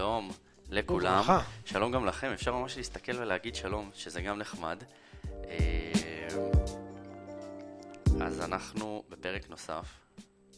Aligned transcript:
שלום 0.00 0.30
לכולם. 0.70 1.14
וברכה. 1.14 1.40
שלום 1.64 1.92
גם 1.92 2.06
לכם, 2.06 2.30
אפשר 2.32 2.54
ממש 2.54 2.76
להסתכל 2.76 3.12
ולהגיד 3.16 3.54
שלום, 3.54 3.90
שזה 3.94 4.22
גם 4.22 4.38
נחמד. 4.38 4.82
אה, 5.26 6.28
אז 8.22 8.40
אנחנו 8.40 9.02
בפרק 9.08 9.50
נוסף 9.50 9.84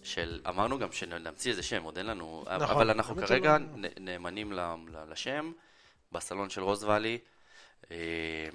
של, 0.02 0.40
אמרנו 0.48 0.78
גם 0.78 0.92
שנמציא 0.92 1.50
איזה 1.50 1.62
שם, 1.62 1.82
עוד 1.82 1.96
אין 1.96 2.06
לנו, 2.06 2.44
נכון, 2.60 2.76
אבל 2.76 2.90
אנחנו 2.90 3.16
כרגע. 3.16 3.58
נ- 3.58 4.04
נאמנים 4.04 4.52
לשם, 5.10 5.52
בסלון 6.12 6.50
של 6.50 6.62
רוזוואלי. 6.62 7.18
אה, 7.90 7.96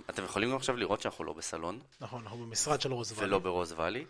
אתם 0.09 0.23
יכולים 0.23 0.49
גם 0.49 0.55
עכשיו 0.55 0.77
לראות 0.77 1.01
שאנחנו 1.01 1.23
לא 1.23 1.33
בסלון, 1.33 1.79
נכון, 2.01 2.23
אנחנו 2.23 2.37
במשרד 2.37 2.81
של 2.81 2.91
רוזוולד. 2.93 3.27
ולא 3.27 3.39
ברוזוואלי. 3.39 4.05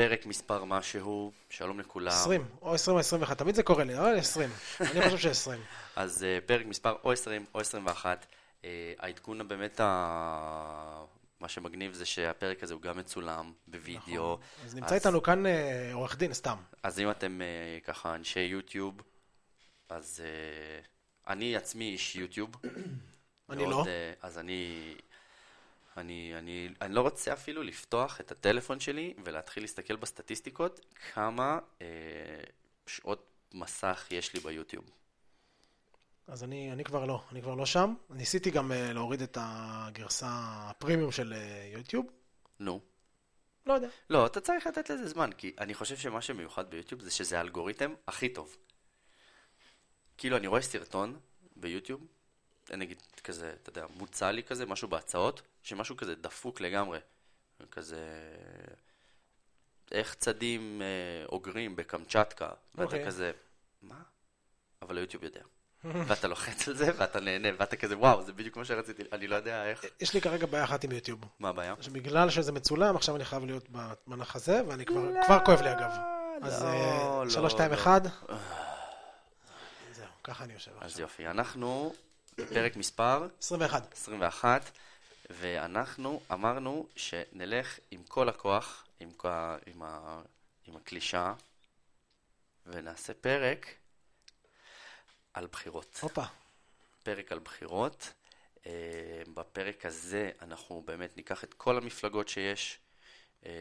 אה, 0.00 0.08
פרק 0.08 0.26
מספר 0.26 0.64
משהו, 0.64 1.32
שלום 1.50 1.80
לכולם. 1.80 2.12
20, 2.12 2.44
או 2.62 2.74
20 2.74 2.94
או 2.94 3.00
21, 3.00 3.38
תמיד 3.38 3.54
זה 3.54 3.62
קורה 3.62 3.84
לי, 3.84 3.98
אבל 3.98 4.18
20. 4.18 4.50
אני 4.80 5.10
חושב 5.10 5.34
ש-20. 5.34 5.50
אז 5.96 6.22
uh, 6.22 6.46
פרק 6.46 6.66
מספר 6.66 6.96
או 7.04 7.12
20 7.12 7.44
או 7.54 7.60
21. 7.60 8.26
Uh, 8.62 8.64
העדכון 8.98 9.48
באמת, 9.48 9.80
ה... 9.80 11.04
מה 11.40 11.48
שמגניב 11.48 11.94
זה 11.94 12.06
שהפרק 12.06 12.62
הזה 12.62 12.74
הוא 12.74 12.82
גם 12.82 12.98
מצולם 12.98 13.52
בווידאו. 13.68 14.38
אז 14.64 14.74
נמצא 14.74 14.94
איתנו 14.94 15.22
כאן 15.22 15.46
אה, 15.46 15.90
עורך 15.92 16.16
דין, 16.16 16.32
סתם. 16.34 16.56
אז 16.82 17.00
אם 17.00 17.10
אתם 17.10 17.40
ככה 17.84 18.14
אנשי 18.14 18.40
יוטיוב, 18.40 19.02
אז 19.88 20.22
אני 21.28 21.56
עצמי 21.56 21.84
איש 21.84 22.16
יוטיוב. 22.16 22.50
אני 23.50 23.66
לא. 23.66 23.84
אז 24.22 24.38
אני... 24.38 24.94
אני, 25.96 26.34
אני, 26.38 26.68
אני 26.80 26.94
לא 26.94 27.00
רוצה 27.00 27.32
אפילו 27.32 27.62
לפתוח 27.62 28.20
את 28.20 28.32
הטלפון 28.32 28.80
שלי 28.80 29.14
ולהתחיל 29.24 29.62
להסתכל 29.62 29.96
בסטטיסטיקות 29.96 30.80
כמה 31.14 31.58
אה, 31.82 31.86
שעות 32.86 33.26
מסך 33.54 34.06
יש 34.10 34.34
לי 34.34 34.40
ביוטיוב. 34.40 34.84
אז 36.26 36.44
אני, 36.44 36.72
אני 36.72 36.84
כבר 36.84 37.04
לא, 37.04 37.22
אני 37.32 37.42
כבר 37.42 37.54
לא 37.54 37.66
שם. 37.66 37.94
ניסיתי 38.10 38.50
גם 38.50 38.72
אה, 38.72 38.92
להוריד 38.92 39.22
את 39.22 39.38
הגרסה 39.40 40.28
הפרימיום 40.30 41.12
של 41.12 41.32
אה, 41.32 41.70
יוטיוב. 41.72 42.06
נו. 42.60 42.80
לא 43.66 43.72
יודע. 43.72 43.88
לא, 44.10 44.26
אתה 44.26 44.40
צריך 44.40 44.66
לתת 44.66 44.90
לזה 44.90 45.08
זמן, 45.08 45.30
כי 45.32 45.54
אני 45.58 45.74
חושב 45.74 45.96
שמה 45.96 46.20
שמיוחד 46.20 46.70
ביוטיוב 46.70 47.02
זה 47.02 47.10
שזה 47.10 47.38
האלגוריתם 47.38 47.94
הכי 48.08 48.28
טוב. 48.28 48.56
כאילו, 50.18 50.36
אני 50.36 50.46
רואה 50.46 50.62
סרטון 50.62 51.18
ביוטיוב, 51.56 52.06
נגיד 52.70 53.02
כזה, 53.24 53.52
אתה 53.62 53.70
יודע, 53.70 53.86
מוצע 53.96 54.32
לי 54.32 54.42
כזה, 54.42 54.66
משהו 54.66 54.88
בהצעות, 54.88 55.42
שמשהו 55.62 55.96
כזה 55.96 56.14
דפוק 56.14 56.60
לגמרי. 56.60 56.98
כזה... 57.70 58.06
איך 59.92 60.14
צדים 60.14 60.82
אה, 60.82 61.26
אוגרים 61.26 61.76
בקמצ'טקה, 61.76 62.48
ואתה 62.74 62.84
אוקיי. 62.84 63.06
כזה, 63.06 63.32
מה? 63.82 64.02
אבל 64.82 64.98
היוטיוב 64.98 65.24
יודע. 65.24 65.40
ואתה 65.84 66.28
לוחץ 66.28 66.68
על 66.68 66.76
זה, 66.76 66.90
ואתה 66.96 67.20
נהנה, 67.20 67.48
ואתה 67.58 67.76
כזה, 67.76 67.98
וואו, 67.98 68.22
זה 68.22 68.32
בדיוק 68.32 68.56
מה 68.56 68.64
שרציתי, 68.64 69.02
אני 69.12 69.26
לא 69.26 69.36
יודע 69.36 69.64
איך, 69.64 69.84
יש 70.00 70.14
לי 70.14 70.20
כרגע 70.20 70.46
בעיה 70.46 70.64
אחת 70.64 70.84
עם 70.84 70.92
יוטיוב. 70.92 71.20
מה 71.38 71.48
הבעיה? 71.48 71.74
שבגלל 71.80 72.30
שזה 72.30 72.52
מצולם, 72.52 72.96
עכשיו 72.96 73.16
אני 73.16 73.24
חייב 73.24 73.44
להיות 73.44 73.68
במנח 74.06 74.36
הזה, 74.36 74.62
ואני 74.68 74.84
כבר, 74.84 75.02
כבר 75.26 75.38
כואב 75.44 75.60
לי. 75.60 75.70
אז 76.42 76.62
לא, 76.62 76.68
אה, 76.68 77.24
לא, 77.24 77.30
3, 77.30 77.52
2, 77.52 77.70
לא. 77.70 77.76
1. 77.76 78.02
זהו, 79.92 80.06
ככה 80.24 80.44
אני 80.44 80.52
יושב 80.52 80.70
אז 80.80 80.90
עכשיו. 80.90 81.02
יופי, 81.02 81.26
אנחנו 81.26 81.94
בפרק 82.38 82.76
מספר 82.76 83.26
21. 83.40 83.92
21, 83.92 84.70
ואנחנו 85.30 86.20
אמרנו 86.32 86.86
שנלך 86.96 87.78
עם 87.90 88.02
כל 88.04 88.28
הכוח, 88.28 88.86
עם, 89.00 89.08
עם, 89.66 89.82
ה, 89.82 90.22
עם 90.66 90.76
הקלישה, 90.76 91.34
ונעשה 92.66 93.14
פרק 93.14 93.74
על 95.34 95.46
בחירות. 95.46 95.98
הופה. 96.02 96.24
פרק 97.02 97.32
על 97.32 97.38
בחירות. 97.38 98.12
אה, 98.66 99.22
בפרק 99.34 99.86
הזה 99.86 100.30
אנחנו 100.42 100.82
באמת 100.86 101.16
ניקח 101.16 101.44
את 101.44 101.54
כל 101.54 101.76
המפלגות 101.76 102.28
שיש 102.28 102.78
אה, 103.46 103.52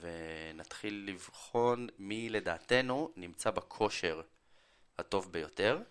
ונתחיל 0.00 1.04
לבחון 1.08 1.88
מי 1.98 2.28
לדעתנו 2.28 3.12
נמצא 3.16 3.50
בכושר 3.50 4.22
הטוב 4.98 5.32
ביותר 5.32 5.82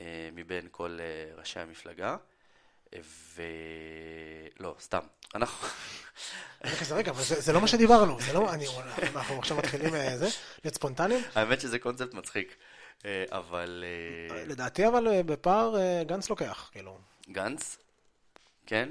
אה, 0.00 0.28
מבין 0.32 0.68
כל 0.70 0.98
ראשי 1.36 1.60
המפלגה. 1.60 2.16
ו... 3.04 3.42
לא, 4.60 4.74
סתם. 4.80 5.00
אנחנו... 5.34 5.68
רגע, 6.64 6.84
זה- 6.84 6.94
רגע, 6.94 7.10
אבל 7.10 7.22
זה 7.22 7.52
לא 7.52 7.60
מה 7.60 7.68
שדיברנו, 7.68 8.20
זה 8.20 8.32
לא, 8.32 8.52
אני, 8.52 8.66
אנחנו 9.14 9.38
עכשיו 9.38 9.56
מתחילים 9.56 9.94
אה, 9.94 10.18
זה, 10.18 10.28
להיות 10.64 10.74
ספונטניים. 10.74 11.22
האמת 11.34 11.60
שזה 11.60 11.78
קונספט 11.78 12.14
מצחיק, 12.14 12.56
אה, 13.04 13.24
אבל 13.30 13.84
אה, 14.30 14.44
לדעתי 14.44 14.88
אבל 14.88 15.22
בפער 15.22 15.74
גנץ 16.06 16.30
לוקח, 16.30 16.68
כאילו. 16.72 16.98
גנץ, 17.30 17.76
כן? 18.66 18.88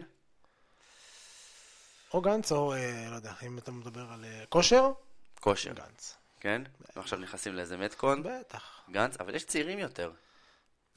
או 2.13 2.21
גנץ 2.21 2.51
או, 2.51 2.73
לא 3.11 3.15
יודע, 3.15 3.33
אם 3.43 3.57
אתה 3.57 3.71
מדבר 3.71 4.05
על 4.11 4.25
כושר, 4.49 4.91
כושר, 5.39 5.73
גנץ. 5.73 6.15
כן? 6.39 6.61
ועכשיו 6.95 7.19
נכנסים 7.19 7.53
לאיזה 7.55 7.77
מתקון. 7.77 8.23
בטח. 8.23 8.81
גנץ, 8.91 9.17
אבל 9.19 9.35
יש 9.35 9.43
צעירים 9.45 9.79
יותר. 9.79 10.11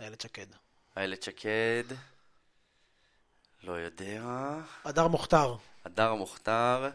איילת 0.00 0.20
שקד. 0.20 0.46
איילת 0.96 1.22
שקד, 1.22 1.84
לא 3.62 3.72
יודע, 3.72 4.22
הדר 4.84 5.08
מוכתר. 5.08 5.54
הדר 5.84 6.10
המוכתר, 6.10 6.90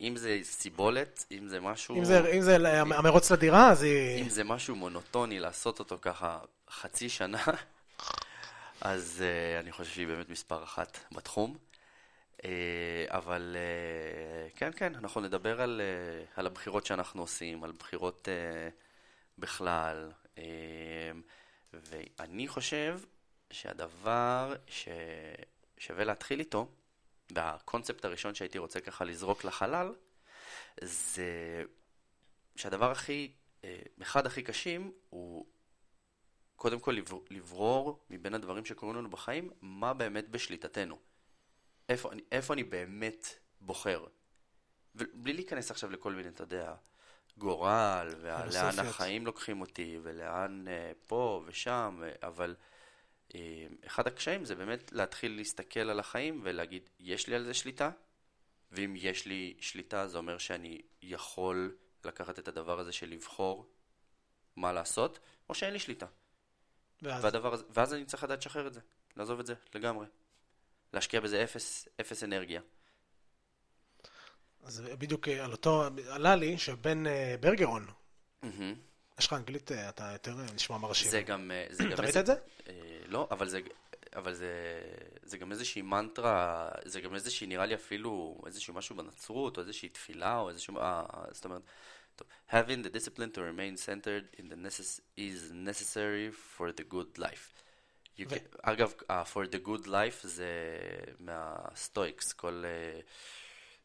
אם 0.00 0.16
זה 0.16 0.38
סיבולת, 0.42 1.24
אם 1.30 1.48
זה 1.48 1.60
משהו, 1.60 1.96
אם 1.98 2.04
זה- 2.04 2.30
אם 2.32 2.40
זה 2.40 2.58
ל- 2.58 2.66
המרוץ 2.66 3.30
לדירה, 3.32 3.70
אז 3.70 3.82
היא... 3.82 4.22
אם 4.22 4.28
זה 4.28 4.44
משהו 4.44 4.76
מונוטוני 4.76 5.40
לעשות 5.40 5.78
אותו 5.78 5.98
ככה 6.02 6.38
חצי 6.70 7.08
שנה, 7.08 7.42
אז 8.80 9.22
uh, 9.22 9.60
אני 9.64 9.72
חושב 9.72 9.90
שהיא 9.90 10.06
באמת 10.06 10.28
מספר 10.28 10.64
אחת 10.64 10.98
בתחום. 11.12 11.56
Uh, 12.38 12.44
אבל 13.08 13.56
uh, 14.54 14.58
כן, 14.58 14.70
כן, 14.76 14.94
אנחנו 14.94 15.20
נדבר 15.20 15.60
על, 15.60 15.80
uh, 15.80 16.40
על 16.40 16.46
הבחירות 16.46 16.86
שאנחנו 16.86 17.22
עושים, 17.22 17.64
על 17.64 17.72
בחירות 17.78 18.28
uh, 18.28 18.72
בכלל. 19.38 20.10
Uh, 20.36 20.40
ואני 21.72 22.48
חושב 22.48 22.98
שהדבר 23.52 24.54
ששווה 24.66 26.04
להתחיל 26.04 26.40
איתו, 26.40 26.68
והקונספט 27.34 28.04
הראשון 28.04 28.34
שהייתי 28.34 28.58
רוצה 28.58 28.80
ככה 28.80 29.04
לזרוק 29.04 29.44
לחלל, 29.44 29.94
זה 30.82 31.62
שהדבר 32.56 32.90
הכי, 32.90 33.32
אה, 33.64 33.78
אחד 34.02 34.26
הכי 34.26 34.42
קשים 34.42 34.92
הוא 35.10 35.46
קודם 36.56 36.80
כל 36.80 36.90
לבר- 36.90 37.18
לברור 37.30 38.04
מבין 38.10 38.34
הדברים 38.34 38.64
שקורים 38.64 38.96
לנו 38.96 39.10
בחיים, 39.10 39.50
מה 39.60 39.94
באמת 39.94 40.28
בשליטתנו. 40.28 40.98
איפה, 41.88 42.12
אני- 42.12 42.22
איפה 42.32 42.54
אני 42.54 42.64
באמת 42.64 43.26
בוחר. 43.60 44.04
ובלי 44.94 45.32
להיכנס 45.32 45.70
עכשיו 45.70 45.90
לכל 45.90 46.12
מיני, 46.12 46.28
אתה 46.28 46.42
יודע, 46.42 46.74
גורל, 47.38 48.08
ולאן. 48.20 48.38
החיים 48.88 49.26
לוקחים 49.26 49.60
אותי, 49.60 49.98
ולאן 50.02 50.68
אה, 50.68 50.92
פה 51.06 51.42
ושם, 51.46 52.02
אבל 52.22 52.54
אחד 53.86 54.06
הקשיים 54.06 54.44
זה 54.44 54.54
באמת 54.54 54.92
להתחיל 54.92 55.36
להסתכל 55.36 55.80
על 55.80 56.00
החיים 56.00 56.40
ולהגיד, 56.44 56.88
יש 57.00 57.26
לי 57.26 57.34
על 57.34 57.44
זה 57.44 57.54
שליטה? 57.54 57.90
ואם 58.72 58.94
יש 58.96 59.26
לי 59.26 59.54
שליטה, 59.60 60.08
זה 60.08 60.18
אומר 60.18 60.38
שאני 60.38 60.80
יכול 61.02 61.76
לקחת 62.04 62.38
את 62.38 62.48
הדבר 62.48 62.78
הזה 62.78 62.92
של 62.92 63.08
לבחור 63.10 63.66
מה 64.56 64.72
לעשות, 64.72 65.18
או 65.48 65.54
שאין 65.54 65.72
לי 65.72 65.78
שליטה. 65.78 66.06
ואז- 67.02 67.24
והדבר 67.24 67.54
ואז 67.70 67.94
אני 67.94 68.04
צריך 68.04 68.24
לדעת 68.24 68.38
לשחרר 68.38 68.66
את 68.66 68.72
זה, 68.74 68.80
לעזוב 69.16 69.40
את 69.40 69.46
זה 69.46 69.54
לגמרי. 69.74 70.06
להשקיע 70.92 71.20
בזה 71.20 71.44
אפס, 71.44 71.88
אפס 72.00 72.22
אנרגיה. 72.24 72.60
אז 74.62 74.80
בדיוק 74.98 75.28
אה, 75.28 75.44
על 75.44 75.52
אותו, 75.52 75.84
עלה 76.08 76.36
לי 76.36 76.58
שבן 76.58 77.06
אה, 77.06 77.34
ברגרון, 77.40 77.86
מהמם. 78.42 78.74
יש 79.18 79.26
לך 79.26 79.32
אנגלית, 79.32 79.72
אה, 79.72 79.88
אתה 79.88 80.10
יותר 80.12 80.40
אה, 80.40 80.44
נשמע 80.54 80.78
מרשים. 80.78 81.10
זה 81.10 81.22
גם... 81.22 81.50
אה, 81.50 81.66
זה 81.70 81.84
גם 81.84 81.92
אתה 81.92 82.02
ראית 82.02 82.16
את 82.16 82.26
זה? 82.26 82.34
אה, 83.12 83.18
לא, 83.18 83.28
אבל 83.30 83.48
זה... 83.48 83.60
אבל 84.16 84.34
זה, 84.34 84.80
זה 85.22 85.38
גם 85.38 85.52
איזושהי 85.52 85.82
מנטרה, 85.82 86.68
זה 86.84 87.00
גם 87.00 87.14
איזושהי, 87.14 87.46
נראה 87.46 87.66
לי 87.66 87.74
אפילו 87.74 88.42
איזשהו 88.46 88.74
משהו 88.74 88.96
בנצרות, 88.96 89.56
או 89.56 89.62
איזושהי 89.62 89.88
תפילה, 89.88 90.38
או 90.38 90.48
איזשהו, 90.48 90.78
אה, 90.78 91.02
זאת 91.30 91.44
אומרת, 91.44 91.62
טוב, 92.16 92.28
having 92.50 92.84
the 92.86 92.96
discipline 92.96 93.34
to 93.34 93.38
remain 93.38 93.76
centered 93.86 94.40
in 94.40 94.44
the 94.44 94.56
necess- 94.66 95.00
is 95.18 95.52
necessary 95.52 96.34
for 96.58 96.66
the 96.80 96.92
good 96.94 97.18
life. 97.18 97.52
You 98.18 98.24
can, 98.30 98.58
אגב, 98.62 98.92
ה- 99.08 99.22
for 99.22 99.46
the 99.46 99.66
good 99.68 99.86
life 99.86 100.20
זה 100.26 100.78
מהסטויקס, 101.20 102.32
כל, 102.32 102.62
אה, 102.66 103.00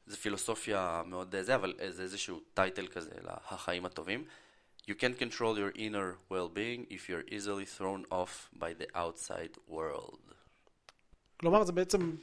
זה 0.06 0.18
פילוסופיה 0.18 1.03
מאוד 1.06 1.35
אה, 1.35 1.44
זה, 1.44 1.56
אבל 1.56 1.74
אה, 1.79 1.91
זה 1.91 2.03
איזשהו 2.03 2.39
טייטל 2.53 2.88
כזה 2.88 3.12
לחיים 3.24 3.85
הטובים. 3.85 4.25
You 4.88 4.95
can't 4.95 5.18
control 5.19 5.57
your 5.57 5.72
inner 5.75 6.10
well-being 6.31 6.81
if 6.89 7.10
you're 7.10 7.25
easily 7.36 7.66
thrown 7.78 8.06
off 8.10 8.50
by 8.60 8.72
the 8.74 8.88
outside 8.95 9.57
world. 9.68 10.19
כלומר, 11.39 11.63
זה 11.63 11.72
בעצם, 11.72 12.16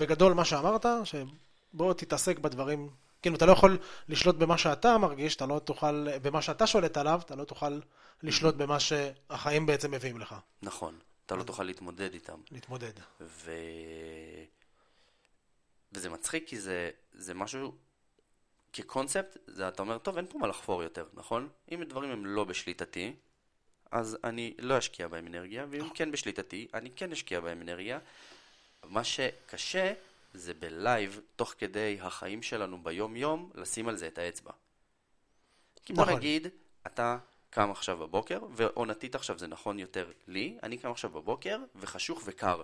בגדול 0.00 0.32
מה 0.32 0.44
שאמרת, 0.44 0.86
שבוא 1.04 1.92
תתעסק 1.94 2.38
בדברים 2.38 2.90
כאילו, 3.22 3.36
אתה 3.36 3.46
לא 3.46 3.52
יכול 3.52 3.78
לשלוט 4.08 4.36
במה 4.36 4.58
שאתה 4.58 4.98
מרגיש, 4.98 5.36
אתה 5.36 5.46
לא 5.46 5.58
תוכל, 5.58 6.18
במה 6.18 6.42
שאתה 6.42 6.66
שולט 6.66 6.96
עליו, 6.96 7.20
אתה 7.24 7.36
לא 7.36 7.44
תוכל 7.44 7.80
לשלוט 8.22 8.54
במה 8.54 8.80
שהחיים 8.80 9.66
בעצם 9.66 9.90
מביאים 9.90 10.18
לך. 10.18 10.34
נכון, 10.62 10.98
אתה 11.26 11.36
לא 11.36 11.42
תוכל 11.42 11.62
להתמודד 11.62 12.14
איתם. 12.14 12.40
להתמודד. 12.50 12.92
ו... 13.20 13.52
וזה 15.92 16.10
מצחיק 16.10 16.48
כי 16.48 16.60
זה, 16.60 16.90
זה 17.12 17.34
משהו, 17.34 17.72
כקונספט, 18.72 19.36
זה, 19.46 19.68
אתה 19.68 19.82
אומר, 19.82 19.98
טוב, 19.98 20.16
אין 20.16 20.26
פה 20.26 20.38
מה 20.38 20.46
לחפור 20.46 20.82
יותר, 20.82 21.06
נכון? 21.14 21.48
אם 21.72 21.82
דברים 21.82 22.10
הם 22.10 22.26
לא 22.26 22.44
בשליטתי, 22.44 23.14
אז 23.90 24.18
אני 24.24 24.54
לא 24.58 24.78
אשקיע 24.78 25.08
בהם 25.08 25.26
אנרגיה, 25.26 25.66
ואם 25.70 25.88
כן 25.94 26.10
בשליטתי, 26.10 26.68
אני 26.74 26.90
כן 26.90 27.12
אשקיע 27.12 27.40
בהם 27.40 27.62
אנרגיה. 27.62 27.98
מה 28.84 29.04
שקשה 29.04 29.92
זה 30.34 30.54
בלייב, 30.54 31.20
תוך 31.36 31.54
כדי 31.58 31.98
החיים 32.00 32.42
שלנו 32.42 32.82
ביום-יום, 32.82 33.50
לשים 33.54 33.88
על 33.88 33.96
זה 33.96 34.06
את 34.06 34.18
האצבע. 34.18 34.52
כי 35.84 35.92
בוא 35.92 36.02
נכון. 36.02 36.16
נגיד, 36.16 36.46
אתה 36.86 37.18
קם 37.50 37.70
עכשיו 37.70 37.96
בבוקר, 37.96 38.40
ועונתית 38.50 39.14
עכשיו 39.14 39.38
זה 39.38 39.46
נכון 39.46 39.78
יותר 39.78 40.12
לי, 40.26 40.58
אני 40.62 40.78
קם 40.78 40.90
עכשיו 40.90 41.10
בבוקר, 41.10 41.58
וחשוך 41.76 42.22
וקר. 42.24 42.62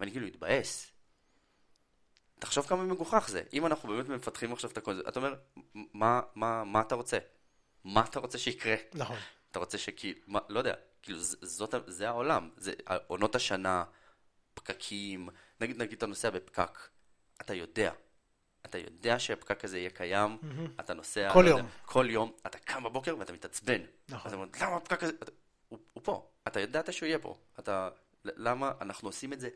ואני 0.00 0.10
כאילו 0.10 0.26
מתבאס. 0.26 0.90
תחשוב 2.42 2.66
כמה 2.66 2.82
מגוחך 2.82 3.28
זה. 3.28 3.42
אם 3.52 3.66
אנחנו 3.66 3.88
באמת 3.88 4.08
מפתחים 4.08 4.52
עכשיו 4.52 4.70
את 4.70 4.78
הקונספט, 4.78 5.08
אתה 5.08 5.18
אומר, 5.20 5.34
מה, 5.74 6.20
מה, 6.34 6.64
מה 6.64 6.80
אתה 6.80 6.94
רוצה? 6.94 7.18
מה 7.84 8.04
אתה 8.04 8.20
רוצה 8.20 8.38
שיקרה? 8.38 8.74
נכון. 8.94 9.16
אתה 9.50 9.58
רוצה 9.58 9.78
שכאילו, 9.78 10.20
מה, 10.26 10.38
לא 10.48 10.58
יודע, 10.58 10.74
כאילו 11.02 11.18
זאת, 11.20 11.74
זה 11.86 12.08
העולם, 12.08 12.50
זה 12.56 12.72
עונות 13.06 13.34
השנה, 13.34 13.84
פקקים, 14.54 15.28
נגיד 15.60 15.82
נגיד 15.82 15.96
אתה 15.96 16.06
נוסע 16.06 16.30
בפקק, 16.30 16.78
אתה 17.40 17.54
יודע, 17.54 17.92
אתה 18.66 18.78
יודע 18.78 19.18
שהפקק 19.18 19.64
הזה 19.64 19.78
יהיה 19.78 19.90
קיים, 19.90 20.38
אתה 20.80 20.94
נוסע, 20.94 21.32
כל 21.32 21.42
לא 21.42 21.48
יודע, 21.48 21.60
יום. 21.60 21.68
כל 21.84 22.06
יום, 22.10 22.32
אתה 22.46 22.58
קם 22.58 22.84
בבוקר 22.84 23.18
ואתה 23.18 23.32
מתעצבן. 23.32 23.80
נכון. 24.08 24.28
אתה 24.28 24.36
אומר, 24.36 24.48
למה 24.60 24.76
הפקק 24.76 25.02
הזה, 25.02 25.12
אתה, 25.22 25.32
הוא, 25.68 25.78
הוא 25.92 26.02
פה, 26.04 26.30
אתה 26.48 26.60
ידעת 26.60 26.92
שהוא 26.92 27.06
יהיה 27.06 27.18
פה, 27.18 27.38
אתה, 27.58 27.88
למה 28.24 28.72
אנחנו 28.80 29.08
עושים 29.08 29.32
את 29.32 29.40
זה 29.40 29.48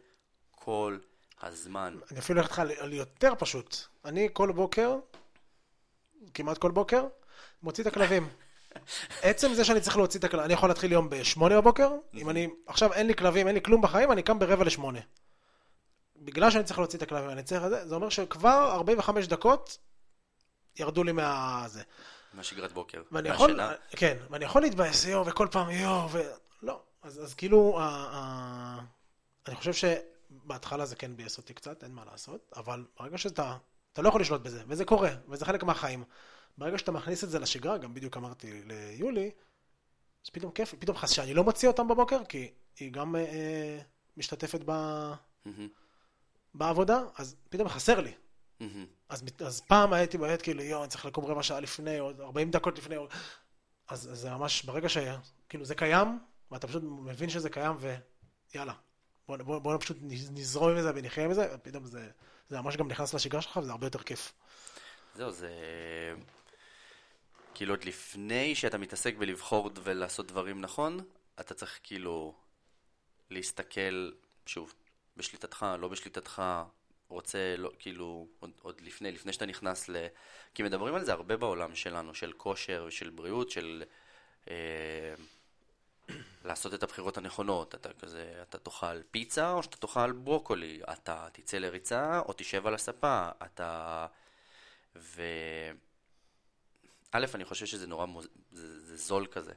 כל 0.50 0.98
הזמן? 1.42 1.98
אני 2.10 2.18
אפילו 2.18 2.40
הולך 2.40 2.58
איתך 2.60 2.80
על- 2.80 2.92
יותר 2.92 3.32
פשוט. 3.38 3.76
אני 4.04 4.28
כל 4.32 4.52
בוקר, 4.52 4.96
כמעט 6.34 6.58
כל 6.58 6.70
בוקר, 6.70 7.04
מוציא 7.62 7.82
את 7.82 7.88
הכלבים. 7.88 8.28
עצם 9.22 9.54
זה 9.54 9.64
שאני 9.64 9.80
צריך 9.80 9.96
להוציא 9.96 10.20
את 10.20 10.24
הכלבים, 10.24 10.44
אני 10.44 10.54
יכול 10.54 10.68
להתחיל 10.68 10.92
יום 10.92 11.10
בשמונה 11.10 11.60
בבוקר, 11.60 11.90
אם 12.14 12.30
אני, 12.30 12.48
עכשיו 12.66 12.92
אין 12.92 13.06
לי 13.06 13.14
כלבים, 13.14 13.46
אין 13.46 13.54
לי 13.54 13.62
כלום 13.62 13.82
בחיים, 13.82 14.12
אני 14.12 14.22
קם 14.22 14.38
ברבע 14.38 14.64
לשמונה. 14.64 15.00
בגלל 16.16 16.50
שאני 16.50 16.64
צריך 16.64 16.78
להוציא 16.78 16.98
את 16.98 17.02
הכלבים, 17.02 17.30
אני 17.30 17.42
צריך 17.42 17.64
את 17.64 17.70
זה, 17.70 17.88
זה 17.88 17.94
אומר 17.94 18.08
שכבר 18.08 18.70
45 18.72 19.26
דקות 19.26 19.78
ירדו 20.76 21.04
לי 21.04 21.12
מה... 21.12 21.64
זה. 21.66 21.82
מהשגרת 22.34 22.72
בוקר, 22.72 23.02
ואני 23.12 23.28
יכול, 23.28 23.50
מהשינה. 23.56 23.72
כן, 23.90 24.16
ואני 24.30 24.44
יכול 24.44 24.62
להתבאס, 24.62 25.04
יואו, 25.04 25.26
וכל 25.26 25.48
פעם 25.50 25.70
יואו, 25.70 26.10
ו... 26.10 26.22
לא. 26.62 26.80
אז, 27.02 27.22
אז 27.22 27.34
כאילו, 27.34 27.80
ה, 27.80 27.84
ה, 27.84 28.80
אני 29.48 29.56
חושב 29.56 29.72
שבהתחלה 30.30 30.86
זה 30.86 30.96
כן 30.96 31.16
ביאס 31.16 31.38
אותי 31.38 31.54
קצת, 31.54 31.84
אין 31.84 31.92
מה 31.92 32.04
לעשות, 32.04 32.52
אבל 32.56 32.86
ברגע 33.00 33.18
שאתה, 33.18 33.56
אתה 33.92 34.02
לא 34.02 34.08
יכול 34.08 34.20
לשלוט 34.20 34.40
בזה, 34.40 34.62
וזה 34.66 34.84
קורה, 34.84 35.10
וזה 35.28 35.44
חלק 35.44 35.62
מהחיים. 35.62 36.04
ברגע 36.58 36.78
שאתה 36.78 36.92
מכניס 36.92 37.24
את 37.24 37.30
זה 37.30 37.38
לשגרה, 37.38 37.78
גם 37.78 37.94
בדיוק 37.94 38.16
אמרתי 38.16 38.62
ליולי, 38.64 39.30
אז 40.24 40.30
פתאום 40.30 40.52
כיף, 40.52 40.74
פתאום 40.78 40.96
חס 40.96 41.10
שאני 41.10 41.34
לא 41.34 41.44
מוציא 41.44 41.68
אותם 41.68 41.88
בבוקר, 41.88 42.24
כי 42.24 42.52
היא 42.78 42.92
גם 42.92 43.16
אה, 43.16 43.78
משתתפת 44.16 44.60
ב, 44.64 44.70
מהמם, 45.44 45.68
בעבודה, 46.54 47.02
אז 47.16 47.36
פתאום 47.48 47.68
חסר 47.68 48.00
לי. 48.00 48.12
מהמם. 48.60 48.86
אז, 49.08 49.24
אז 49.46 49.60
פעם 49.60 49.92
הייתי 49.92 50.18
באמת 50.18 50.42
כאילו, 50.42 50.62
יואו, 50.62 50.82
אני 50.82 50.90
צריך 50.90 51.04
לקום 51.04 51.24
רבע 51.24 51.42
שעה 51.42 51.60
לפני, 51.60 52.00
או 52.00 52.10
40 52.20 52.50
דקות 52.50 52.78
לפני, 52.78 52.96
או... 52.96 53.08
אז, 53.88 54.12
אז 54.12 54.18
זה 54.18 54.30
ממש, 54.30 54.64
ברגע 54.64 54.88
ש... 54.88 54.98
כאילו, 55.48 55.64
זה 55.64 55.74
קיים, 55.74 56.18
ואתה 56.50 56.66
פשוט 56.66 56.82
מבין 56.82 57.30
שזה 57.30 57.50
קיים, 57.50 57.76
ויאללה, 58.54 58.74
בוא, 59.28 59.36
בוא, 59.36 59.58
בוא 59.58 59.78
פשוט 59.80 59.96
נזרום 60.30 60.70
עם 60.70 60.82
זה 60.82 60.90
ונחיה 60.94 61.24
עם 61.24 61.34
זה, 61.34 61.54
ופתאום 61.54 61.84
זה, 61.84 62.10
זה 62.48 62.60
ממש 62.60 62.76
גם 62.76 62.88
נכנס 62.88 63.14
לשגרה 63.14 63.42
שלך, 63.42 63.56
וזה 63.56 63.70
הרבה 63.70 63.86
יותר 63.86 64.02
כיף. 64.02 64.32
זהו, 65.14 65.30
זה... 65.30 65.50
כאילו 67.54 67.74
עוד 67.74 67.84
לפני 67.84 68.54
שאתה 68.54 68.78
מתעסק 68.78 69.16
בלבחור 69.16 69.70
ולעשות 69.82 70.26
דברים 70.26 70.60
נכון, 70.60 71.00
אתה 71.40 71.54
צריך 71.54 71.80
כאילו 71.82 72.34
להסתכל, 73.30 74.10
שוב, 74.46 74.74
בשליטתך, 75.16 75.66
לא 75.78 75.88
בשליטתך, 75.88 76.42
רוצה, 77.08 77.56
לא, 77.58 77.70
כאילו, 77.78 78.26
עוד, 78.40 78.50
עוד 78.62 78.80
לפני, 78.80 79.12
לפני 79.12 79.32
שאתה 79.32 79.46
נכנס 79.46 79.88
ל... 79.88 80.06
כי 80.54 80.62
מדברים 80.62 80.94
על 80.94 81.04
זה 81.04 81.12
הרבה 81.12 81.36
בעולם 81.36 81.74
שלנו, 81.74 82.14
של 82.14 82.32
כושר, 82.32 82.90
של 82.90 83.10
בריאות, 83.10 83.50
של... 83.50 83.82
אה, 84.50 85.14
לעשות 86.44 86.74
את 86.74 86.82
הבחירות 86.82 87.16
הנכונות, 87.16 87.74
אתה 87.74 87.92
כזה, 87.92 88.42
אתה 88.42 88.58
תאכל 88.58 89.02
פיצה 89.10 89.52
או 89.52 89.62
שאתה 89.62 89.76
תאכל 89.76 90.12
ברוקולי, 90.12 90.80
אתה 90.92 91.28
תצא 91.32 91.58
לריצה 91.58 92.18
או 92.18 92.32
תשב 92.36 92.66
על 92.66 92.74
הספה, 92.74 93.28
אתה... 93.42 94.06
ו... 94.96 95.22
א', 97.12 97.26
אני 97.34 97.44
חושב 97.44 97.66
שזה 97.66 97.86
נורא, 97.86 98.06
מוז... 98.06 98.28
זה, 98.52 98.80
זה 98.80 98.96
זול 98.96 99.26
כזה. 99.26 99.52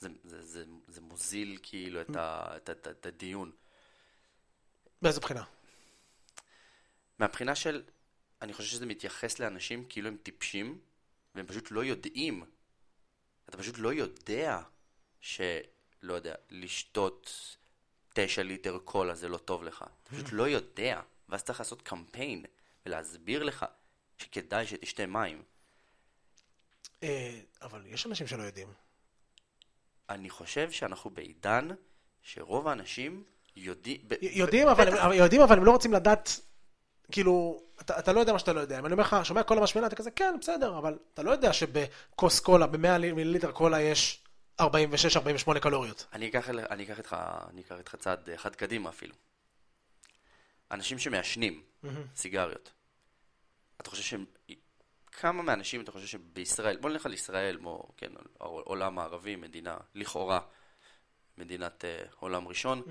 זה, 0.00 0.08
זה, 0.24 0.42
זה, 0.42 0.64
זה 0.88 1.00
מוזיל 1.00 1.58
כאילו 1.62 2.00
את, 2.00 2.16
ה... 2.16 2.56
את, 2.56 2.70
את, 2.70 2.88
את 2.88 3.06
הדיון. 3.06 3.52
באיזה 5.02 5.20
בחינה? 5.20 5.44
מהבחינה 7.18 7.54
של, 7.54 7.82
אני 8.42 8.52
חושב 8.52 8.68
שזה 8.68 8.86
מתייחס 8.86 9.38
לאנשים 9.38 9.84
כאילו 9.88 10.08
הם 10.08 10.16
טיפשים, 10.22 10.78
והם 11.34 11.46
פשוט 11.46 11.70
לא 11.70 11.84
יודעים. 11.84 12.44
אתה 13.48 13.58
פשוט 13.58 13.78
לא 13.78 13.92
יודע 13.92 14.60
שלא 15.20 16.14
יודע, 16.14 16.34
לשתות 16.50 17.56
תשע 18.14 18.42
ליטר 18.42 18.78
קולה 18.78 19.14
זה 19.14 19.28
לא 19.28 19.38
טוב 19.38 19.64
לך. 19.64 19.84
אתה 20.02 20.10
פשוט 20.10 20.32
לא 20.32 20.48
יודע. 20.48 21.00
ואז 21.28 21.42
צריך 21.42 21.60
לעשות 21.60 21.82
קמפיין 21.82 22.44
ולהסביר 22.86 23.42
לך 23.42 23.66
שכדאי 24.18 24.66
שתשתה 24.66 25.06
מים. 25.06 25.42
אה, 27.02 27.40
אבל 27.62 27.86
יש 27.86 28.06
אנשים 28.06 28.26
שלא 28.26 28.42
יודעים. 28.42 28.68
אני 30.08 30.30
חושב 30.30 30.70
שאנחנו 30.70 31.10
בעידן 31.10 31.68
שרוב 32.22 32.68
האנשים 32.68 33.24
יודעים... 33.56 34.00
יודעים, 34.20 34.68
אבל. 34.68 34.98
הם, 34.98 35.12
יודעים, 35.12 35.42
אבל 35.42 35.58
הם 35.58 35.64
לא 35.64 35.70
רוצים 35.70 35.92
לדעת, 35.92 36.40
כאילו, 37.12 37.62
אתה, 37.80 37.98
אתה 37.98 38.12
לא 38.12 38.20
יודע 38.20 38.32
מה 38.32 38.38
שאתה 38.38 38.52
לא 38.52 38.60
יודע. 38.60 38.78
אם 38.78 38.86
אני 38.86 38.92
אומר 38.92 39.02
לך, 39.04 39.16
שומע 39.24 39.42
קולה 39.42 39.60
משמינה, 39.60 39.86
אתה 39.86 39.96
כזה, 39.96 40.10
כן, 40.10 40.36
בסדר, 40.40 40.78
אבל 40.78 40.98
אתה 41.14 41.22
לא 41.22 41.30
יודע 41.30 41.52
שבכוס 41.52 42.40
קולה, 42.40 42.66
ב-100 42.66 42.98
מיליליטר 42.98 43.52
קולה 43.52 43.80
יש 43.80 44.24
46-48 44.60 45.58
קלוריות. 45.60 46.06
אני 46.12 46.28
אקח, 46.28 46.48
אני 46.48 46.84
אקח 46.84 46.98
איתך, 46.98 47.16
אני 47.50 47.60
אקח 47.60 47.78
איתך 47.78 47.96
צעד 47.96 48.30
אחד 48.30 48.56
קדימה 48.56 48.90
אפילו. 48.90 49.14
אנשים 50.70 50.98
שמעשנים 50.98 51.62
סיגריות. 52.16 52.72
אתה 53.80 53.90
חושב 53.90 54.02
שהם... 54.02 54.24
כמה 55.12 55.42
מהאנשים 55.42 55.80
אתה 55.80 55.92
חושב 55.92 56.06
שבישראל, 56.06 56.76
בוא 56.76 56.90
נלך 56.90 57.06
על 57.06 57.14
ישראל, 57.14 57.56
כמו, 57.56 57.88
כן, 57.96 58.12
עולם 58.38 58.98
הערבי, 58.98 59.36
מדינה, 59.36 59.76
לכאורה, 59.94 60.40
מדינת 61.38 61.84
אה, 61.84 62.02
עולם 62.20 62.48
ראשון, 62.48 62.82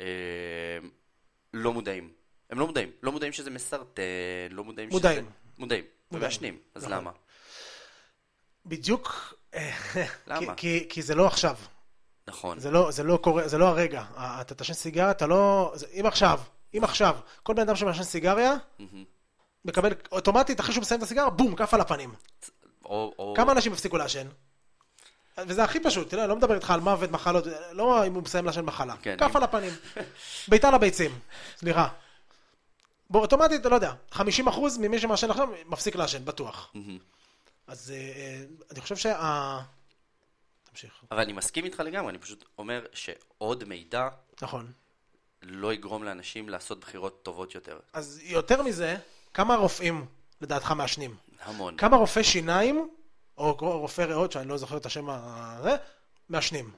אה, 0.00 0.78
לא 1.54 1.72
מודעים. 1.72 2.12
הם 2.50 2.58
לא 2.58 2.66
מודעים. 2.66 2.92
לא 3.02 3.12
מודעים 3.12 3.32
שזה 3.32 3.50
מסרטן, 3.50 4.02
לא 4.50 4.64
מודעים 4.64 4.88
מודעים. 4.88 5.14
שזה... 5.14 5.30
מודעים. 5.58 5.58
מודעים. 5.58 5.84
ומעשנים. 6.12 6.58
אז 6.74 6.84
נכון. 6.84 6.96
למה? 6.96 7.10
בדיוק, 8.68 9.34
למה? 10.26 10.54
כי, 10.54 10.80
כי, 10.80 10.86
כי 10.88 11.02
זה 11.02 11.14
לא 11.14 11.26
עכשיו. 11.26 11.56
נכון. 12.28 12.58
זה 12.60 12.70
לא, 12.70 12.90
זה 12.90 13.02
לא 13.02 13.16
קורה, 13.16 13.48
זה 13.48 13.58
לא 13.58 13.68
הרגע. 13.68 14.04
אה, 14.16 14.40
אתה 14.40 14.54
תעשן 14.54 14.72
סיגריה, 14.72 15.10
אתה 15.10 15.26
לא... 15.26 15.72
זה, 15.74 15.86
אם 16.00 16.06
עכשיו, 16.06 16.40
אם 16.74 16.84
עכשיו, 16.84 17.16
כל 17.42 17.54
בן 17.54 17.62
אדם 17.62 17.76
שמעשן 17.76 18.02
סיגריה. 18.02 18.54
מקבל 19.64 19.92
אוטומטית, 20.12 20.60
אחרי 20.60 20.72
שהוא 20.72 20.82
מסיים 20.82 20.98
את 20.98 21.04
הסיגריה, 21.04 21.30
בום, 21.30 21.56
כף 21.56 21.74
על 21.74 21.80
הפנים. 21.80 22.14
או... 22.84 23.14
או... 23.18 23.34
כמה 23.36 23.52
אנשים 23.52 23.72
הפסיקו 23.72 23.96
לעשן? 23.96 24.26
וזה 25.46 25.64
הכי 25.64 25.80
פשוט, 25.80 26.10
תראה, 26.10 26.26
לא 26.26 26.36
מדבר 26.36 26.54
איתך 26.54 26.70
על 26.70 26.80
מוות, 26.80 27.10
מחלות, 27.10 27.44
לא 27.72 28.06
אם 28.06 28.14
הוא 28.14 28.22
מסיים 28.22 28.44
לעשן 28.44 28.64
מחלה. 28.64 28.94
כן, 29.02 29.16
כף 29.18 29.30
אם- 29.30 29.36
על 29.36 29.42
הפנים. 29.42 29.72
בעיטה 30.48 30.70
לביצים, 30.70 31.18
סליחה. 31.56 31.88
בוא, 33.10 33.20
אוטומטית, 33.20 33.66
לא 33.66 33.74
יודע, 33.74 33.92
50% 34.12 34.20
ממי 34.80 34.98
שמעשן 34.98 35.30
עכשיו 35.30 35.48
מפסיק 35.66 35.96
לעשן, 35.96 36.24
בטוח. 36.24 36.72
אז 37.68 37.90
אה, 37.90 37.96
אה, 37.96 38.44
אני 38.70 38.80
חושב 38.80 38.96
שה... 38.96 39.60
תמשיך. 40.64 41.04
אבל 41.10 41.20
אני 41.20 41.32
מסכים 41.32 41.64
איתך 41.64 41.80
לגמרי, 41.80 42.10
אני 42.10 42.18
פשוט 42.18 42.44
אומר 42.58 42.86
שעוד 42.92 43.64
מידע 43.64 44.08
נכון. 44.42 44.72
לא 45.42 45.72
יגרום 45.72 46.04
לאנשים 46.04 46.48
לעשות 46.48 46.80
בחירות 46.80 47.22
טובות 47.22 47.54
יותר. 47.54 47.78
אז 47.92 48.20
יותר 48.22 48.62
מזה, 48.62 48.96
כמה 49.34 49.56
רופאים 49.56 50.06
לדעתך 50.40 50.72
מעשנים? 50.72 51.16
המון. 51.40 51.76
כמה 51.76 51.96
רופאי 51.96 52.24
שיניים, 52.24 52.88
או 53.38 53.52
רופאי 53.60 54.04
ריאות, 54.04 54.32
שאני 54.32 54.48
לא 54.48 54.56
זוכר 54.56 54.76
את 54.76 54.86
השם 54.86 55.10
הזה, 55.10 55.76
מעשנים? 56.28 56.72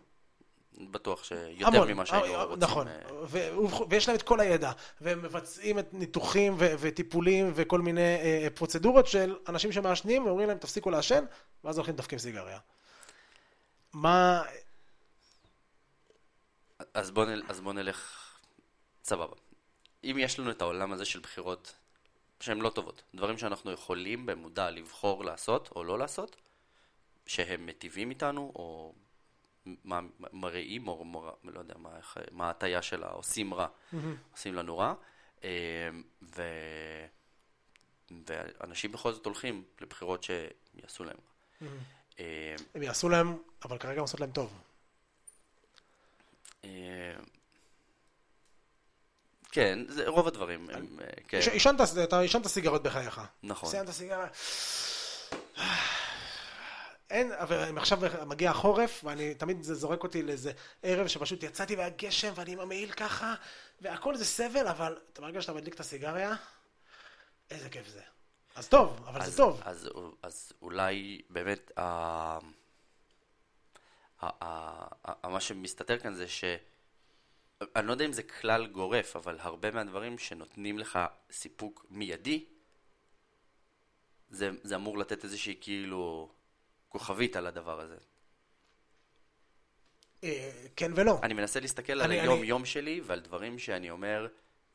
בטוח 0.79 1.25
שיותר 1.25 1.67
המון, 1.67 1.91
ממה 1.91 2.07
שהיינו 2.07 2.35
אה, 2.35 2.43
רוצים. 2.43 2.63
נכון, 2.63 2.89
אה, 2.89 2.99
ו- 3.23 3.49
ויש 3.91 4.09
להם 4.09 4.17
את 4.17 4.23
כל 4.23 4.41
הידע, 4.41 4.73
והם 5.01 5.23
מבצעים 5.23 5.79
את 5.79 5.95
ניתוחים 5.95 6.55
ו- 6.59 6.75
וטיפולים 6.79 7.53
וכל 7.55 7.81
מיני 7.81 8.01
אה, 8.01 8.49
פרוצדורות 8.55 9.07
של 9.07 9.37
אנשים 9.49 9.73
שמעשנים, 9.73 10.27
ואומרים 10.27 10.49
להם 10.49 10.59
תפסיקו 10.59 10.91
לעשן, 10.91 11.25
ואז 11.65 11.79
הולכים 11.79 11.95
לדפקים 11.95 12.19
סיגריה. 12.19 12.59
מה... 13.93 14.43
אז 16.95 17.11
בוא, 17.11 17.25
נל, 17.25 17.43
אז 17.49 17.61
בוא 17.61 17.73
נלך, 17.73 18.29
סבבה. 19.05 19.37
אם 20.05 20.17
יש 20.21 20.39
לנו 20.39 20.51
את 20.51 20.63
העולם 20.63 20.93
הזה 20.93 21.05
של 21.05 21.21
בחירות 21.21 21.75
שהן 22.41 22.59
לא 22.61 22.71
טובות, 22.71 23.03
דברים 23.15 23.39
שאנחנו 23.39 23.73
יכולים 23.73 24.27
במודע 24.27 24.71
לבחור 24.71 25.25
לעשות 25.25 25.69
או 25.77 25.85
לא 25.85 25.99
לעשות, 25.99 26.37
שהם 27.27 27.67
מטיבים 27.67 28.11
איתנו, 28.11 28.53
או 28.55 28.95
מרעים, 30.33 30.89
או 30.89 31.05
מר, 31.05 31.31
לא 31.45 31.59
יודע 31.59 31.75
מה, 31.79 31.91
מה 32.31 32.47
ההטייה 32.47 32.83
שלה, 32.83 33.07
עושים 33.09 33.55
רע, 33.55 33.67
עושים 34.33 34.55
לנו 34.55 34.79
רע, 34.79 34.95
אה, 35.45 35.49
ו, 36.37 36.43
ואנשים 38.27 38.93
בכל 38.93 39.13
זאת 39.13 39.27
הולכים 39.27 39.65
לבחירות 39.81 40.23
שיעשו 40.25 41.05
להם 41.05 41.17
רע. 41.63 41.67
אה, 42.21 42.55
הם 42.75 42.83
יעשו 42.83 43.09
להם, 43.09 43.39
אבל 43.65 43.79
כרגע 43.79 43.95
הם 43.95 44.01
עושות 44.01 44.21
להם 44.21 44.31
טוב. 44.31 44.53
אה, 46.65 46.71
כן, 49.53 49.79
זה 49.89 50.09
רוב 50.09 50.27
הדברים, 50.29 50.71
הם, 50.71 50.87
כן, 51.29 51.39
עיש- 51.39 51.49
עישנת, 51.49 51.81
סיגרות 52.47 52.83
בחייך. 52.83 53.21
נכון. 53.43 53.71
סיימת 53.71 53.91
סיגריה. 53.91 54.29
אין, 57.11 57.33
אבל 57.33 57.79
עכשיו 57.79 57.99
מגיע 58.27 58.51
החורף, 58.51 59.05
ואני, 59.05 59.35
תמיד 59.35 59.63
זה 59.63 59.75
זורק 59.75 60.03
אותי 60.03 60.23
לאיזה 60.23 60.53
ערב 60.83 61.07
שפשוט 61.07 61.43
יצאתי 61.43 61.77
והגשם, 61.77 62.33
ואני 62.35 62.53
עם 62.53 62.61
המעיל 62.61 62.93
ככה, 62.93 63.35
והכל 63.81 64.17
זה 64.17 64.25
סבל, 64.25 64.67
אבל 64.67 64.99
אתה 65.13 65.23
ברגע 65.23 65.43
שאתה 65.43 65.53
מדליק 65.53 65.75
את 65.75 65.81
הסיגריה, 65.81 66.35
איזה 67.51 67.69
כיף 67.71 67.89
זה. 67.89 68.03
אז 68.55 68.69
טוב, 68.69 69.05
אבל 69.07 69.21
אז, 69.21 69.31
זה 69.31 69.37
טוב. 69.37 69.61
אז, 69.65 69.91
אז 70.23 70.53
אולי 70.63 71.21
באמת, 71.31 71.73
ה... 71.79 71.83
ה... 71.83 72.39
ה... 74.21 74.87
ה... 75.05 75.29
מה 75.29 75.41
שמסתתר 75.41 75.99
כאן 75.99 76.15
זה 76.15 76.29
ש... 76.29 76.45
אני 77.77 77.87
לא 77.87 77.93
יודע 77.93 78.05
אם 78.05 78.13
זה 78.13 78.23
כלל 78.23 78.67
גורף, 78.67 79.17
אבל 79.17 79.37
הרבה 79.41 79.71
מהדברים 79.71 80.19
שנותנים 80.19 80.79
לך 80.79 80.99
סיפוק 81.31 81.87
מיידי, 81.91 82.45
זה, 84.31 84.51
זה 84.63 84.77
אמור 84.77 84.99
לתת 84.99 85.25
איזושהי 85.25 85.57
כאילו 85.61 86.33
כוכבית 86.95 87.37
על 87.37 87.47
הדבר 87.47 87.81
הזה. 87.81 87.97
אה, 90.25 90.51
כן 90.77 90.93
ולא. 90.97 91.19
אני 91.23 91.35
מנסה 91.35 91.61
להסתכל 91.61 91.93
על 91.93 92.03
אני- 92.03 92.21
היום-יום 92.21 92.65
שלי 92.65 93.01
ועל 93.05 93.21
דברים 93.21 93.59
שאני 93.59 93.91
אומר, 93.91 94.27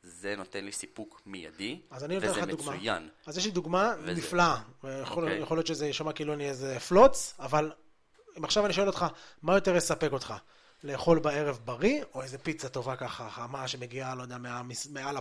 זה 0.02 0.36
נותן 0.36 0.64
לי 0.64 0.72
סיפוק 0.72 1.22
מיידי, 1.26 1.80
אז 1.90 2.04
אני 2.04 2.16
וזה 2.18 2.40
דוגמה. 2.46 2.72
מצוין. 2.72 3.08
אז 3.26 3.38
יש 3.38 3.44
לי 3.44 3.50
דוגמה 3.50 3.94
וזה- 3.98 4.12
נפלאה. 4.12 4.62
יכול, 5.02 5.24
אוקיי. 5.24 5.38
יכול 5.38 5.56
להיות 5.56 5.66
שזה 5.66 5.86
יישמע 5.86 6.12
כאילו 6.12 6.34
אני 6.34 6.48
איזה 6.48 6.80
פלוץ, 6.80 7.34
אבל 7.38 7.72
אם 8.38 8.44
עכשיו 8.44 8.66
אני 8.66 8.72
שואל 8.72 8.86
אותך, 8.86 9.06
מה 9.42 9.54
יותר 9.54 9.76
יספק 9.76 10.12
אותך? 10.12 10.34
לאכול 10.84 11.18
בערב 11.18 11.58
בריא, 11.64 12.04
או 12.14 12.22
איזה 12.22 12.38
פיצה 12.38 12.68
טובה 12.68 12.96
ככה, 12.96 13.30
חמה, 13.30 13.68
שמגיעה, 13.68 14.14
לא 14.14 14.22
יודע, 14.22 14.38
מעל 14.90 15.16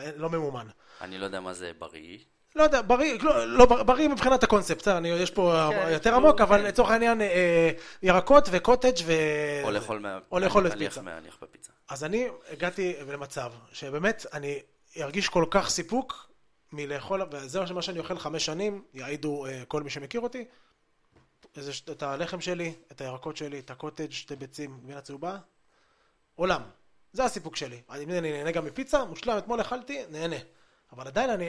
אין, 0.00 0.14
לא 0.16 0.30
ממומן. 0.30 0.66
אני 1.00 1.18
לא 1.18 1.24
יודע 1.24 1.40
מה 1.40 1.52
זה 1.54 1.72
בריא, 1.78 2.18
לא 2.56 2.62
יודע, 2.62 2.82
בריא, 2.82 3.18
לא, 3.22 3.48
לא 3.48 3.66
בר- 3.66 3.82
בריא 3.82 4.08
מבחינת 4.08 4.42
הקונספט, 4.42 4.78
בסדר, 4.78 4.96
אני, 4.96 5.08
יש 5.08 5.30
פה 5.30 5.68
כן, 5.70 5.92
יותר 5.92 6.14
עמוק, 6.14 6.40
אבל 6.40 6.58
כן. 6.58 6.64
לצורך 6.64 6.90
העניין 6.90 7.20
אה, 7.20 7.70
ירקות 8.02 8.48
וקוטג' 8.52 8.92
ו... 9.04 9.12
או 9.64 9.70
לאכול 9.70 9.98
מה... 9.98 10.14
אה, 10.14 10.18
או 10.32 10.38
לאכול 10.38 10.66
את 10.66 10.72
פיצה. 10.78 11.02
מהליך 11.02 11.38
בפיצה. 11.42 11.72
אז 11.88 12.04
אני 12.04 12.28
הגעתי 12.50 12.94
למצב 13.12 13.52
שבאמת 13.72 14.26
אני 14.32 14.58
ארגיש 15.00 15.28
כל 15.28 15.44
כך 15.50 15.68
סיפוק 15.68 16.30
מלאכול, 16.72 17.22
וזה 17.30 17.60
מה 17.74 17.82
שאני 17.82 17.98
אוכל 17.98 18.18
חמש 18.18 18.46
שנים, 18.46 18.82
יעידו 18.94 19.46
אה, 19.46 19.62
כל 19.68 19.82
מי 19.82 19.90
שמכיר 19.90 20.20
אותי, 20.20 20.44
איזה, 21.56 21.72
את 21.90 22.02
הלחם 22.02 22.40
שלי, 22.40 22.74
את 22.92 23.00
הירקות 23.00 23.36
שלי, 23.36 23.58
את 23.58 23.70
הקוטג', 23.70 24.10
שתי 24.10 24.36
ביצים, 24.36 24.78
גבינה 24.82 25.00
צהובה, 25.00 25.38
עולם. 26.34 26.62
זה 27.12 27.24
הסיפוק 27.24 27.56
שלי. 27.56 27.80
אני, 27.90 28.18
אני 28.18 28.32
נהנה 28.32 28.50
גם 28.50 28.64
מפיצה, 28.64 29.04
מושלם, 29.04 29.38
אתמול 29.38 29.60
אכלתי, 29.60 30.02
נהנה. 30.10 30.36
אבל 30.92 31.06
עדיין 31.06 31.30
אני 31.30 31.48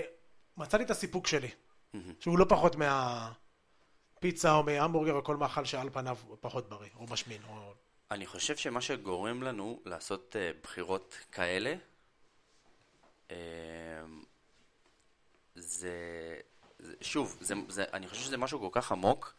מצאתי 0.57 0.83
את 0.83 0.89
הסיפוק 0.89 1.27
שלי, 1.27 1.49
שהוא 2.19 2.39
לא 2.39 2.45
פחות 2.49 2.75
מהפיצה 2.75 4.53
או 4.53 4.63
מהמבורגר 4.63 5.13
או 5.13 5.23
כל 5.23 5.37
מאכל 5.37 5.65
שעל 5.65 5.89
פניו 5.89 6.17
פחות 6.41 6.69
בריא, 6.69 6.89
או 6.95 7.05
משמין, 7.09 7.41
או... 7.49 7.73
אני 8.11 8.25
חושב 8.25 8.57
שמה 8.57 8.81
שגורם 8.81 9.43
לנו 9.43 9.81
לעשות 9.85 10.35
uh, 10.35 10.63
בחירות 10.63 11.17
כאלה, 11.31 11.75
uh, 13.27 13.31
זה, 15.55 16.39
זה, 16.79 16.93
שוב, 17.01 17.37
זה, 17.41 17.55
זה, 17.69 17.85
אני 17.93 18.07
חושב 18.07 18.21
שזה 18.21 18.37
משהו 18.37 18.59
כל 18.59 18.81
כך 18.81 18.91
עמוק, 18.91 19.33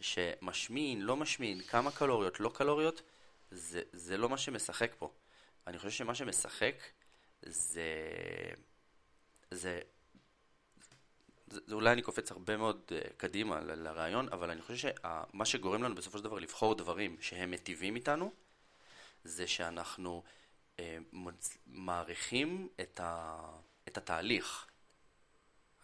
שמשמין, 0.00 1.02
לא 1.02 1.16
משמין, 1.16 1.60
כמה 1.60 1.90
קלוריות, 1.90 2.40
לא 2.40 2.50
קלוריות, 2.54 3.02
זה, 3.50 3.82
זה 3.92 4.16
לא 4.16 4.28
מה 4.28 4.38
שמשחק 4.38 4.92
פה. 4.98 5.10
אני 5.66 5.78
חושב 5.78 5.90
שמה 5.90 6.14
שמשחק 6.14 6.74
זה, 7.42 7.90
זה, 9.50 9.80
זה, 11.46 11.60
זה 11.66 11.74
אולי 11.74 11.92
אני 11.92 12.02
קופץ 12.02 12.30
הרבה 12.30 12.56
מאוד 12.56 12.80
uh, 12.88 13.12
קדימה 13.16 13.60
ל- 13.60 13.74
לרעיון, 13.88 14.28
אבל 14.32 14.50
אני 14.50 14.62
חושב 14.62 14.90
שמה 15.04 15.44
שגורם 15.44 15.82
לנו 15.82 15.94
בסופו 15.94 16.18
של 16.18 16.24
דבר 16.24 16.38
לבחור 16.38 16.74
דברים 16.74 17.16
שהם 17.20 17.50
מטיבים 17.50 17.96
איתנו, 17.96 18.32
זה 19.24 19.46
שאנחנו 19.46 20.22
uh, 20.76 20.80
מוצ... 21.12 21.58
מעריכים 21.66 22.68
את, 22.80 23.00
ה... 23.00 23.38
את 23.88 23.98
התהליך. 23.98 24.66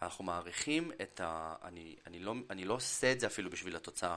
אנחנו 0.01 0.23
מעריכים 0.23 0.91
את 1.01 1.19
ה... 1.19 1.55
אני, 1.63 1.95
אני, 2.07 2.19
לא, 2.19 2.33
אני 2.49 2.65
לא 2.65 2.73
עושה 2.73 3.11
את 3.11 3.19
זה 3.19 3.27
אפילו 3.27 3.49
בשביל 3.49 3.75
התוצאה. 3.75 4.15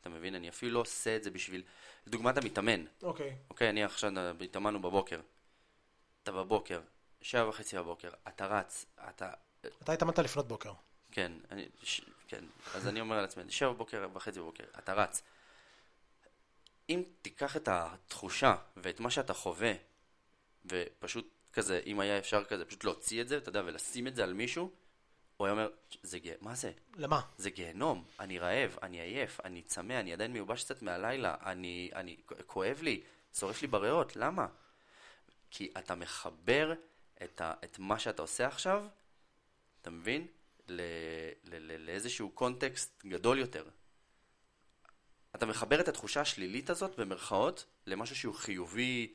אתה 0.00 0.08
מבין? 0.08 0.34
אני 0.34 0.48
אפילו 0.48 0.72
לא 0.72 0.78
עושה 0.78 1.16
את 1.16 1.24
זה 1.24 1.30
בשביל... 1.30 1.62
לדוגמת 2.06 2.36
המתאמן. 2.36 2.84
אוקיי. 3.02 3.36
אוקיי, 3.50 3.70
אני 3.70 3.84
עכשיו, 3.84 4.12
התאמנו 4.44 4.82
בבוקר. 4.82 5.20
אתה 6.22 6.32
בבוקר, 6.32 6.80
שבע 7.22 7.48
וחצי 7.48 7.76
בבוקר, 7.76 8.10
אתה 8.28 8.46
רץ, 8.46 8.86
אתה... 9.08 9.30
אתה 9.60 9.92
התאמנת 9.92 10.18
לפנות 10.18 10.48
בוקר. 10.48 10.72
כן, 11.12 11.32
אני, 11.50 11.68
ש, 11.82 12.00
כן, 12.28 12.44
אז 12.74 12.88
אני 12.88 13.00
אומר 13.00 13.20
לעצמי, 13.20 13.42
שבע 13.48 13.72
בבוקר 13.72 14.08
וחצי 14.14 14.40
בבוקר, 14.40 14.64
אתה 14.78 14.94
רץ. 14.94 15.22
אם 16.88 17.02
תיקח 17.22 17.56
את 17.56 17.68
התחושה 17.68 18.56
ואת 18.76 19.00
מה 19.00 19.10
שאתה 19.10 19.34
חווה, 19.34 19.72
ופשוט 20.66 21.28
כזה, 21.52 21.80
אם 21.86 22.00
היה 22.00 22.18
אפשר 22.18 22.44
כזה, 22.44 22.64
פשוט 22.64 22.84
להוציא 22.84 23.20
את 23.20 23.28
זה, 23.28 23.36
אתה 23.36 23.48
יודע, 23.48 23.62
ולשים 23.66 24.06
את 24.06 24.16
זה 24.16 24.24
על 24.24 24.32
מישהו, 24.32 24.70
הוא 25.36 25.46
היה 25.46 25.52
אומר, 25.52 25.68
זה 26.02 26.18
גיהנום, 26.18 26.44
מה 26.44 26.54
זה? 26.54 26.72
למה? 26.96 27.20
זה 27.38 27.50
גיהנום, 27.50 28.04
אני 28.20 28.38
רעב, 28.38 28.76
אני 28.82 29.00
עייף, 29.00 29.40
אני 29.44 29.62
צמא, 29.62 29.92
אני 29.92 30.12
עדיין 30.12 30.32
מיובש 30.32 30.64
קצת 30.64 30.82
מהלילה, 30.82 31.34
אני, 31.42 31.90
אני, 31.94 32.16
כואב 32.46 32.78
לי, 32.82 33.02
שורף 33.34 33.62
לי 33.62 33.68
בריאות, 33.68 34.16
למה? 34.16 34.46
כי 35.50 35.72
אתה 35.78 35.94
מחבר 35.94 36.72
את, 37.22 37.40
ה, 37.40 37.52
את 37.64 37.78
מה 37.78 37.98
שאתה 37.98 38.22
עושה 38.22 38.46
עכשיו, 38.46 38.86
אתה 39.88 39.96
מבין? 39.96 40.26
ל, 40.68 40.80
ל, 41.44 41.72
ל, 41.72 41.86
לאיזשהו 41.86 42.30
קונטקסט 42.30 43.04
גדול 43.06 43.38
יותר. 43.38 43.68
אתה 45.34 45.46
מחבר 45.46 45.80
את 45.80 45.88
התחושה 45.88 46.20
השלילית 46.20 46.70
הזאת, 46.70 46.98
במרכאות, 46.98 47.66
למשהו 47.86 48.16
שהוא 48.16 48.34
חיובי, 48.34 49.14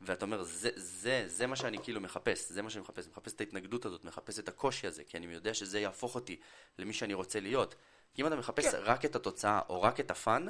ואתה 0.00 0.24
אומר, 0.24 0.42
זה, 0.42 0.70
זה, 0.74 1.24
זה 1.26 1.46
מה 1.46 1.56
שאני 1.56 1.78
כאילו 1.82 2.00
מחפש, 2.00 2.50
זה 2.50 2.62
מה 2.62 2.70
שאני 2.70 2.82
מחפש, 2.82 3.08
מחפש 3.08 3.32
את 3.32 3.40
ההתנגדות 3.40 3.84
הזאת, 3.84 4.04
מחפש 4.04 4.38
את 4.38 4.48
הקושי 4.48 4.86
הזה, 4.86 5.04
כי 5.04 5.16
אני 5.16 5.26
יודע 5.26 5.54
שזה 5.54 5.80
יהפוך 5.80 6.14
אותי 6.14 6.40
למי 6.78 6.92
שאני 6.92 7.14
רוצה 7.14 7.40
להיות. 7.40 7.74
כי 8.14 8.22
אם 8.22 8.26
אתה 8.26 8.36
מחפש 8.36 8.66
כן. 8.66 8.78
רק 8.82 9.04
את 9.04 9.16
התוצאה, 9.16 9.60
או 9.68 9.82
רק 9.82 10.00
את 10.00 10.10
הפאן, 10.10 10.46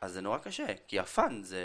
אז 0.00 0.12
זה 0.12 0.20
נורא 0.20 0.38
קשה, 0.38 0.66
כי 0.88 0.98
הפאן 0.98 1.42
זה, 1.42 1.62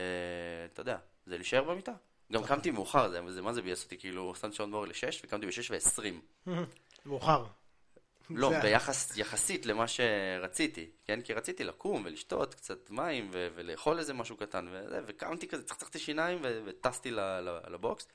אתה 0.73 0.81
יודע, 0.81 0.97
זה 1.25 1.37
להישאר 1.37 1.63
במיטה. 1.63 1.93
גם 2.31 2.45
קמתי 2.45 2.71
מאוחר, 2.71 3.09
זה, 3.09 3.31
זה 3.31 3.41
מה 3.41 3.53
זה 3.53 3.61
ביאס 3.61 3.83
אותי, 3.83 3.97
כאילו, 3.97 4.35
שמתי 4.35 4.55
שעון 4.55 4.71
מור 4.71 4.85
ל-6 4.85 4.93
וקמתי 5.23 5.45
ב-6 5.45 5.71
ו-20. 5.71 6.49
מאוחר. 7.05 7.45
לא, 8.29 8.59
ביחס, 8.61 9.17
יחסית 9.17 9.65
למה 9.65 9.87
שרציתי, 9.87 10.89
כן? 11.05 11.21
כי 11.21 11.33
רציתי 11.33 11.63
לקום 11.63 12.01
ולשתות 12.05 12.53
קצת 12.53 12.89
מים 12.89 13.29
ו- 13.33 13.47
ולאכול 13.55 13.99
איזה 13.99 14.13
משהו 14.13 14.37
קטן 14.37 14.67
וזה, 14.71 15.01
וקמתי 15.05 15.47
כזה, 15.47 15.63
צחצחתי 15.63 15.99
שיניים 15.99 16.39
ו- 16.43 16.61
וטסתי 16.65 17.11
ל- 17.11 17.19
ל- 17.19 17.59
ל 17.73 17.80
box, 17.80 18.07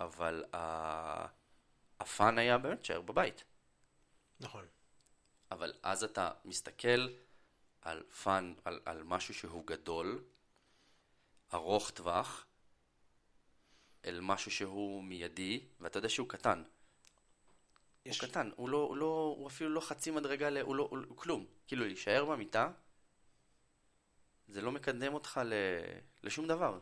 אבל 0.00 0.44
ה- 0.54 1.26
ה 2.00 2.09
fun 2.09 2.38
היה 2.38 2.58
באמת 2.58 2.78
להישאר 2.78 3.00
בבית. 3.00 3.44
נכון. 4.40 4.64
אבל 5.50 5.72
אז 5.82 6.04
אתה 6.04 6.30
מסתכל 6.44 7.08
על 7.82 8.02
fun, 8.22 8.54
על, 8.64 8.80
על 8.84 9.02
משהו 9.02 9.34
שהוא 9.34 9.66
גדול, 9.66 10.22
ארוך 11.54 11.90
טווח, 11.90 12.46
אל 14.08 14.20
משהו 14.20 14.50
שהוא 14.50 15.04
מיידי, 15.04 15.60
ואתה 15.80 15.98
יודע 15.98 16.08
שהוא 16.08 16.28
קטן. 16.28 16.62
יש- 18.06 18.20
הוא 18.20 18.28
קטן, 18.28 18.50
הוא, 18.56 18.68
לא, 18.68 18.76
הוא, 18.76 18.96
לא, 18.96 19.34
הוא 19.38 19.46
אפילו 19.48 19.70
לא 19.70 19.80
חצי 19.80 20.10
מדרגה, 20.10 20.60
הוא, 20.62 20.76
לא, 20.76 20.88
הוא, 20.90 20.98
הוא 21.08 21.16
כלום. 21.16 21.46
כאילו, 21.66 21.84
להישאר 21.84 22.24
במיטה, 22.24 22.70
זה 24.48 24.60
לא 24.60 24.72
מקדם 24.72 25.14
אותך 25.14 25.40
ל... 25.44 25.52
לשום 26.22 26.46
דבר. 26.48 26.78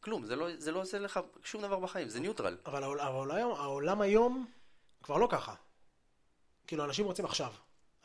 כלום, 0.00 0.24
זה 0.24 0.36
לא, 0.36 0.46
זה 0.58 0.72
לא 0.72 0.80
עושה 0.80 0.98
לך 0.98 1.20
שום 1.44 1.62
דבר 1.62 1.78
בחיים, 1.80 2.08
זה 2.08 2.20
ניוטרל. 2.20 2.56
אבל 2.66 2.82
העול- 2.82 3.00
אבל 3.00 3.10
העולם, 3.30 3.50
העולם 3.50 4.00
היום 4.00 4.50
כבר 5.02 5.16
לא 5.16 5.28
ככה. 5.30 5.54
כאילו, 6.66 6.84
אנשים 6.84 7.04
רוצים 7.06 7.24
עכשיו. 7.24 7.52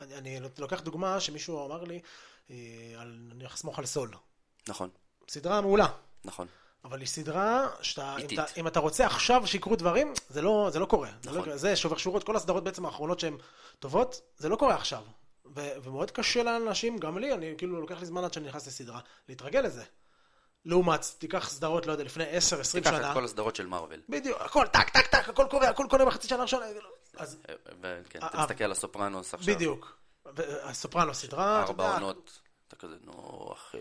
אני, 0.00 0.16
אני 0.18 0.40
לוקח 0.58 0.80
דוגמה 0.80 1.20
שמישהו 1.20 1.66
אמר 1.66 1.84
לי, 1.84 2.00
אה, 2.50 2.56
על, 2.98 3.28
אני 3.32 3.40
הולך 3.44 3.54
לסמוך 3.54 3.78
על 3.78 3.86
סול. 3.86 4.10
נכון, 4.68 4.90
סדרה 5.28 5.60
מעולה, 5.60 5.86
נכון. 6.24 6.46
אבל 6.86 7.00
היא 7.00 7.06
סדרה 7.06 7.66
שאתה, 7.80 8.16
אם. 8.18 8.26
אתה, 8.34 8.44
אם 8.56 8.66
אתה 8.66 8.80
רוצה 8.80 9.06
עכשיו 9.06 9.46
שיקרו 9.46 9.76
דברים, 9.76 10.12
זה 10.28 10.42
לא, 10.42 10.68
זה 10.72 10.78
לא 10.78 10.86
קורה. 10.86 11.10
זה, 11.22 11.30
נכון. 11.30 11.48
לא, 11.48 11.56
זה 11.56 11.76
שובר 11.76 11.96
שורות, 11.96 12.24
כל 12.24 12.36
הסדרות 12.36 12.64
בעצם 12.64 12.86
האחרונות 12.86 13.20
שהן 13.20 13.36
טובות, 13.78 14.20
זה 14.36 14.48
לא 14.48 14.56
קורה 14.56 14.74
עכשיו. 14.74 15.02
ו, 15.56 15.68
ומאוד 15.82 16.10
קשה 16.10 16.42
לאנשים, 16.42 16.98
גם 16.98 17.18
לי, 17.18 17.32
אני 17.34 17.54
כאילו 17.58 17.80
לוקח 17.80 18.00
לי 18.00 18.06
זמן 18.06 18.24
עד 18.24 18.32
שאני 18.32 18.48
נכנס 18.48 18.66
לסדרה, 18.66 19.00
להתרגל 19.28 19.60
לזה. 19.60 19.82
לעומת, 20.64 21.06
תיקח 21.18 21.48
סדרות, 21.50 21.86
לא 21.86 21.92
יודע, 21.92 22.04
לפני 22.04 22.24
10-20 22.24 22.28
תיקח 22.72 22.90
שנה. 22.90 23.10
את 23.10 23.14
כל 23.14 23.24
הסדרות 23.24 23.56
של 23.56 23.66
מארוול. 23.66 24.00
בדיוק, 24.08 24.40
הכל 24.40 24.66
טק, 24.66 24.88
טק, 24.88 25.06
טק, 25.06 25.28
הכל 25.28 25.46
קורה, 25.50 25.68
הכל 25.68 25.86
קורה 25.90 26.04
בחצי 26.04 26.28
שנה 26.28 26.38
הראשונה. 26.38 26.66
אז 27.16 27.38
וכן, 27.80 28.22
אה, 28.22 28.46
תסתכל 28.46 28.64
על 28.64 28.72
הסופרנוס 28.72 29.34
עכשיו. 29.34 29.54
בדיוק. 29.54 29.96
הסופרנו 30.62 31.14
סדרה, 31.14 31.62
אתה 31.62 31.70
ארבע 31.70 31.84
יודע, 31.84 31.94
עונות. 31.94 32.40
אתה 32.68 32.76
כזה, 32.76 32.94
נו, 33.04 33.48
אחי, 33.52 33.78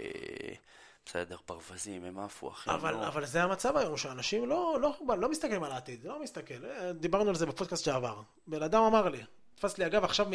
בסדר, 1.06 1.38
ברווזים, 1.48 2.04
הם 2.04 2.20
עפו, 2.20 2.50
אחי. 2.50 2.70
אבל, 2.70 2.96
נו." 2.96 3.08
אבל 3.08 3.26
זה 3.26 3.44
המצב 3.44 3.78
היום, 3.78 3.98
שאנשים 3.98 4.50
לא, 4.50 4.78
לא, 4.82 5.18
לא 5.18 5.30
מסתכלים 5.30 5.64
על 5.64 5.72
העתיד, 5.72 6.04
לא 6.04 6.24
מסתכל. 6.24 6.66
אה, 6.66 6.94
דיברנו 6.94 7.30
על 7.30 7.36
זה 7.36 7.46
בפודקאסט 7.46 7.86
שעבר. 7.86 8.22
בן 8.48 8.64
אדם 8.64 8.82
אמר 8.82 9.10
לי, 9.10 9.24
תפס 9.56 9.78
לי 9.78 9.86
אגב 9.86 10.04
עכשיו 10.04 10.28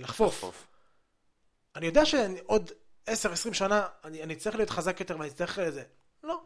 מלחפוף. 0.00 0.66
אני 1.76 1.86
יודע 1.86 2.06
שעוד 2.06 2.70
10-20 3.10 3.12
שנה 3.52 3.86
אני, 4.04 4.22
אני 4.22 4.36
צריך 4.36 4.56
להיות 4.56 4.70
חזק 4.70 5.00
יותר 5.00 5.18
ואני 5.18 5.30
צריך 5.30 5.58
לזה. 5.58 5.82
לא. 6.24 6.40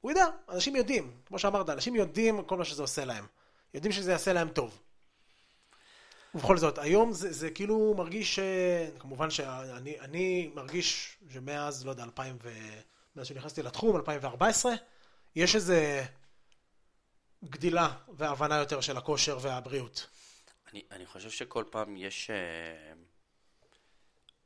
הוא 0.00 0.10
יודע, 0.10 0.26
אנשים 0.48 0.76
יודעים, 0.76 1.12
כמו 1.26 1.38
שאמרת, 1.38 1.70
אנשים 1.70 1.94
יודעים 1.94 2.44
כל 2.44 2.56
מה 2.56 2.64
שזה 2.64 2.82
עושה 2.82 3.04
להם. 3.04 3.26
יודעים 3.74 3.92
שזה 3.92 4.12
יעשה 4.12 4.32
להם 4.32 4.48
טוב. 4.48 4.78
ובכל 6.34 6.56
זאת, 6.56 6.78
היום 6.78 7.12
זה, 7.12 7.32
זה 7.32 7.50
כאילו 7.50 7.94
מרגיש, 7.96 8.38
אה, 8.38 8.88
כמובן 8.98 9.30
שאני 9.30 10.00
אני 10.00 10.50
מרגיש 10.54 11.18
שמאז, 11.32 11.86
לא 11.86 11.90
יודע, 11.90 12.04
2000 12.04 12.38
ו... 12.42 12.50
מאז 13.16 13.26
שנכנסתי 13.26 13.62
לתחום, 13.62 13.96
2014, 13.96 14.72
יש 15.36 15.54
איזה 15.54 16.04
גדילה 17.44 17.96
והבנה 18.08 18.56
יותר 18.56 18.80
של 18.80 18.96
הכושר 18.96 19.38
והבריאות. 19.40 20.06
אני, 20.72 20.82
אני 20.90 21.06
חושב 21.06 21.30
שכל 21.30 21.64
פעם 21.70 21.96
יש... 21.96 22.30
אה, 22.30 22.92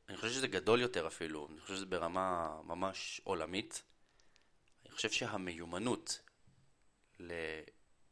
אני 0.09 0.17
חושב 0.17 0.33
שזה 0.33 0.47
גדול 0.47 0.81
יותר 0.81 1.07
אפילו, 1.07 1.47
אני 1.51 1.61
חושב 1.61 1.75
שזה 1.75 1.85
ברמה 1.85 2.57
ממש 2.63 3.21
עולמית. 3.23 3.83
אני 4.85 4.91
חושב 4.91 5.11
שהמיומנות 5.11 6.21
ל, 7.19 7.33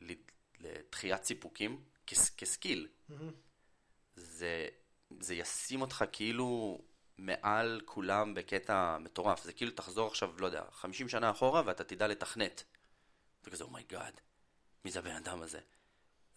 ל, 0.01 0.13
לדחיית 0.59 1.23
סיפוקים 1.23 1.83
כס, 2.07 2.29
כסקיל, 2.29 2.87
זה, 4.17 4.67
זה 5.19 5.35
ישים 5.35 5.81
אותך 5.81 6.05
כאילו 6.11 6.81
מעל 7.17 7.81
כולם 7.85 8.33
בקטע 8.33 8.97
מטורף. 8.97 9.43
זה 9.43 9.53
כאילו 9.53 9.71
תחזור 9.71 10.07
עכשיו, 10.07 10.33
לא 10.39 10.45
יודע, 10.45 10.63
50 10.71 11.09
שנה 11.09 11.31
אחורה 11.31 11.61
ואתה 11.65 11.83
תדע 11.83 12.07
לתכנת. 12.07 12.63
אתה 13.41 13.49
כזה, 13.49 13.63
oh 13.63 13.78
my 13.78 13.92
God, 13.92 14.21
מי 14.85 14.91
זה 14.91 14.99
הבן 14.99 15.15
אדם 15.15 15.41
הזה? 15.41 15.59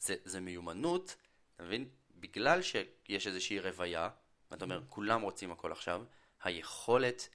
זה, 0.01 0.15
זה 0.25 0.41
מיומנות, 0.41 1.17
אתה 1.55 1.65
מבין? 1.65 1.89
בגלל 2.17 2.63
שיש 2.63 3.27
איזושהי 3.27 3.61
רוויה, 3.61 4.09
ואתה 4.51 4.65
אומר, 4.65 4.81
כולם 4.89 5.23
רוצים 5.23 5.53
הכל 5.53 5.73
עכשיו, 5.73 6.05
היכולת 6.43 7.29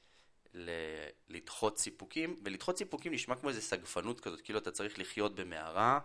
ל- 0.54 0.70
לדחות 1.30 1.78
סיפוקים, 1.78 2.41
ולדחות 2.43 2.78
סיפוקים 2.78 3.13
נשמע 3.13 3.36
כמו 3.36 3.50
איזה 3.50 3.62
סגפנות 3.62 4.22
כזאת, 4.22 4.41
כאילו 4.41 4.60
אתה 4.60 4.72
צריך 4.72 5.00
לחיות 5.00 5.36
במערה, 5.36 6.00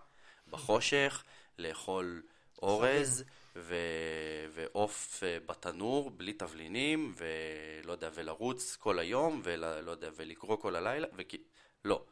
בחושך, 0.49 1.25
לאכול 1.59 2.23
אורז, 2.63 3.25
ועוף 3.57 5.23
אה, 5.23 5.39
בתנור, 5.47 6.11
בלי 6.11 6.33
תבלינים, 6.33 7.15
ולא 7.17 7.93
יודע, 7.93 8.11
ולרוץ 8.15 8.77
כל 8.77 8.99
היום, 8.99 9.41
ולא 9.45 9.91
יודע, 9.91 10.11
ולקרוא 10.17 10.57
כל 10.57 10.77
הלילה, 10.77 11.07
וכי... 11.17 11.39
לא. 11.85 12.05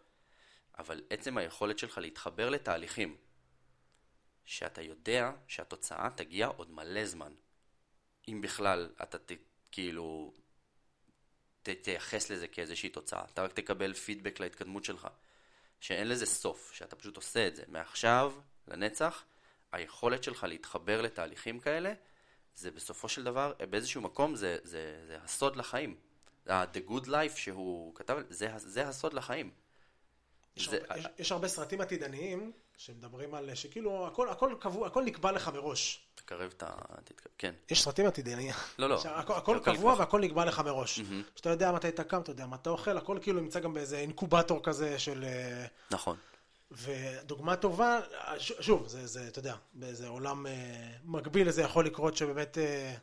אבל 0.79 1.03
עצם 1.11 1.39
היכולת 1.39 1.79
שלך 1.79 1.99
להתחבר 1.99 2.49
לתהליכים, 2.51 3.17
שאתה 4.45 4.83
יודע 4.83 5.31
שהתוצאה 5.49 6.09
תגיע 6.17 6.47
עוד 6.47 6.71
מלא 6.71 7.05
זמן. 7.05 7.33
אם 8.29 8.41
בכלל 8.41 8.91
אתה 9.03 9.19
ת, 9.19 9.33
כאילו 9.73 10.35
ת, 11.63 11.69
תייחס 11.69 12.31
לזה 12.31 12.49
כאיזושהי 12.49 12.89
תוצאה. 12.89 13.25
אתה 13.25 13.43
רק 13.43 13.53
תקבל 13.53 13.95
פידבק 13.95 14.41
להתקדמות 14.41 14.85
שלך. 14.85 15.09
שאין 15.81 16.09
לזה 16.09 16.27
סוף, 16.27 16.73
שאתה 16.73 16.97
פשוט 16.97 17.17
עושה 17.17 17.47
את 17.47 17.57
זה. 17.57 17.63
מעכשיו 17.69 18.35
לנצח, 18.69 19.25
היכולת 19.73 20.25
שלך 20.25 20.45
להתחבר 20.49 21.01
לתהליכים 21.01 21.61
כאלה, 21.61 21.93
זה 22.55 22.71
בסופו 22.71 23.09
של 23.09 23.25
דבר, 23.25 23.53
באיזשהו 23.71 24.01
מקום, 24.03 24.35
זה, 24.37 24.57
זה, 24.63 25.01
זה 25.07 25.17
הסוד 25.25 25.57
לחיים. 25.57 25.97
ה-The 26.49 26.91
Good 26.91 27.07
Life 27.07 27.37
שהוא 27.37 27.95
כתב, 27.95 28.19
זה, 28.31 28.51
זה 28.57 28.89
הסוד 28.89 29.15
לחיים. 29.15 29.51
יש, 30.57 30.69
זה- 30.69 30.79
הרבה, 30.89 30.99
יש, 30.99 31.07
יש 31.19 31.33
הרבה 31.33 31.49
סרטים 31.49 31.81
עתידניים 31.81 32.53
שמדברים 32.77 33.35
על 33.35 33.55
שכאילו 33.55 34.07
הכל, 34.07 34.29
הכל, 34.29 34.55
קבוע, 34.61 34.87
הכל 34.87 35.05
נקבע 35.05 35.33
לך 35.33 35.49
מראש. 35.49 36.01
תקרב 36.15 36.53
את 36.57 36.63
ה... 36.63 36.71
כן. 37.39 37.55
יש 37.71 37.83
סרטים 37.83 38.07
עתידניים. 38.07 38.55
לא, 38.79 38.89
לא. 38.89 38.99
שהכל, 38.99 39.33
הכל 39.35 39.59
קבוע 39.65 39.75
נקבע. 39.93 39.95
והכל 40.05 40.21
נקבע 40.21 40.45
לך 40.45 40.59
מראש. 40.61 41.01
שאתה 41.37 41.51
יודע 41.51 41.73
מתי 41.73 41.89
אתה 41.89 42.05
קם, 42.05 42.21
אתה 42.21 42.31
יודע 42.31 42.47
מה 42.47 42.57
אתה 42.57 42.71
אוכל, 42.71 42.97
הכל 42.99 43.19
כאילו 43.23 43.41
נמצא 43.41 43.61
גם 43.61 43.75
באיזה 43.75 43.99
אינקובטור 43.99 44.61
כזה 44.63 44.99
של... 44.99 45.25
אה, 45.25 45.67
נכון. 45.91 46.17
ודוגמה 46.71 47.57
טובה, 47.57 48.01
שוב, 48.39 48.89
זה, 48.89 49.07
זה, 49.07 49.29
אתה 49.29 49.39
יודע, 49.39 49.57
באיזה 49.73 50.09
עולם 50.09 50.47
אה, 50.47 50.53
מקביל 51.05 51.49
לזה 51.49 51.63
יכול 51.63 51.87
לקרות 51.87 52.17
שבאמת 52.17 52.59
אה, 52.59 52.95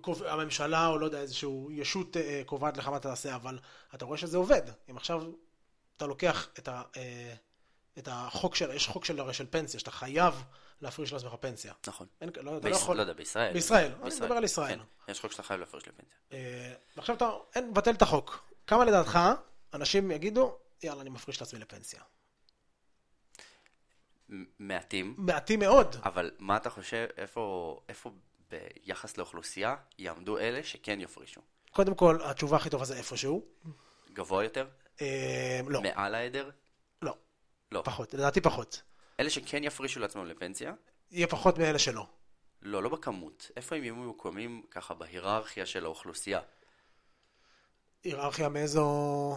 קוב- 0.00 0.22
הממשלה 0.22 0.86
או 0.86 0.98
לא 0.98 1.04
יודע, 1.06 1.20
איזושהי 1.20 1.48
ישות 1.70 2.16
אה, 2.16 2.42
קובעת 2.46 2.76
לך 2.76 2.88
מה 2.88 2.96
אתה 2.96 3.08
תעשה, 3.08 3.34
אבל 3.34 3.58
אתה 3.94 4.04
רואה 4.04 4.18
שזה 4.18 4.36
עובד. 4.36 4.62
אם 4.90 4.96
עכשיו 4.96 5.22
אתה 5.96 6.06
לוקח 6.06 6.48
את, 6.58 6.68
ה, 6.68 6.82
אה, 6.96 7.34
את 7.98 8.08
החוק 8.12 8.54
של, 8.54 8.70
יש 8.70 8.88
חוק 8.88 9.04
של, 9.04 9.20
הרי 9.20 9.34
של 9.34 9.46
פנסיה, 9.50 9.80
שאתה 9.80 9.90
חייב 9.90 10.44
להפריש 10.80 11.12
לעצמך 11.12 11.34
פנסיה. 11.40 11.72
נכון. 11.86 12.06
אין, 12.20 12.30
לא, 12.36 12.40
אתה 12.40 12.42
לא 12.42 12.58
ביש... 12.58 12.76
יכול... 12.76 12.96
לא 12.96 13.00
יודע, 13.00 13.12
בישראל. 13.12 13.52
בישראל, 13.52 13.92
אני 14.02 14.10
מדבר 14.20 14.34
על 14.34 14.44
ישראל. 14.44 14.78
כן. 14.78 15.12
יש 15.12 15.20
חוק 15.20 15.32
שאתה 15.32 15.42
חייב 15.42 15.60
להפריש 15.60 15.88
לפנסיה. 15.88 16.14
אה, 16.32 16.74
ועכשיו 16.96 17.16
אתה, 17.16 17.30
אין, 17.54 17.70
מבטל 17.70 17.90
את 17.90 18.02
החוק. 18.02 18.44
כמה 18.66 18.84
לדעתך 18.84 19.18
אנשים 19.74 20.10
יגידו, 20.10 20.56
יאללה, 20.82 21.00
אני 21.00 21.10
מפריש 21.10 21.40
לעצמי 21.40 21.60
לפנסיה? 21.60 22.00
מעטים, 24.58 25.14
מעטים 25.18 25.58
מאוד. 25.58 25.96
אבל 26.04 26.30
מה 26.38 26.56
אתה 26.56 26.70
חושב, 26.70 27.06
איפה, 27.16 27.76
איפה 27.88 28.10
ביחס 28.50 29.16
לאוכלוסייה 29.16 29.76
יעמדו 29.98 30.38
אלה 30.38 30.62
שכן 30.62 31.00
יפרישו? 31.00 31.40
קודם 31.72 31.94
כל, 31.94 32.18
התשובה 32.24 32.56
הכי 32.56 32.70
טובה 32.70 32.84
זה 32.84 32.96
איפשהו. 32.96 33.44
גבוה 34.12 34.44
יותר? 34.44 34.66
אה, 35.00 35.60
לא, 35.68 35.82
מעל 35.82 36.14
העדר? 36.14 36.50
לא, 37.02 37.14
לא. 37.72 37.82
פחות, 37.84 38.14
לדעתי 38.14 38.40
פחות. 38.40 38.82
אלה 39.20 39.30
שכן 39.30 39.64
יפרישו 39.64 40.00
לעצמם 40.00 40.26
לפנסיה? 40.26 40.72
יהיה 41.10 41.26
פחות 41.26 41.58
מאלה 41.58 41.78
שלא. 41.78 42.06
לא, 42.62 42.82
לא 42.82 42.88
בכמות. 42.88 43.50
איפה 43.56 43.76
הם 43.76 43.82
יהיו 43.82 43.96
ממוקמים 43.96 44.62
ככה 44.70 44.94
בהיררכיה 44.94 45.66
של 45.66 45.84
האוכלוסייה? 45.84 46.40
היררכיה 48.04 48.48
מאיזו... 48.48 49.36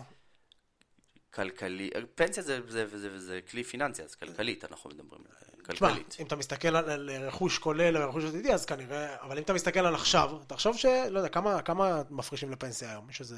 כלכלי, 1.35 1.89
פנסיה 2.15 2.43
זה, 2.43 2.59
זה, 2.67 2.87
זה, 2.87 2.97
זה, 2.97 3.19
זה 3.19 3.39
כלי 3.51 3.63
פיננסי, 3.63 4.03
אז 4.03 4.15
כלכלית 4.15 4.65
אנחנו 4.65 4.89
מדברים, 4.89 5.21
תשמע, 5.67 5.87
כלכלית. 5.89 6.17
אם 6.19 6.25
אתה 6.25 6.35
מסתכל 6.35 6.75
על, 6.75 6.89
על 6.89 7.09
רכוש 7.27 7.57
כולל 7.57 7.97
רכוש 7.97 8.23
עתידי, 8.23 8.53
אז 8.53 8.65
כנראה... 8.65 9.21
אבל 9.21 9.37
אם 9.37 9.43
אתה 9.43 9.53
מסתכל 9.53 9.79
על 9.79 9.95
עכשיו, 9.95 10.39
תחשוב 10.47 10.77
ש... 10.77 10.85
לא 10.85 11.19
יודע, 11.19 11.29
כמה, 11.29 11.61
כמה 11.61 12.01
מפרישים 12.09 12.51
לפנסיה 12.51 12.91
היום? 12.91 13.09
יש 13.09 13.21
איזה 13.21 13.37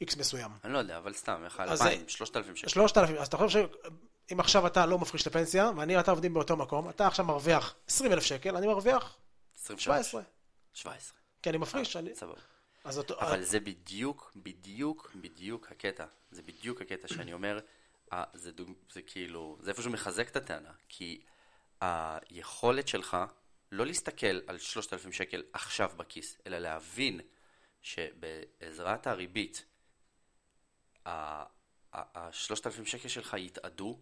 איקס 0.00 0.16
מסוים. 0.16 0.50
אני 0.64 0.72
לא 0.72 0.78
יודע, 0.78 0.96
אבל 0.96 1.12
סתם, 1.12 1.42
איך 1.44 1.60
אז 1.60 1.82
אלפיים, 1.82 2.08
שלושת 2.08 2.36
אלפים 2.36 2.56
שקל. 2.56 2.68
שלושת 2.68 2.98
אלפים, 2.98 3.16
אז 3.16 3.26
אתה 3.26 3.36
חושב 3.36 3.68
שאם 4.28 4.40
עכשיו 4.40 4.66
אתה 4.66 4.86
לא 4.86 4.98
מפריש 4.98 5.26
לפנסיה, 5.26 5.70
ואני 5.76 5.96
ואתה 5.96 6.10
עובדים 6.10 6.34
באותו 6.34 6.56
מקום, 6.56 6.88
אתה 6.90 7.06
עכשיו 7.06 7.24
מרוויח 7.24 7.74
20 7.88 8.12
אלף 8.12 8.22
שקל, 8.22 8.56
אני 8.56 8.66
מרוויח 8.66 9.16
23. 9.56 9.84
17. 9.84 10.22
17. 10.74 11.16
כי 11.42 11.50
אני 11.50 11.58
מפריש, 11.58 11.96
אני... 11.96 12.14
סבבה. 12.14 12.55
אז 12.86 12.98
אותו... 12.98 13.20
אבל 13.20 13.42
זה 13.42 13.60
בדיוק, 13.60 14.32
בדיוק, 14.36 15.10
בדיוק 15.14 15.72
הקטע. 15.72 16.06
זה 16.30 16.42
בדיוק 16.42 16.82
הקטע 16.82 17.08
שאני 17.08 17.32
אומר, 17.32 17.58
אה, 18.12 18.24
זה, 18.34 18.52
דוג... 18.52 18.72
זה 18.92 19.02
כאילו, 19.02 19.58
זה 19.60 19.70
איפשהו 19.70 19.90
מחזק 19.90 20.28
את 20.28 20.36
הטענה. 20.36 20.72
כי 20.88 21.20
היכולת 21.80 22.88
שלך 22.88 23.16
לא 23.72 23.86
להסתכל 23.86 24.40
על 24.46 24.58
3,000 24.58 25.12
שקל 25.12 25.42
עכשיו 25.52 25.90
בכיס, 25.96 26.38
אלא 26.46 26.58
להבין 26.58 27.20
שבעזרת 27.82 29.06
הריבית, 29.06 29.64
ה-3,000 31.06 32.84
שקל 32.84 33.08
שלך 33.08 33.36
יתאדו, 33.38 34.00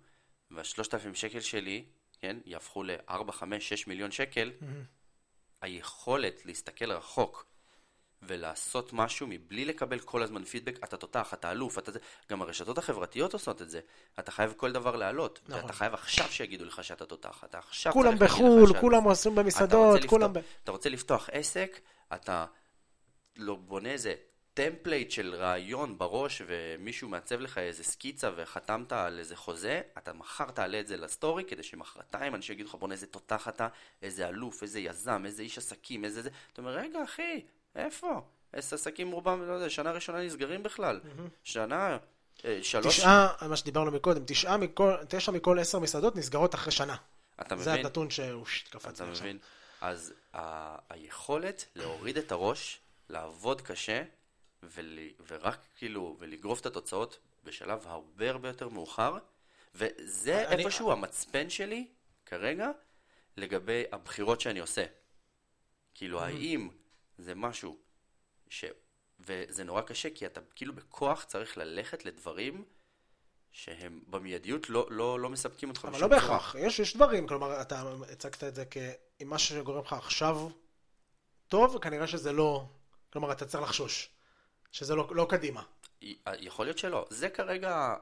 וה-3,000 0.50 1.14
שקל 1.14 1.40
שלי, 1.40 1.84
כן, 2.18 2.36
יהפכו 2.44 2.82
ל-4, 2.82 3.32
5, 3.32 3.68
6 3.68 3.86
מיליון 3.86 4.10
שקל, 4.10 4.52
היכולת 5.60 6.46
להסתכל 6.46 6.92
רחוק 6.92 7.53
ולעשות 8.26 8.92
משהו 8.92 9.26
מבלי 9.26 9.64
לקבל 9.64 9.98
כל 9.98 10.22
הזמן 10.22 10.44
פידבק, 10.44 10.78
אתה 10.84 10.96
תותח, 10.96 11.34
אתה 11.34 11.50
אלוף, 11.50 11.78
אתה 11.78 11.92
זה, 11.92 11.98
גם 12.30 12.42
הרשתות 12.42 12.78
החברתיות 12.78 13.32
עושות 13.32 13.62
את 13.62 13.70
זה. 13.70 13.80
אתה 14.18 14.30
חייב 14.30 14.54
כל 14.56 14.72
דבר 14.72 14.96
להעלות, 14.96 15.40
נכון. 15.48 15.62
ואתה 15.62 15.72
חייב 15.72 15.94
עכשיו 15.94 16.26
שיגידו 16.30 16.64
לך 16.64 16.84
שאתה 16.84 17.06
תותח, 17.06 17.44
אתה 17.44 17.58
עכשיו 17.58 17.92
כולם 17.92 18.18
צריך 18.18 18.32
להגיד 18.32 18.46
לך 18.46 18.52
בחו"ל, 18.52 18.66
שאתה- 18.68 18.80
כולם 18.80 19.04
עושים 19.04 19.32
אתה 19.32 19.42
במסעדות, 19.42 19.96
רוצה 19.96 20.08
כולם... 20.08 20.32
ב... 20.32 20.36
לפתוח- 20.38 20.54
אתה 20.64 20.72
רוצה 20.72 20.88
לפתוח 20.88 21.28
עסק, 21.32 21.80
אתה 22.14 22.46
לא 23.36 23.54
בונה 23.54 23.88
איזה 23.90 24.14
template 24.54 25.10
של 25.10 25.34
רעיון 25.34 25.98
בראש 25.98 26.42
ומישהו 26.46 27.08
מעצב 27.08 27.40
לך 27.40 27.58
איזה 27.58 27.84
סקיצה 27.84 28.30
וחתמת 28.36 28.92
על 28.92 29.18
איזה 29.18 29.36
חוזה, 29.36 29.80
אתה 29.98 30.12
מחר 30.12 30.50
תעלה 30.50 30.80
את 30.80 30.86
זה 30.86 30.96
ל 30.96 31.04
story 31.04 31.44
כדי 31.44 31.62
שמחרתיים 31.62 32.34
אנשים 32.34 32.52
יגידו 32.54 32.68
לך 32.68 32.74
בוא'נה 32.74 32.94
איזה 32.94 33.06
תותח 33.06 33.48
אתה, 33.48 33.68
איזה 34.02 34.28
אלוף, 34.28 34.62
איזה 34.62 34.80
יזם, 34.80 35.22
איזה 35.26 35.42
איש 35.42 35.58
עסקים, 35.58 36.04
איזה 36.04 36.22
זה. 36.22 36.30
אתה 36.52 36.62
אומר 36.62 36.70
רגע 36.70 37.04
אחי, 37.04 37.42
איפה? 37.76 38.20
עסקים 38.52 39.10
רובם, 39.12 39.42
לא 39.48 39.52
יודע, 39.52 39.70
שנה 39.70 39.92
ראשונה 39.92 40.22
נסגרים 40.22 40.62
בכלל. 40.62 41.00
שנה, 41.42 41.96
אה, 42.44 42.58
שלוש... 42.62 42.98
תשעה, 42.98 43.48
מה 43.48 43.56
שדיברנו 43.56 43.90
מקודם, 43.90 44.22
תשעה 44.26 44.56
מכל, 44.56 44.94
תשע 45.08 45.32
מכל 45.32 45.58
עשר 45.58 45.78
מסעדות 45.78 46.16
נסגרות 46.16 46.54
אחרי 46.54 46.72
שנה. 46.72 46.96
אתה 47.40 47.56
זה 47.56 47.70
מבין? 47.72 47.84
הנתון 47.86 48.10
שהוא 48.10 48.46
שט, 48.46 48.68
קפץ 48.68 49.00
אתה. 49.00 49.10
מבין? 49.10 49.38
אז 49.80 50.12
היכולת 50.90 51.64
להוריד 51.74 52.18
את 52.18 52.32
הראש, 52.32 52.80
לעבוד 53.08 53.60
קשה, 53.60 54.02
ול, 54.62 54.98
ורק 55.28 55.58
כאילו, 55.78 56.16
ולגרוף 56.18 56.60
את 56.60 56.66
התוצאות 56.66 57.18
בשלב 57.44 57.86
הרבה 57.86 58.30
הרבה 58.30 58.48
יותר 58.48 58.68
מאוחר, 58.68 59.16
וזה 59.74 60.48
אני- 60.48 60.62
איפשהו 60.62 60.92
המצפן 60.92 61.50
שלי 61.50 61.86
כרגע 62.26 62.70
לגבי 63.36 63.84
הבחירות 63.92 64.40
שאני 64.40 64.58
עושה. 64.60 64.84
כאילו, 65.94 66.20
האם 66.22 66.68
זה 67.18 67.34
משהו 67.34 67.78
ש... 68.48 68.64
וזה 69.20 69.64
נורא 69.64 69.82
קשה, 69.82 70.08
כי 70.14 70.26
אתה 70.26 70.40
כאילו 70.54 70.74
בכוח 70.74 71.24
צריך 71.24 71.58
ללכת 71.58 72.04
לדברים 72.04 72.64
שהם 73.52 74.00
במיידיות 74.06 74.70
לא, 74.70 74.86
לא, 74.90 75.20
לא 75.20 75.30
מספקים 75.30 75.68
אותך 75.68 75.84
אבל 75.84 76.00
לא. 76.00 76.06
בהכרח, 76.06 76.54
יש, 76.58 76.78
יש 76.78 76.96
דברים, 76.96 77.26
כלומר, 77.26 77.60
אתה 77.60 77.82
הצגת 78.12 78.44
את 78.44 78.54
זה 78.54 78.64
כאם 78.64 79.28
מה 79.28 79.38
שגורם 79.38 79.80
לך 79.80 79.92
עכשיו 79.92 80.50
טוב, 81.48 81.78
כנראה 81.78 82.06
שזה 82.06 82.32
לא, 82.32 82.64
כלומר, 83.12 83.32
אתה 83.32 83.46
צריך 83.46 83.62
לחשוש, 83.62 84.10
שזה 84.72 84.94
לא, 84.94 85.08
לא 85.10 85.26
קדימה. 85.30 85.62
יכול 86.38 86.66
להיות 86.66 86.78
שלא. 86.78 87.06
זה 87.10 87.28
כרגע, 87.28 87.94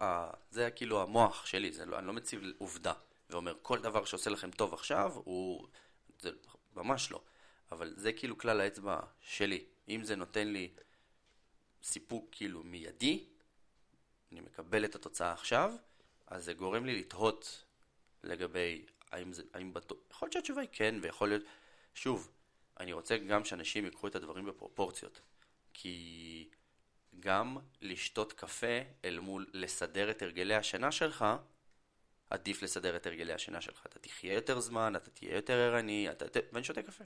זה 0.51 0.70
כאילו 0.70 1.03
המוח 1.03 1.46
שלי, 1.46 1.72
זה 1.72 1.87
לא, 1.87 1.98
אני 1.98 2.07
לא 2.07 2.12
מציב 2.12 2.40
עובדה 2.59 2.92
ואומר 3.31 3.55
כל 3.62 3.79
דבר 3.79 4.05
שעושה 4.05 4.31
לכם 4.31 4.51
טוב 4.51 4.75
עכשיו 4.75 5.12
הוא... 5.14 5.66
זה 6.18 6.31
ממש 6.77 7.11
לא. 7.11 7.20
אבל 7.73 7.93
זה 7.97 8.13
כאילו 8.13 8.39
כלל 8.39 8.61
האצבע 8.61 9.01
שלי. 9.21 9.65
אם 9.89 10.05
זה 10.05 10.17
נותן 10.17 10.49
לי 10.49 10.71
סיפוק 11.83 12.29
כאילו 12.31 12.63
מיידי, 12.63 13.25
אני 14.33 14.41
מקבל 14.41 14.85
את 14.85 14.95
התוצאה 14.95 15.33
עכשיו, 15.33 15.73
אז 16.27 16.45
זה 16.45 16.53
גורם 16.53 16.85
לי 16.87 17.01
לתהות 17.01 17.65
לגבי 18.23 18.85
האם 19.11 19.33
זה, 19.33 19.43
האם 19.55 19.73
בטוח, 19.73 19.99
יכול 20.11 20.27
להיות 20.27 20.33
שהתשובה 20.33 20.61
היא 20.61 20.69
כן, 20.73 20.95
ויכול 21.03 21.29
להיות, 21.29 21.43
שוב, 21.95 22.31
אני 22.81 22.93
רוצה 22.93 23.19
גם 23.19 23.45
שאנשים 23.45 23.85
ייקחו 23.85 24.07
את 24.07 24.15
הדברים 24.15 24.47
בפרופורציות, 24.47 25.21
כי 25.75 26.49
גם 27.21 27.57
לשתות 27.81 28.33
קפה 28.33 28.81
אל 29.05 29.19
מול 29.19 29.47
לסדר 29.53 30.11
את 30.11 30.23
הרגלי 30.23 30.55
השינה 30.55 30.93
שלך, 30.93 31.25
עדיף 32.31 32.63
לסדר 32.63 32.97
את 32.97 33.07
הרגלי 33.07 33.33
השינה 33.33 33.61
שלך. 33.61 33.87
אתה 33.87 33.99
תחיה 33.99 34.35
יותר 34.35 34.61
זמן, 34.61 34.97
אתה 34.97 35.11
תהיה 35.11 35.35
יותר 35.35 35.53
ערני, 35.53 36.11
אתה... 36.11 36.25
ואני 36.53 36.65
שותה 36.65 36.83
קפה. 36.83 37.05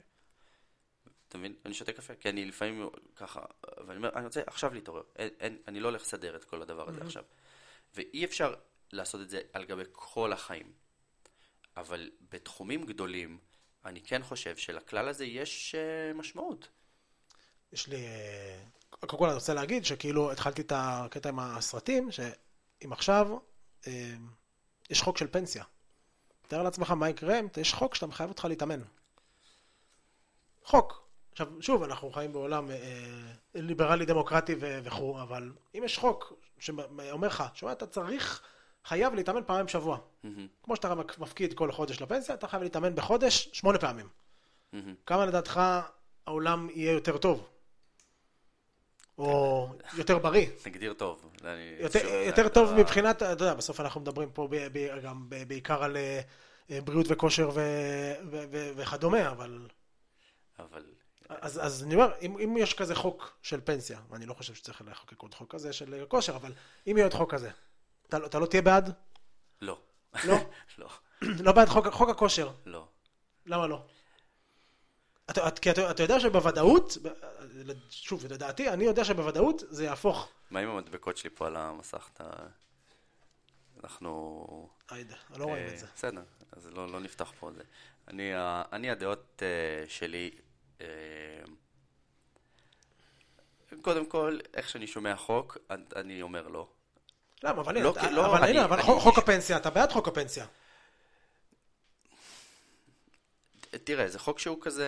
אתה 1.29 1.37
מבין? 1.37 1.55
אני 1.65 1.73
שותה 1.73 1.93
קפה, 1.93 2.15
כי 2.15 2.29
אני 2.29 2.45
לפעמים 2.45 2.89
ככה, 3.15 3.41
ואני 3.87 3.97
אומר, 3.97 4.09
אני 4.15 4.25
רוצה 4.25 4.41
עכשיו 4.47 4.73
להתעורר. 4.73 5.03
אין, 5.15 5.29
אין, 5.39 5.57
אני 5.67 5.79
לא 5.79 5.87
הולך 5.87 6.01
לסדר 6.01 6.35
את 6.35 6.43
כל 6.43 6.61
הדבר 6.61 6.89
הזה 6.89 7.01
עכשיו. 7.01 7.23
ואי 7.95 8.25
אפשר 8.25 8.55
לעשות 8.91 9.21
את 9.21 9.29
זה 9.29 9.41
על 9.53 9.65
גבי 9.65 9.83
כל 9.91 10.33
החיים. 10.33 10.71
אבל 11.77 12.11
בתחומים 12.29 12.85
גדולים, 12.85 13.37
אני 13.85 14.01
כן 14.01 14.23
חושב 14.23 14.57
שלכלל 14.57 15.07
הזה 15.07 15.25
יש 15.25 15.75
uh, 15.75 16.17
משמעות. 16.17 16.67
יש 17.73 17.87
לי... 17.87 17.97
קודם 18.89 19.17
כל 19.17 19.25
אני 19.25 19.35
רוצה 19.35 19.53
להגיד 19.53 19.85
שכאילו 19.85 20.31
התחלתי 20.31 20.61
את 20.61 20.71
הקטע 20.75 21.29
עם 21.29 21.39
הסרטים, 21.39 22.11
שאם 22.11 22.93
עכשיו 22.93 23.37
אה, 23.87 24.15
יש 24.89 25.01
חוק 25.01 25.17
של 25.17 25.27
פנסיה. 25.27 25.63
תאר 26.47 26.63
לעצמך 26.63 26.91
מה 26.91 27.09
יקרה, 27.09 27.39
אם 27.39 27.47
יש 27.57 27.73
חוק 27.73 27.95
שאתה 27.95 28.07
מחייב 28.07 28.29
אותך 28.29 28.45
להתאמן. 28.45 28.81
חוק. 30.63 31.06
עכשיו, 31.37 31.47
שוב, 31.61 31.83
אנחנו 31.83 32.11
חיים 32.11 32.33
בעולם 32.33 32.71
אה, 32.71 32.77
ליברלי 33.55 34.05
דמוקרטי 34.05 34.55
וכו', 34.59 35.21
אבל 35.21 35.51
אם 35.75 35.83
יש 35.83 35.97
חוק 35.97 36.33
שאומר 36.59 37.27
לך, 37.27 37.43
שומע, 37.53 37.71
אתה 37.71 37.87
צריך, 37.87 38.41
חייב 38.85 39.13
להתאמן 39.13 39.43
פעמיים 39.43 39.65
בשבוע. 39.65 39.97
מהמם, 40.23 40.47
כמו 40.63 40.75
שאתה 40.75 40.95
מפקיד 41.17 41.53
כל 41.53 41.71
חודש 41.71 42.01
לפנסיה, 42.01 42.35
אתה 42.35 42.47
חייב 42.47 42.63
להתאמן 42.63 42.95
בחודש 42.95 43.49
שמונה 43.53 43.77
פעמים. 43.77 44.07
מהמם. 44.73 44.95
כמה 45.05 45.25
לדעתך 45.25 45.61
העולם 46.25 46.69
יהיה 46.73 46.91
יותר 46.91 47.17
טוב? 47.17 47.49
או 49.17 49.69
יותר 49.97 50.17
בריא? 50.17 50.47
נגדיר 50.65 50.93
טוב. 50.93 51.31
יותר, 51.79 52.07
יותר 52.07 52.49
טוב 52.49 52.73
מבחינת, 52.73 53.15
אתה 53.15 53.25
יודע, 53.25 53.53
בסוף 53.53 53.79
אנחנו 53.79 54.01
מדברים 54.01 54.29
פה 54.29 54.47
ב, 54.51 54.67
ב, 54.71 55.01
גם 55.03 55.25
ב, 55.29 55.43
בעיקר 55.47 55.83
על 55.83 55.97
אה, 55.97 56.21
אה, 56.71 56.81
בריאות 56.81 57.05
וכושר 57.09 57.49
ו, 57.49 57.61
ו, 58.31 58.43
ו, 58.51 58.71
וכדומה, 58.75 59.29
אבל... 59.29 59.67
אבל... 60.59 60.96
אז, 61.29 61.65
אז 61.65 61.83
אני 61.83 61.95
אומר, 61.95 62.13
אם, 62.21 62.37
אם 62.37 62.57
יש 62.57 62.73
כזה 62.73 62.95
חוק 62.95 63.37
של 63.41 63.61
פנסיה, 63.61 63.99
ואני 64.09 64.25
לא 64.25 64.33
חושב 64.33 64.53
שצריך 64.53 64.81
לחוקק 64.85 65.21
עוד 65.21 65.33
חוק 65.33 65.51
כזה 65.55 65.73
של 65.73 66.05
כושר, 66.07 66.35
אבל 66.35 66.51
אם 66.87 66.97
יהיה 66.97 67.05
עוד 67.05 67.13
חוק 67.13 67.33
כזה, 67.33 67.49
אתה, 68.09 68.19
לא- 68.19 68.25
אתה 68.25 68.39
לא 68.39 68.45
תהיה 68.45 68.61
בעד? 68.61 68.93
לא. 69.61 69.79
לא? 70.25 70.35
לא. 70.77 70.89
לא 71.45 71.51
בעד 71.51 71.67
חוק, 71.69 71.87
חוק 71.87 72.09
הכושר. 72.09 72.51
לא. 72.65 72.87
למה 73.45 73.67
לא? 73.67 73.85
אתה, 75.29 75.47
את- 75.47 75.59
כי 75.59 75.71
אתה, 75.71 75.91
אתה 75.91 76.03
יודע 76.03 76.19
שבוודאות, 76.19 76.97
ב- 77.01 77.09
שוב, 77.89 78.25
לדעתי, 78.25 78.69
אני 78.69 78.83
יודע 78.83 79.05
שבוודאות 79.05 79.61
זה 79.69 79.83
יהפוך. 79.83 80.29
מה 80.51 80.59
עם 80.59 80.69
המדבקות 80.69 81.17
שלי 81.17 81.29
פה 81.29 81.47
על 81.47 81.55
המסך? 81.55 82.09
אתה... 82.13 82.29
אנחנו... 83.83 84.69
היידה, 84.89 85.15
לא 85.37 85.45
רואים 85.45 85.65
אה, 85.67 85.73
את 85.73 85.79
זה. 85.79 85.85
בסדר, 85.95 86.23
אז 86.51 86.67
לא, 86.67 86.87
לא 86.91 86.99
נפתח 86.99 87.33
פה 87.39 87.49
את 87.49 87.55
זה. 87.55 87.63
אני, 88.07 88.31
אני 88.71 88.89
הדעות 88.89 89.43
אה, 89.45 89.89
שלי, 89.89 90.31
אה, 90.33 90.39
קודם 93.81 94.05
כל, 94.05 94.37
איך 94.53 94.69
שאני 94.69 94.87
שומע 94.87 95.15
חוק, 95.15 95.57
אני- 95.95 96.21
אומר 96.21 96.47
לא. 96.47 96.67
למה? 97.43 97.61
אבל 97.61 97.75
הנה, 97.77 97.85
לא, 97.85 97.91
אתה- 97.91 97.99
כי- 98.01 98.11
לא, 98.15 98.25
אבל 98.25 98.43
אני- 98.43 98.51
הנה, 98.51 98.65
אבל 98.65 98.73
אני- 98.79 98.83
חוק- 98.99 99.17
הפנסיה, 99.17 99.57
אתה 99.57 99.69
בעד 99.69 99.91
חוק 99.91 100.07
הפנסיה. 100.07 100.45
תראה, 103.83 104.07
זה 104.07 104.19
חוק 104.19 104.39
שהוא 104.39 104.57
כזה, 104.61 104.87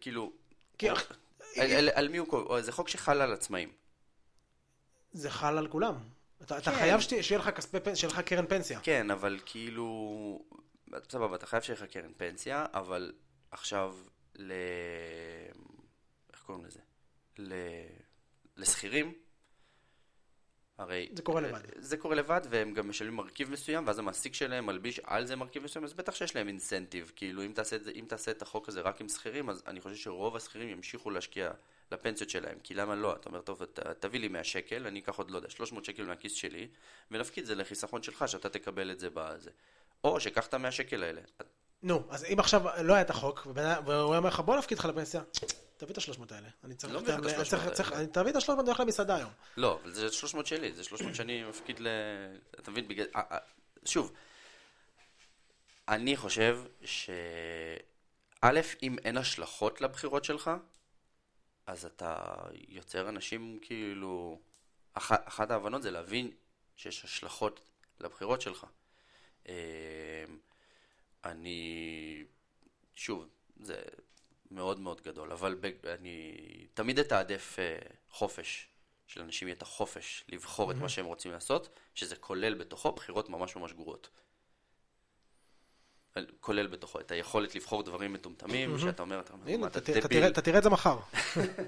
כאילו, 0.00 0.32
כי 0.78 0.88
הוא- 0.90 0.98
אח- 0.98 1.12
על, 1.56 1.70
על, 1.72 1.88
על 1.94 2.08
מי 2.08 2.18
הוא? 2.18 2.60
זה 2.60 2.72
חוק 2.72 2.88
שחל 2.88 3.20
על 3.20 3.32
עצמאים. 3.32 3.72
זה 5.12 5.30
חל 5.30 5.58
על 5.58 5.68
כולם. 5.68 5.94
אתה, 6.42 6.58
אתה 6.58 6.70
כן. 6.70 6.76
חייב 6.78 7.00
שתהיה- 7.00 7.22
שיהיה 7.22 7.38
לך 7.38 7.48
כספי 7.50 7.80
פנסיה, 7.80 7.96
שיהיה 7.96 8.12
לך 8.12 8.28
קרן 8.28 8.46
פנסיה. 8.46 8.80
כן, 8.82 9.10
אבל 9.10 9.38
כאילו, 9.46 10.42
סבבה, 11.10 11.36
אתה 11.36 11.46
חייב 11.46 11.62
שיהיה 11.62 11.78
לך 11.82 11.92
קרן 11.92 12.12
פנסיה, 12.16 12.66
אבל 12.74 13.12
עכשיו 13.50 13.94
ל... 14.36 14.52
איך 16.32 16.42
קוראים 16.42 16.64
לזה? 16.64 16.80
ל... 17.38 17.54
לשכירים, 18.56 19.14
הרי... 20.80 21.08
זה 21.12 21.22
קורה 21.22 21.40
לבד. 21.40 21.60
זה 21.76 21.96
קורה 21.96 22.14
לבד, 22.14 22.40
והם 22.50 22.74
גם 22.74 22.88
משלמים 22.88 23.16
מרכיב 23.16 23.50
מסוים, 23.50 23.86
ואז 23.86 23.98
המעסיק 23.98 24.34
שלהם 24.34 24.66
מלביש 24.66 25.00
על 25.04 25.26
זה 25.26 25.36
מרכיב 25.36 25.62
מסוים, 25.64 25.84
אז 25.84 25.92
בטח 25.92 26.14
שיש 26.14 26.36
להם 26.36 26.48
אינסנטיב. 26.48 27.12
כאילו, 27.16 27.44
אם 27.44 27.52
תעשה 27.54 27.76
את, 27.76 27.84
זה, 27.84 27.90
אם 27.90 28.04
תעשה 28.08 28.30
את 28.30 28.42
החוק 28.42 28.68
הזה 28.68 28.80
רק 28.80 29.00
עם 29.00 29.08
שכירים, 29.08 29.50
אז 29.50 29.62
אני 29.66 29.80
חושב 29.80 29.96
שרוב 29.96 30.36
השכירים 30.36 30.68
ימשיכו 30.68 31.10
להשקיע 31.10 31.50
לפנסיות 31.92 32.30
שלהם. 32.30 32.58
כי 32.62 32.74
למה 32.74 32.94
לא? 32.94 33.16
אתה 33.16 33.28
אומר, 33.28 33.40
טוב, 33.40 33.64
ת, 33.64 33.80
תביא 33.80 34.20
לי 34.20 34.28
100 34.28 34.44
שקל, 34.44 34.86
אני 34.86 35.00
אקח 35.00 35.18
עוד, 35.18 35.30
לא 35.30 35.36
יודע, 35.36 35.50
300 35.50 35.84
שקל 35.84 36.04
מהכיס 36.04 36.32
שלי, 36.32 36.68
ונפקיד 37.10 37.44
זה 37.44 37.54
לחיסכון 37.54 38.02
שלך, 38.02 38.28
שאתה 38.28 38.48
תקבל 38.48 38.90
את 38.90 38.98
זה 39.00 39.08
בזה. 39.14 39.50
או 40.04 40.20
שקח 40.20 40.46
את 40.46 40.54
ה-100 40.54 40.70
שקל 40.70 41.02
האלה. 41.02 41.20
נו, 41.82 42.02
אז 42.10 42.24
אם 42.24 42.36
עכשיו 42.40 42.62
לא 42.84 42.92
היה 42.92 43.02
את 43.02 43.10
החוק, 43.10 43.46
והוא 43.54 44.16
אומר 44.16 44.28
לך, 44.28 44.40
בוא 44.40 44.56
נפקיד 44.56 44.78
לך 44.78 44.84
לפנסיה, 44.84 45.22
תביא 45.76 45.92
את 45.92 45.98
השלוש 45.98 46.18
האלה. 46.30 46.48
אני 46.64 46.74
צריך... 46.74 46.92
לא 46.92 47.00
מביא 47.00 47.14
לך 47.14 47.20
את 47.20 47.24
אני 47.24 47.32
ה-300 47.32 47.44
צריך- 47.48 47.62
האלה. 47.62 47.74
צריך- 47.74 47.92
אני- 47.92 48.06
תביא 48.06 48.30
את 48.30 48.36
השלוש 48.36 48.48
מאות, 48.48 48.60
אני 48.60 48.68
הולך 48.68 48.80
למסעדה 48.80 49.16
היום. 49.16 49.30
לא, 49.56 49.78
אבל 49.82 49.92
זה 49.92 50.12
300 50.12 50.46
שלי, 50.46 50.72
זה 50.72 50.84
300 50.84 51.14
שאני 51.14 51.44
מפקיד 51.44 51.80
ל... 51.80 51.88
אתה 52.58 52.70
מבין? 52.70 52.88
בגלל... 52.88 53.06
אה, 53.16 53.22
אה, 53.30 53.38
שוב, 53.84 54.12
אני 55.88 56.16
חושב 56.16 56.60
ש... 56.84 57.10
א', 58.42 58.60
אם 58.82 58.96
אין 59.04 59.16
השלכות 59.16 59.80
לבחירות 59.80 60.24
שלך, 60.24 60.50
אז 61.66 61.84
אתה 61.84 62.16
יוצר 62.68 63.08
אנשים 63.08 63.58
כאילו... 63.62 64.38
אח... 64.94 65.12
אחת 65.24 65.50
ההבנות 65.50 65.82
זה 65.82 65.90
להבין 65.90 66.30
שיש 66.76 67.04
השלכות 67.04 67.60
לבחירות 68.00 68.40
שלך. 68.40 68.66
אני... 71.24 72.24
שוב, 72.94 73.28
זה 73.60 73.82
מאוד 74.50 74.80
מאוד 74.80 75.00
גדול, 75.00 75.32
אבל 75.32 75.56
ב- 75.60 75.86
אני 75.86 76.36
תמיד 76.74 76.98
אתעדף 76.98 77.56
אה, 77.58 77.78
חופש, 78.10 78.68
שלאנשים 79.06 79.48
יהיה 79.48 79.56
את 79.56 79.62
החופש 79.62 80.24
לבחור 80.28 80.70
את 80.70 80.76
מה 80.76 80.88
שהם 80.88 81.06
רוצים 81.06 81.32
לעשות, 81.32 81.68
שזה 81.94 82.16
כולל 82.16 82.54
בתוכו 82.54 82.92
בחירות 82.92 83.28
ממש 83.28 83.56
ממש 83.56 83.72
גרועות. 83.72 84.10
כולל 86.40 86.66
בתוכו 86.66 87.00
את 87.00 87.10
היכולת 87.10 87.54
לבחור 87.54 87.82
דברים 87.82 88.12
מטומטמים, 88.12 88.78
שאתה 88.78 89.02
אומר, 89.02 89.20
אתה 89.20 89.32
אומר, 89.32 89.56
מה, 89.56 89.66
אתה 89.66 89.80
דביל, 89.80 90.26
אתה 90.26 90.42
תראה 90.42 90.58
את 90.58 90.62
זה 90.62 90.70
מחר. 90.70 90.98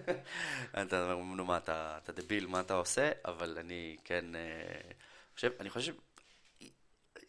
אתה 0.82 1.12
אומר, 1.12 1.34
נו 1.34 1.44
מה, 1.44 1.56
אתה, 1.56 1.98
דביל, 2.08 2.46
מה 2.46 2.60
אתה 2.60 2.74
עושה? 2.74 3.10
אבל 3.24 3.58
אני 3.58 3.96
כן 4.04 4.34
אה, 4.34 4.80
חושב, 5.34 5.50
אני 5.60 5.70
חושב, 5.70 5.94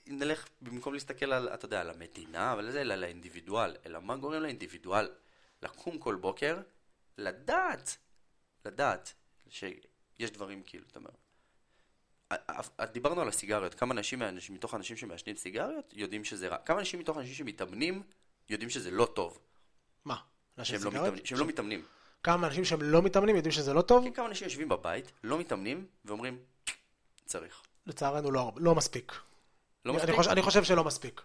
נלך, 0.07 0.47
במקום 0.61 0.93
להסתכל 0.93 1.33
על, 1.33 1.49
אתה 1.53 1.65
יודע, 1.65 1.81
על 1.81 1.89
המדינה, 1.89 2.53
אבל 2.53 2.71
זה, 2.71 2.81
אלא 2.81 2.93
על 2.93 3.03
האינדיבידואל, 3.03 3.75
אלא 3.85 3.99
מה 3.99 4.15
גורם 4.15 4.41
לאינדיבידואל 4.41 5.09
לקום 5.61 5.97
כל 5.97 6.15
בוקר, 6.15 6.57
לדעת, 7.17 7.97
לדעת, 8.65 9.13
שיש 9.49 10.31
דברים 10.31 10.63
כאילו, 10.63 10.85
אתה 10.91 10.99
אומר. 10.99 11.09
דיברנו 12.91 13.21
על 13.21 13.27
הסיגריות, 13.27 13.73
כמה 13.73 13.93
אנשים, 13.93 14.21
מתוך 14.49 14.73
האנשים 14.73 14.97
שמעשנים 14.97 15.35
סיגריות 15.35 15.93
יודעים 15.93 16.23
שזה 16.23 16.47
רע, 16.47 16.57
כמה 16.57 16.79
אנשים 16.79 16.99
מתוך 16.99 17.17
האנשים 17.17 17.35
שמתאמנים 17.35 18.03
יודעים 18.49 18.69
שזה 18.69 18.91
לא 18.91 19.05
טוב, 19.05 19.39
מה? 20.05 20.15
שהם 20.63 20.83
לא? 20.83 20.91
מתאמנים, 20.91 21.25
שהם 21.25 21.37
לא 21.39 21.45
מתאמנים. 21.45 21.85
כמה 22.23 22.47
אנשים 22.47 22.65
שהם 22.65 22.81
לא 22.81 23.01
מתאמנים 23.01 23.35
יודעים 23.35 23.51
שזה 23.51 23.73
לא 23.73 23.81
טוב? 23.81 24.03
כי 24.03 24.13
כמה 24.13 24.25
אנשים 24.25 24.45
יושבים 24.45 24.69
בבית, 24.69 25.11
לא 25.23 25.39
מתאמנים, 25.39 25.87
ואומרים, 26.05 26.37
צריך. 27.25 27.61
לצערנו 27.85 28.31
לא 28.31 28.51
לא 28.57 28.75
מספיק. 28.75 29.13
לא 29.85 29.93
מספיק? 29.93 30.09
אני 30.09 30.17
חושב- 30.17 30.29
אני 30.31 30.41
חושב 30.41 30.63
שלא 30.63 30.83
מספיק. 30.83 31.21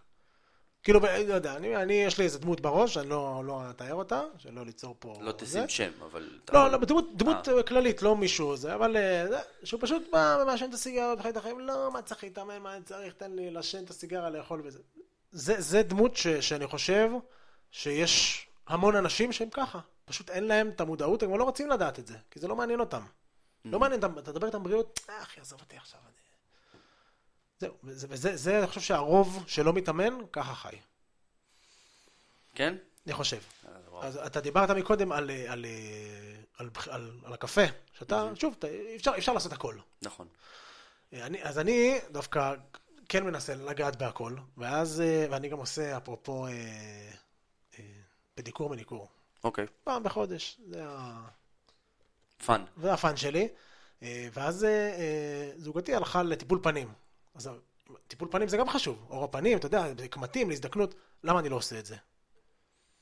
כאילו, 0.83 1.01
לא 1.01 1.35
יודע, 1.35 1.57
אני, 1.57 1.77
אני, 1.77 1.95
יש 1.95 2.19
לי 2.19 2.25
איזה 2.25 2.39
דמות 2.39 2.61
בראש, 2.61 2.97
אני 2.97 3.09
לא, 3.09 3.43
לא 3.45 3.71
אתאר 3.71 3.95
אותה, 3.95 4.23
שלא 4.39 4.65
ליצור 4.67 4.97
פה... 4.99 5.15
לא. 5.21 5.33
תשים 5.33 5.69
שם, 5.69 5.91
אבל... 6.03 6.39
לא, 6.53 6.71
לא, 6.71 6.79
דמות, 6.79 7.17
דמות 7.17 7.49
אה. 7.49 7.63
כללית, 7.63 8.03
לא 8.03 8.17
מישהו 8.17 8.57
זה, 8.57 8.75
אבל 8.75 8.97
אה, 8.97 9.25
זה, 9.29 9.39
שהוא 9.65 9.81
פשוט 9.81 10.03
בא 10.13 10.39
ומעשן 10.43 10.69
את 10.69 10.75
הסיגריות 10.75 11.19
וחי 11.19 11.29
את 11.29 11.37
החיים, 11.37 11.61
לא, 11.61 11.93
מה 11.93 12.03
צריך 12.03 12.25
להתאמן, 12.25 12.59
מה 12.63 12.77
אני 12.77 12.83
צריך, 12.85 13.15
תן 13.15 13.33
לי 13.33 13.51
לעשן 13.51 13.85
את 13.85 13.91
הסיגריה, 13.91 14.31
לאכול 14.31 14.61
וזה. 14.65 14.79
זה, 15.31 15.55
זה 15.61 15.83
דמות 15.83 16.17
ש, 16.17 16.27
שאני 16.29 16.67
חושב 16.67 17.11
שיש 17.71 18.47
המון 18.67 18.97
אנשים 18.97 19.33
שהם 19.33 19.51
ככה. 19.51 19.81
פשוט 20.05 20.31
אין 20.31 20.45
להם 20.45 20.69
את 20.69 20.81
המודעות, 20.81 21.23
הם 21.23 21.39
לא 21.39 21.45
רוצים 21.45 21.71
לדעת 21.71 21.99
את 21.99 22.07
זה, 22.07 22.17
כי 22.31 22.41
זה 22.41 22.49
לא 22.49 22.57
מעניין 22.57 22.81
אותם. 22.81 23.03
לא 23.65 23.79
מעניין 23.81 24.05
אותם, 24.05 24.19
אתה 24.19 24.31
מדבר 24.31 24.47
איתם 24.47 24.63
בריאות, 24.63 25.01
אה, 25.11 25.23
אחי, 25.23 25.41
עזוב 25.41 25.61
אותי 25.61 25.77
עכשיו. 25.77 26.01
אני... 26.07 26.28
זהו, 27.61 27.75
וזה, 27.85 28.07
וזה, 28.11 28.37
זה, 28.37 28.59
אני 28.59 28.67
חושב 28.67 28.81
שהרוב 28.81 29.45
שלא 29.47 29.73
מתאמן, 29.73 30.15
ככה 30.33 30.55
חי. 30.55 30.77
כן? 32.55 32.75
אני 33.07 33.15
חושב. 33.15 33.39
אה. 33.69 33.73
אז 34.01 34.17
אתה 34.17 34.41
דיברת 34.41 34.71
מקודם 34.71 35.13
על, 35.13 35.31
על, 35.31 35.47
על, 35.49 35.67
על, 36.59 36.71
על, 36.91 37.11
על 37.25 37.33
הקפה, 37.33 37.63
שאתה, 37.99 38.31
שוב, 38.35 38.55
אתה, 38.59 38.67
אפשר, 38.97 39.13
אפשר 39.19 39.33
לעשות 39.33 39.53
הכל. 39.53 39.77
נכון. 40.03 40.29
אני, 41.13 41.43
אז 41.43 41.59
אני 41.59 41.99
דווקא 42.11 42.55
כן 43.09 43.25
מנסה 43.25 43.55
לגעת 43.55 43.97
בהכל, 43.97 44.37
ואז, 44.57 45.01
אה, 45.01 45.27
ואני 45.31 45.49
גם 45.49 45.59
עושה, 45.59 45.97
אפרופו, 45.97 46.47
אה, 46.47 46.53
אה, 47.79 47.85
פדיקור 48.35 48.71
מניקור. 48.71 49.09
אוקיי. 49.45 49.67
פעם 49.85 50.03
בחודש, 50.03 50.61
זה, 50.67 50.85
ה, 50.89 51.21
fun. 52.47 52.65
זה 52.77 52.93
ה 52.93 52.99
fun 52.99 53.17
שלי. 53.17 53.49
אה, 54.03 54.29
ואז 54.33 54.65
אה, 54.65 54.71
אה, 54.71 55.51
זוגתי 55.57 55.95
הלכה 55.95 56.23
לטיפול 56.23 56.59
פנים. 56.63 56.93
אז 57.39 57.51
טיפול 58.09 58.29
פנים 58.31 58.49
זה 58.49 58.57
גם 58.57 58.69
חשוב, 58.69 59.07
אור 59.11 59.25
הפנים, 59.25 59.59
אתה 59.59 59.67
יודע, 59.67 59.85
קמטים, 60.11 60.51
להזדקנות, 60.51 60.95
למה 61.25 61.41
אני 61.41 61.49
לא 61.49 61.57
עושה 61.57 61.79
את 61.79 61.87
זה? 61.87 61.97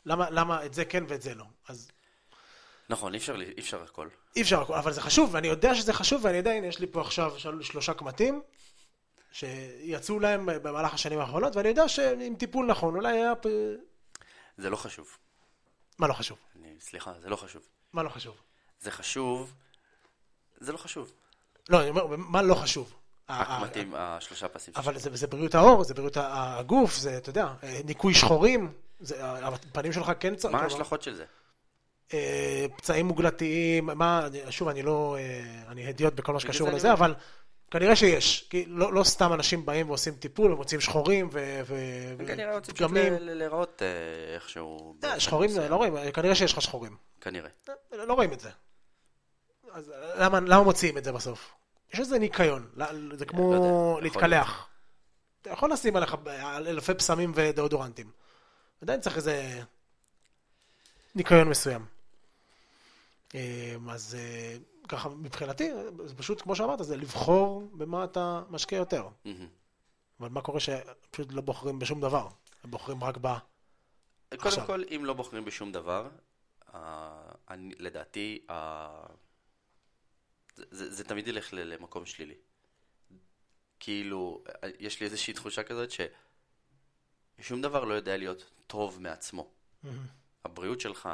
למה, 0.07 0.31
למה 0.31 0.65
את 0.65 0.75
זה 0.75 0.85
כן 0.85 1.05
ואת 1.09 1.23
זה 1.23 1.35
לא? 1.35 1.45
אז 1.69 1.91
נכון, 2.89 3.13
אי 3.15 3.19
אפשר, 3.19 3.41
אי 3.41 3.61
אפשר 3.61 3.83
הכל. 3.83 4.09
אי 4.37 4.43
אפשר, 4.43 4.61
הכל, 4.63 4.75
אבל 4.75 4.93
זה 4.93 5.01
חשוב, 5.01 5.31
ואני 5.35 5.49
יודע 5.49 5.75
שזה 5.75 5.93
חשוב, 5.93 6.25
ואני 6.25 6.37
יודע, 6.37 6.51
הנה, 6.51 6.67
יש 6.67 6.79
לי 6.79 6.87
פה 6.87 7.01
עכשיו 7.01 7.39
של- 7.39 7.63
שלושה 7.63 7.95
קמטים, 7.95 8.43
שיצאו 9.33 10.21
להם 10.21 10.47
במהלך 10.63 10.95
השנים 10.95 11.19
האחרונות, 11.19 11.57
ואני 11.57 11.69
יודע 11.69 11.89
שעם 11.89 12.35
טיפול 12.39 12.67
נכון, 12.67 12.95
אולי 12.95 13.13
היה... 13.19 13.33
זה 14.59 14.71
לא 14.71 14.77
חשוב. 14.77 15.17
מה 15.99 16.07
לא 16.09 16.13
חשוב? 16.13 16.39
אני, 16.57 16.75
סליחה, 16.81 17.13
זה 17.21 17.29
לא 17.29 17.37
חשוב. 17.37 17.63
מה 17.93 18.03
לא 18.03 18.09
חשוב? 18.09 18.37
זה 18.81 18.91
חשוב, 18.91 19.55
זה 20.61 20.73
לא 20.73 20.77
חשוב. 20.79 21.13
לא, 21.69 21.81
אני 21.83 21.91
אומר, 21.91 22.07
מה 22.17 22.43
לא 22.43 22.55
חשוב? 22.55 22.95
ה- 23.29 23.35
ה- 23.35 23.57
הקמטים, 23.57 23.93
השלושה 23.97 24.49
פסים. 24.49 24.75
אבל 24.77 24.99
זה, 24.99 25.11
זה 25.13 25.27
בריאות 25.27 25.55
העור, 25.55 25.85
זה 25.85 25.95
בריאות 25.95 26.17
הגוף, 26.21 26.97
זה, 26.97 27.17
אתה 27.17 27.31
יודע, 27.31 27.47
אה, 27.63 27.81
ניקוי 27.85 28.15
שחורים, 28.15 28.73
זה, 29.01 29.17
הפנים 29.23 29.93
שלך 29.93 30.13
כן 30.21 30.35
צריך... 30.35 30.55
מה 30.55 30.61
ההשלכות 30.63 31.03
של 31.03 31.15
זה? 31.15 31.25
אה, 32.15 32.67
פצעים 32.77 33.07
מוגלתיים, 33.07 33.87
מה, 33.87 34.27
שוב, 34.51 34.69
אני 34.69 34.83
לא, 34.83 35.17
אה, 35.19 35.43
אני 35.69 35.87
הדיוט 35.87 36.15
בכל 36.15 36.33
מה 36.33 36.41
שקשור 36.41 36.71
לזה. 36.71 36.93
אבל 36.93 37.15
כנראה 37.71 37.97
שיש. 37.97 38.47
כי 38.51 38.65
לא, 38.69 38.93
לא 38.93 39.05
סתם 39.05 39.33
אנשים 39.33 39.67
באים 39.67 39.89
ועושים 39.89 40.15
טיפול 40.15 40.53
ומוצאים 40.53 40.81
שחורים 40.81 41.29
ו- 41.33 41.61
ו- 41.67 42.27
כנראה 42.27 42.55
רוצים 42.55 42.75
פשוט 42.75 42.91
ופגמים. 42.91 43.13
להיראות 43.21 43.83
אה, 43.83 44.35
איכשהו. 44.35 44.97
אה, 45.05 45.21
שחורים. 45.21 45.51
לא 45.71 45.77
רואים, 45.77 45.95
כנראה 46.15 46.35
שיש 46.35 46.53
לך 46.53 46.63
שחורים. 46.63 46.97
כנראה. 47.21 47.51
אה, 47.69 48.05
לא 48.07 48.15
רואים 48.15 48.33
את 48.33 48.41
זה. 48.41 48.51
אז 49.73 49.93
למה, 50.19 50.41
למה 50.41 50.63
מוציאים 50.63 50.99
את 50.99 51.05
זה 51.05 51.13
בסוף? 51.13 51.53
יש 51.93 51.99
איזה 52.01 52.19
ניקיון, 52.19 52.69
זה 53.13 53.27
כמו 53.27 53.53
לא 53.53 53.57
יודע, 53.57 53.69
יכול 53.69 54.03
להתקלח. 54.03 54.69
אתה 55.43 55.51
יכול 55.51 55.73
לשים 55.73 55.97
עליך 55.97 56.17
אלפי 56.47 56.95
פסמים 56.95 57.33
ודאודורנטים. 57.35 58.11
עדיין 58.83 59.01
צריך 59.01 59.17
איזה 59.17 59.63
ניקיון 61.15 61.49
מסוים. 61.49 61.87
אה, 63.35 63.77
אז 63.91 64.17
אה, 64.19 64.57
ככה 64.89 65.09
מבחינתי, 65.09 65.71
זה 66.05 66.15
פשוט 66.15 66.43
כמו 66.43 66.57
שאמרת, 66.57 66.79
זה 66.85 66.97
לבחור 66.97 67.69
במה 67.73 68.05
אתה 68.05 68.43
משקיע 68.51 68.79
יותר. 68.79 69.09
אבל 70.21 70.29
מה 70.29 70.41
קורה 70.41 70.61
שפשוט 70.61 71.33
לא 71.33 71.41
בוחרים 71.41 71.79
בשום 71.79 72.01
דבר, 72.01 72.29
הם 72.65 72.71
בוחרים 72.71 73.05
רק 73.05 73.17
ב... 73.21 73.29
קודם 74.29 74.49
עכשיו. 74.49 74.67
כל, 74.67 74.83
אם 74.97 75.05
לא 75.05 75.13
בוחרים 75.13 75.45
בשום 75.45 75.73
דבר, 75.73 76.09
אה, 76.75 77.11
אני, 77.51 77.75
לדעתי, 77.79 78.47
זה, 80.57 80.93
זה, 80.93 81.05
תמיד 81.05 81.29
ילך 81.29 81.49
למקום 81.53 82.07
שלילי. 82.07 82.35
כאילו, 83.81 84.45
יש 84.79 85.01
לי 85.01 85.07
איזושהי 85.07 85.35
תחושה 85.35 85.63
כזאת 85.63 85.89
ששום 87.41 87.63
דבר 87.63 87.85
לא 87.85 87.95
יודע 87.95 88.17
להיות 88.17 88.51
טוב 88.67 89.01
מעצמו. 89.01 89.51
הבריאות 90.45 90.81
שלך, 90.81 91.09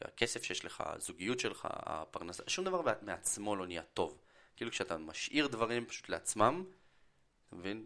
הכסף 0.00 0.42
שיש 0.42 0.64
לך, 0.64 0.82
הזוגיות 0.86 1.40
שלך, 1.40 1.68
הפרנסה, 1.70 2.42
שום 2.46 2.64
דבר 2.64 2.82
מעצמו 3.02 3.56
לא 3.56 3.66
נהיה 3.66 3.82
טוב. 3.82 4.18
כאילו 4.56 4.70
כשאתה 4.70 4.98
משאיר 4.98 5.46
דברים 5.46 5.86
פשוט 5.86 6.08
לעצמם, 6.08 6.64
אתה 7.48 7.56
מבין? 7.56 7.84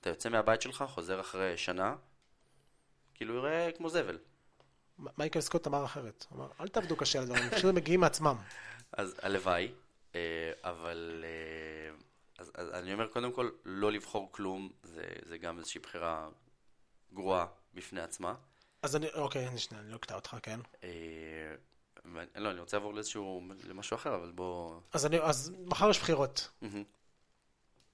אתה 0.00 0.10
יוצא 0.10 0.28
מהבית 0.28 0.62
שלך, 0.62 0.84
חוזר 0.88 1.20
אחרי 1.20 1.56
שנה, 1.56 1.96
כאילו 3.14 3.34
יראה 3.34 3.72
כמו 3.76 3.88
זבל. 3.88 4.18
מייקל 4.98 5.40
סקוט 5.40 5.66
אמר 5.66 5.84
אחרת, 5.84 6.26
אמר, 6.32 6.48
אל 6.60 6.68
תעבדו 6.68 6.96
קשה 6.96 7.18
על 7.18 7.26
דברים, 7.26 7.50
פשוט 7.50 7.64
הם 7.64 7.74
מגיעים 7.74 8.00
מעצמם. 8.00 8.36
אז 8.96 9.14
הלוואי, 9.22 9.72
אה, 10.14 10.52
אבל 10.62 11.24
אה, 11.24 11.96
אז, 12.38 12.52
אז 12.54 12.70
אני 12.70 12.92
אומר 12.92 13.06
קודם 13.06 13.32
כל, 13.32 13.50
לא 13.64 13.92
לבחור 13.92 14.28
כלום, 14.32 14.70
זה, 14.82 15.04
זה 15.22 15.38
גם 15.38 15.58
איזושהי 15.58 15.80
בחירה 15.80 16.28
גרועה 17.12 17.46
בפני 17.74 18.00
עצמה. 18.00 18.34
אז 18.82 18.96
אני, 18.96 19.06
אוקיי, 19.14 19.48
אני 19.48 19.58
שנייה, 19.58 19.82
אני 19.82 19.90
לא 19.90 19.96
אקטע 19.96 20.14
אותך, 20.14 20.36
כן. 20.42 20.60
אה, 20.84 20.90
לא, 22.34 22.50
אני 22.50 22.60
רוצה 22.60 22.76
לעבור 22.76 22.94
לאיזשהו, 22.94 23.42
למשהו 23.64 23.94
אחר, 23.94 24.14
אבל 24.14 24.30
בוא... 24.30 24.80
אז, 24.92 25.06
אני, 25.06 25.20
אז 25.20 25.52
מחר 25.66 25.90
יש 25.90 25.98
בחירות. 25.98 26.50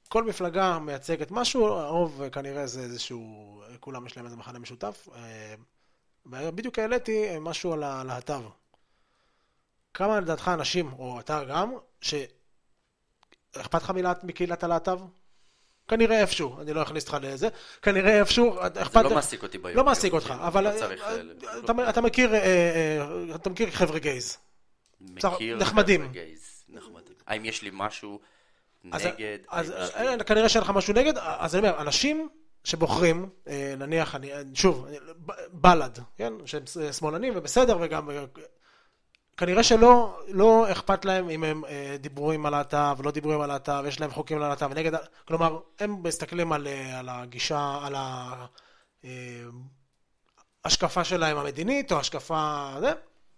כל 0.09 0.25
מפלגה 0.25 0.79
מייצגת 0.79 1.31
משהו, 1.31 1.67
הרוב 1.67 2.23
אה, 2.23 2.31
כנראה 2.31 2.67
זה 2.67 2.81
איזשהו, 2.81 3.63
כולם 3.81 4.07
יש 4.07 4.17
להם 4.17 4.27
איזה 4.27 4.37
מחנה 4.37 4.59
משותף. 4.59 5.09
אה, 5.15 5.55
בדיוק 6.27 6.79
העליתי 6.79 7.39
משהו 7.41 7.73
על 7.73 7.83
הלהט"ב. 7.83 8.43
כמה 9.95 10.21
לדעתך 10.21 10.51
אנשים, 10.55 10.93
או 10.99 11.21
אתה 11.21 11.45
גם, 11.49 11.73
שאכפת 12.01 13.83
לך 13.83 13.91
מלהט- 13.91 14.25
מקהילת 14.25 14.65
הלהט"ב? 14.65 15.01
כנראה 15.89 16.21
איפשהו, 16.21 16.61
אני 16.61 16.73
לא 16.75 16.83
אכניס 16.83 17.05
אותך 17.05 17.17
לזה, 17.23 17.49
כנראה 17.83 18.19
איפשהו, 18.19 18.55
אכפת 18.61 19.03
זה 19.03 19.09
לא 19.09 19.15
מעסיק 19.15 19.43
אותי 19.43 19.59
ביום. 19.59 19.77
לא 19.77 19.85
מעסיק 19.85 20.13
אותך, 20.13 20.35
אבל 20.39 20.65
לא 20.65 20.69
אה, 20.69 21.23
לא- 21.23 21.33
אתה- 21.65 21.91
אתה 21.91 22.01
מכיר, 22.01 22.35
אה, 22.35 22.39
אה, 22.39 23.35
אתה 23.35 23.51
מכיר 23.51 23.71
חבר'ה 23.71 23.99
גייז. 23.99 24.37
מכיר 25.01 25.57
נחמדים. 25.57 26.01
חבר'ה 26.01 26.13
גייז, 26.13 26.65
נחמדים. 26.69 27.15
האם 27.27 27.45
יש 27.45 27.63
לי 27.63 27.71
משהו 27.73 28.21
נגד? 28.85 29.39
אז 29.49 29.71
אה, 29.71 30.25
כנראה 30.25 30.49
שאין 30.49 30.65
לך 30.65 30.71
משהו 30.71 30.95
נגד, 30.95 31.19
אז 31.19 31.55
אני 31.57 31.69
אומר, 31.69 31.81
אנשים 31.81 32.29
שבוחרים, 32.65 33.29
נניח, 33.79 34.15
שוב, 34.55 34.87
בל"ד, 35.53 35.99
כן? 36.17 36.33
שהם 36.47 36.63
שמאלנים 36.93 37.33
ובסדר, 37.37 37.79
וגם... 37.81 38.09
אה, 39.33 39.37
כנראה 39.37 39.63
שלא 39.63 40.21
לא 40.29 40.73
אכפת 40.73 41.05
להם 41.05 41.31
אם 41.31 41.45
הם 41.45 41.65
אה, 41.65 41.97
דיברו 42.01 42.33
עם 42.33 42.47
הלהט"ב, 42.47 42.97
לא 43.05 43.11
דיברו 43.11 43.33
עם 43.33 43.41
הלהט"ב, 43.41 43.85
יש 43.89 44.01
להם 44.01 44.11
חוקים 44.11 44.39
ללהט"ב, 44.39 44.69
ונגד... 44.71 44.95
ה- 44.95 44.99
כלומר, 45.29 45.59
הם 45.79 46.03
מסתכלים 46.03 46.53
על, 46.53 46.67
אה, 46.67 46.99
על 46.99 47.09
הגישה, 47.09 47.79
על 47.83 47.95
ה... 47.95 48.35
אה, 49.05 49.11
ההשקפה 50.65 51.05
שלהם 51.05 51.37
המדינית, 51.37 51.93
או 51.93 51.99
השקפה... 52.01 52.71
זה, 52.81 52.93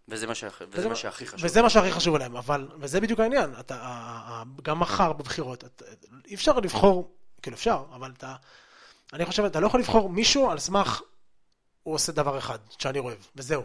וזה 0.09 0.27
מה, 0.27 0.35
שהכ... 0.35 0.63
וזה 0.63 0.79
וזה 0.81 0.89
מה 0.89 0.97
שהכי 0.97 1.27
חשוב. 1.27 1.45
וזה 1.45 1.63
מה 1.63 1.71
שהכי 1.71 1.93
חשוב 1.93 2.17
להם, 2.17 2.37
אבל, 2.37 2.69
וזה 2.81 3.01
בדיוק 3.01 3.21
העניין, 3.21 3.55
אתה, 3.61 4.43
גם 4.63 4.81
מחר 4.81 5.13
בבחירות, 5.13 5.65
אתה, 5.65 5.85
אי 6.27 6.35
אפשר 6.35 6.59
לבחור, 6.59 7.15
כאילו 7.43 7.57
אפשר, 7.57 7.85
אבל 7.95 8.13
אתה, 8.19 8.35
אני 9.13 9.25
חושב, 9.27 9.45
אתה 9.45 9.61
לא 9.61 9.67
יכול 9.67 9.81
לבחור 9.81 10.09
מישהו 10.09 10.51
על 10.51 10.59
סמך, 10.59 11.03
הוא 11.83 11.95
עושה 11.95 12.13
דבר 12.13 12.39
אחד, 12.39 12.59
שאני 12.79 12.99
אוהב, 12.99 13.19
וזהו. 13.37 13.63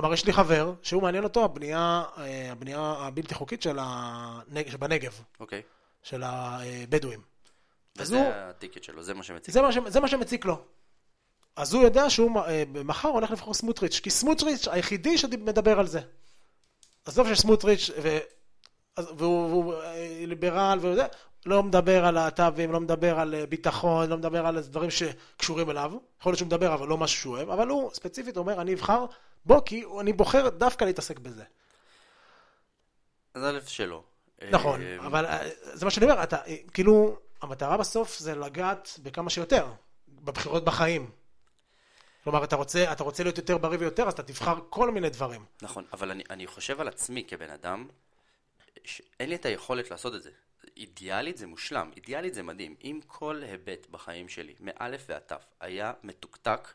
כלומר, 0.00 0.14
יש 0.14 0.26
לי 0.26 0.32
חבר, 0.32 0.72
שהוא 0.82 1.02
מעניין 1.02 1.24
אותו 1.24 1.44
הבנייה, 1.44 2.04
אה, 2.18 2.52
הבנייה 2.52 2.94
הבלתי 2.98 3.34
חוקית 3.34 3.62
של 3.62 3.78
הנג... 3.80 4.70
שבנגב, 4.70 5.22
אוקיי. 5.40 5.62
של 6.02 6.22
הבדואים. 6.24 7.20
אז 7.98 8.02
וזה 8.06 8.16
הוא- 8.16 8.32
הטיקט 8.34 8.82
שלו, 8.82 9.02
זה 9.02 9.14
מה 9.14 9.22
שמציג. 9.22 9.54
זה 9.54 9.62
מה, 9.62 9.72
ש... 9.72 9.78
זה 9.86 10.00
מה 10.00 10.08
שמציק 10.08 10.44
לו. 10.44 10.60
אז 11.56 11.74
הוא 11.74 11.82
יודע 11.82 12.10
שהוא 12.10 12.40
אה, 12.40 12.62
מחר 12.84 13.08
הולך 13.08 13.30
לבחור 13.30 13.54
סמוטריץ', 13.54 14.00
כי 14.00 14.10
סמוטריץ' 14.10 14.68
היחידי 14.68 15.18
שמדבר 15.18 15.78
על 15.78 15.86
זה. 15.86 16.00
עזוב 17.04 17.34
שסמוטריץ', 17.34 17.90
ו... 18.02 18.18
והוא, 18.98 19.48
והוא 19.50 19.74
אה, 19.74 20.22
ליברל 20.26 20.78
וזה, 20.82 21.06
לא 21.46 21.62
מדבר 21.62 22.04
על 22.04 22.14
להט"בים, 22.14 22.72
לא 22.72 22.80
מדבר 22.80 23.18
על 23.18 23.34
אה, 23.34 23.46
ביטחון, 23.46 24.08
לא 24.08 24.16
מדבר 24.16 24.46
על 24.46 24.60
דברים 24.60 24.90
שקשורים 24.90 25.70
אליו. 25.70 25.92
יכול 26.20 26.30
להיות 26.30 26.38
שהוא 26.38 26.46
מדבר, 26.46 26.74
אבל 26.74 26.88
לא 26.88 26.98
משהו 26.98 27.20
שהוא 27.20 27.36
אוהב, 27.36 27.50
אבל 27.50 27.68
הוא 27.68 27.90
ספציפית 27.94 28.36
אומר, 28.36 28.60
אני 28.60 28.74
אבחר 28.74 29.06
בו, 29.46 29.64
כי 29.64 29.84
אני 30.00 30.12
בוחר 30.12 30.48
דווקא 30.48 30.84
להתעסק 30.84 31.18
בזה. 31.18 31.44
אז 33.34 33.44
א' 33.44 33.60
שלא. 33.66 34.02
נכון, 34.50 34.82
אה, 34.82 34.96
אבל 35.06 35.26
אה, 35.26 35.48
זה 35.60 35.84
מה 35.84 35.90
שאני 35.90 36.10
אומר, 36.10 36.22
אתה, 36.22 36.36
אה, 36.46 36.56
כאילו, 36.74 37.18
המטרה 37.42 37.76
בסוף 37.76 38.18
זה 38.18 38.34
לגעת 38.34 38.98
בכמה 39.02 39.30
שיותר, 39.30 39.72
בבחירות 40.08 40.64
בחיים. 40.64 41.10
כלומר, 42.24 42.44
אתה 42.44 42.56
רוצה, 42.56 42.92
אתה 42.92 43.04
רוצה 43.04 43.22
להיות 43.22 43.38
יותר 43.38 43.58
בריא 43.58 43.78
ויותר, 43.78 44.06
אז 44.08 44.12
אתה 44.12 44.22
תבחר 44.22 44.58
כל 44.70 44.90
מיני 44.90 45.10
דברים. 45.10 45.44
נכון, 45.62 45.84
אבל 45.92 46.10
אני, 46.10 46.22
אני 46.30 46.46
חושב 46.46 46.80
על 46.80 46.88
עצמי 46.88 47.24
כבן 47.28 47.50
אדם, 47.50 47.88
שאין 48.84 49.28
לי 49.28 49.34
את 49.34 49.46
היכולת 49.46 49.90
לעשות 49.90 50.14
את 50.14 50.22
זה. 50.22 50.30
אידיאלית 50.76 51.36
זה 51.36 51.46
מושלם, 51.46 51.90
אידיאלית 51.96 52.34
זה 52.34 52.42
מדהים. 52.42 52.74
אם 52.84 53.00
כל 53.06 53.42
היבט 53.42 53.86
בחיים 53.90 54.28
שלי, 54.28 54.54
מאלף 54.60 55.04
ועד 55.08 55.22
תף, 55.26 55.44
היה 55.60 55.92
מתוקתק, 56.02 56.68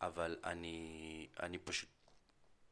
אבל 0.00 0.36
אני, 0.44 1.26
אני 1.40 1.58
פשוט, 1.58 1.88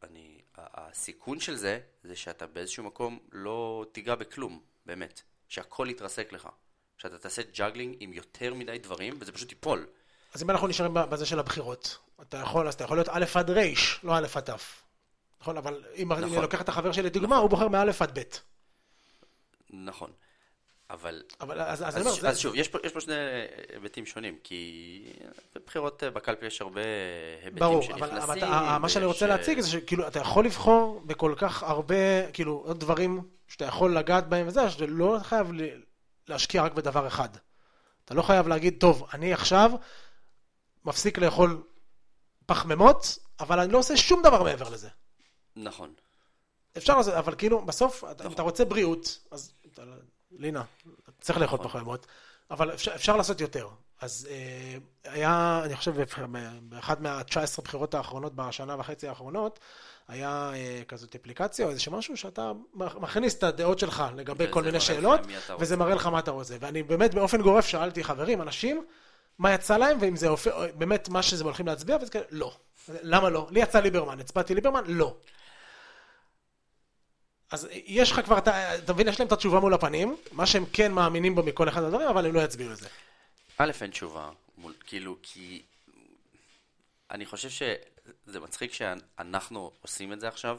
אני, 0.03 0.41
הסיכון 0.57 1.41
של 1.41 1.57
זה, 1.57 1.81
זה 2.03 2.17
שאתה 2.17 2.47
באיזשהו 2.47 2.85
מקום 2.85 3.19
לא 3.33 3.87
תיגע 3.93 4.15
בכלום, 4.15 4.61
באמת. 4.87 5.23
שהכל 5.49 5.87
יתרסק 5.91 6.33
לך. 6.33 6.49
שאתה 6.99 7.19
תעשה 7.19 7.43
juggling 7.55 7.97
עם 8.01 8.13
יותר 8.13 8.55
מדי 8.55 8.79
דברים, 8.79 9.17
וזה 9.21 9.33
פשוט 9.33 9.51
ייפול. 9.51 9.87
אז 10.35 10.43
אם 10.43 10.51
אנחנו 10.51 10.67
נשארים 10.67 10.95
בזה 10.95 11.27
של 11.27 11.39
הבחירות, 11.39 11.99
אתה 12.23 12.37
יכול, 12.37 12.69
אז 12.69 12.75
אתה 12.75 12.85
יכול 12.85 12.97
להיות 12.97 13.09
א' 13.09 13.25
עד 13.35 13.51
ר', 13.51 13.61
לא 14.03 14.17
א' 14.17 14.27
עד 14.35 14.51
ת'. 14.51 14.61
נכון, 15.41 15.57
אבל 15.57 15.85
אם 15.97 16.13
אני 16.13 16.27
נכון. 16.27 16.43
לוקח 16.43 16.61
את 16.61 16.69
החבר 16.69 16.93
שלי 16.93 17.03
לדוגמה, 17.03 17.37
הוא 17.37 17.51
בוחר 17.51 17.69
מא' 17.69 17.85
עד 18.01 18.19
ב'. 18.19 18.23
נכון. 19.71 20.13
אבל 20.95 21.23
אבל 21.41 21.61
אז, 21.61 21.83
אז, 21.83 21.97
אז, 21.97 22.01
אומר, 22.07 22.17
ש- 22.17 22.21
זה, 22.21 22.29
אז 22.29 22.39
שוב, 22.39 22.55
יש 22.55 22.69
פה, 22.69 22.79
יש 22.85 22.93
פה 22.93 23.01
שני 23.01 23.15
היבטים 23.73 24.07
שונים, 24.07 24.39
כי 24.45 25.03
בבחירות 25.55 26.03
אה, 26.05 26.11
בקלפי 26.11 26.47
יש 26.47 26.61
הרבה 26.61 26.81
היבטים 27.43 27.59
ברור, 27.59 27.83
שנכנסים. 27.83 28.05
אבל, 28.05 28.19
אבל 28.19 28.39
אתה, 28.39 28.79
מה 28.81 28.89
שאני 28.89 29.05
רוצה 29.05 29.25
אה, 29.25 29.31
להציג 29.31 29.61
זה 29.61 29.71
שכאילו 29.71 30.09
אתה 30.09 30.19
יכול 30.19 30.45
לבחור 30.45 31.01
בכל 31.07 31.35
כך 31.39 31.63
הרבה, 31.63 32.31
כאילו, 32.33 32.75
דברים 32.79 33.21
שאתה 33.49 33.65
יכול 33.65 33.97
לגעת 33.97 34.29
בהם 34.29 34.47
וזה, 34.49 34.71
שאתה 34.71 34.87
לא 34.87 35.17
חייב 35.23 35.51
להשקיע 36.29 36.63
רק 36.63 36.73
בדבר 36.73 37.07
אחד. 37.07 37.29
אתה 38.05 38.15
לא 38.15 38.23
חייב 38.23 38.49
להגיד, 38.49 38.77
טוב, 38.81 39.07
אני 39.15 39.33
עכשיו 39.33 39.71
מפסיק 40.85 41.19
לאכול 41.19 41.63
פחמימות, 42.47 43.19
אבל 43.41 43.61
אני 43.61 43.73
לא 43.73 43.79
עושה 43.79 43.97
שום 43.97 44.23
דבר 44.23 44.43
מעבר 44.43 44.69
לזה. 44.69 44.89
נכון. 45.57 45.93
אפשר 46.77 46.97
לעשות, 46.97 47.15
אבל 47.15 47.35
כאילו, 47.35 47.65
בסוף, 47.65 48.05
אתה- 48.05 48.11
אם 48.11 48.27
נכון. 48.27 48.33
אתה 48.33 48.43
רוצה 48.43 48.65
בריאות, 48.65 49.19
אז 49.31 49.53
לינה, 50.39 50.63
צריך 51.21 51.39
לאכול 51.39 51.59
נכון. 51.59 51.71
פחמימות, 51.71 52.07
אבל 52.51 52.75
אפשר, 52.75 52.95
אפשר 52.95 53.17
לעשות 53.17 53.41
יותר. 53.41 53.69
אז 54.01 54.29
אה, 54.31 54.77
היה, 55.13 55.61
אני 55.65 55.77
חושב, 55.77 55.95
באחת 56.63 57.01
מה-19 57.01 57.63
בחירות 57.65 57.95
האחרונות, 57.95 58.35
בשנה 58.35 58.77
וחצי 58.79 59.09
האחרונות, 59.09 59.59
היה 60.09 60.51
אה, 60.55 60.83
כזאת 60.89 61.15
אפליקציה 61.15 61.67
או 61.67 61.71
איזה 61.71 61.83
משהו 61.91 62.17
שאתה 62.17 62.53
מכניס 62.75 63.39
את 63.39 63.43
הדעות 63.43 63.79
שלך 63.79 64.05
לגבי 64.17 64.47
כל 64.51 64.63
מיני 64.63 64.81
שאלות, 64.81 65.21
וזה. 65.59 65.77
מראה 65.77 65.95
לך 65.95 66.07
מה 66.07 66.19
אתה 66.19 66.31
רוצה. 66.31 66.57
ואני 66.61 66.83
באמת 66.83 67.15
באופן 67.15 67.43
גורף 67.43 67.67
שאלתי 67.67 68.05
חברים, 68.05 68.43
אנשים, 68.43 68.85
מה 69.39 69.53
יצא 69.55 69.77
להם, 69.77 69.99
ואם 70.01 70.17
זה 70.17 70.29
אופ... 70.29 70.47
באמת 70.75 71.09
מה 71.09 71.23
שזה 71.23 71.45
הולכים 71.45 71.67
להצביע, 71.67 71.97
וזה 72.03 72.11
כאלה, 72.11 72.25
לא. 72.31 72.53
למה 73.03 73.29
לא? 73.29 73.47
לי 73.51 73.61
יצא 73.61 73.81
ליברמן, 73.81 74.21
הצבעתי 74.21 74.55
ליברמן? 74.55 74.83
לא. 74.87 75.17
אז 77.55 77.69
יש 77.73 78.13
לך 78.13 78.21
כבר, 78.21 78.39
אתה, 78.39 78.79
אתה 78.79 78.93
מבין, 78.93 79.09
יש 79.09 79.21
להם 79.21 79.27
את 79.27 79.33
התשובה 79.33 79.61
מול 79.61 79.75
הפנים, 79.75 80.17
מה 80.33 80.47
שהם 80.47 80.65
כן 80.73 80.93
מאמינים 80.93 81.35
בו 81.35 81.43
מכל 81.43 81.69
אחד 81.69 81.83
מהדברים, 81.83 82.09
אבל 82.09 82.27
הם 82.27 82.35
לא 82.35 82.41
יצביעו 82.41 82.71
לזה. 82.73 82.89
א', 83.59 83.71
אין 83.81 83.91
תשובה, 83.91 84.31
מול, 84.59 84.75
כאילו, 84.87 85.17
כי 85.23 85.63
אני 87.11 87.27
חושב 87.27 87.49
שזה 87.51 88.41
מצחיק 88.41 88.73
שאנחנו 88.73 89.71
עושים 89.81 90.13
את 90.13 90.21
זה 90.21 90.29
עכשיו, 90.29 90.59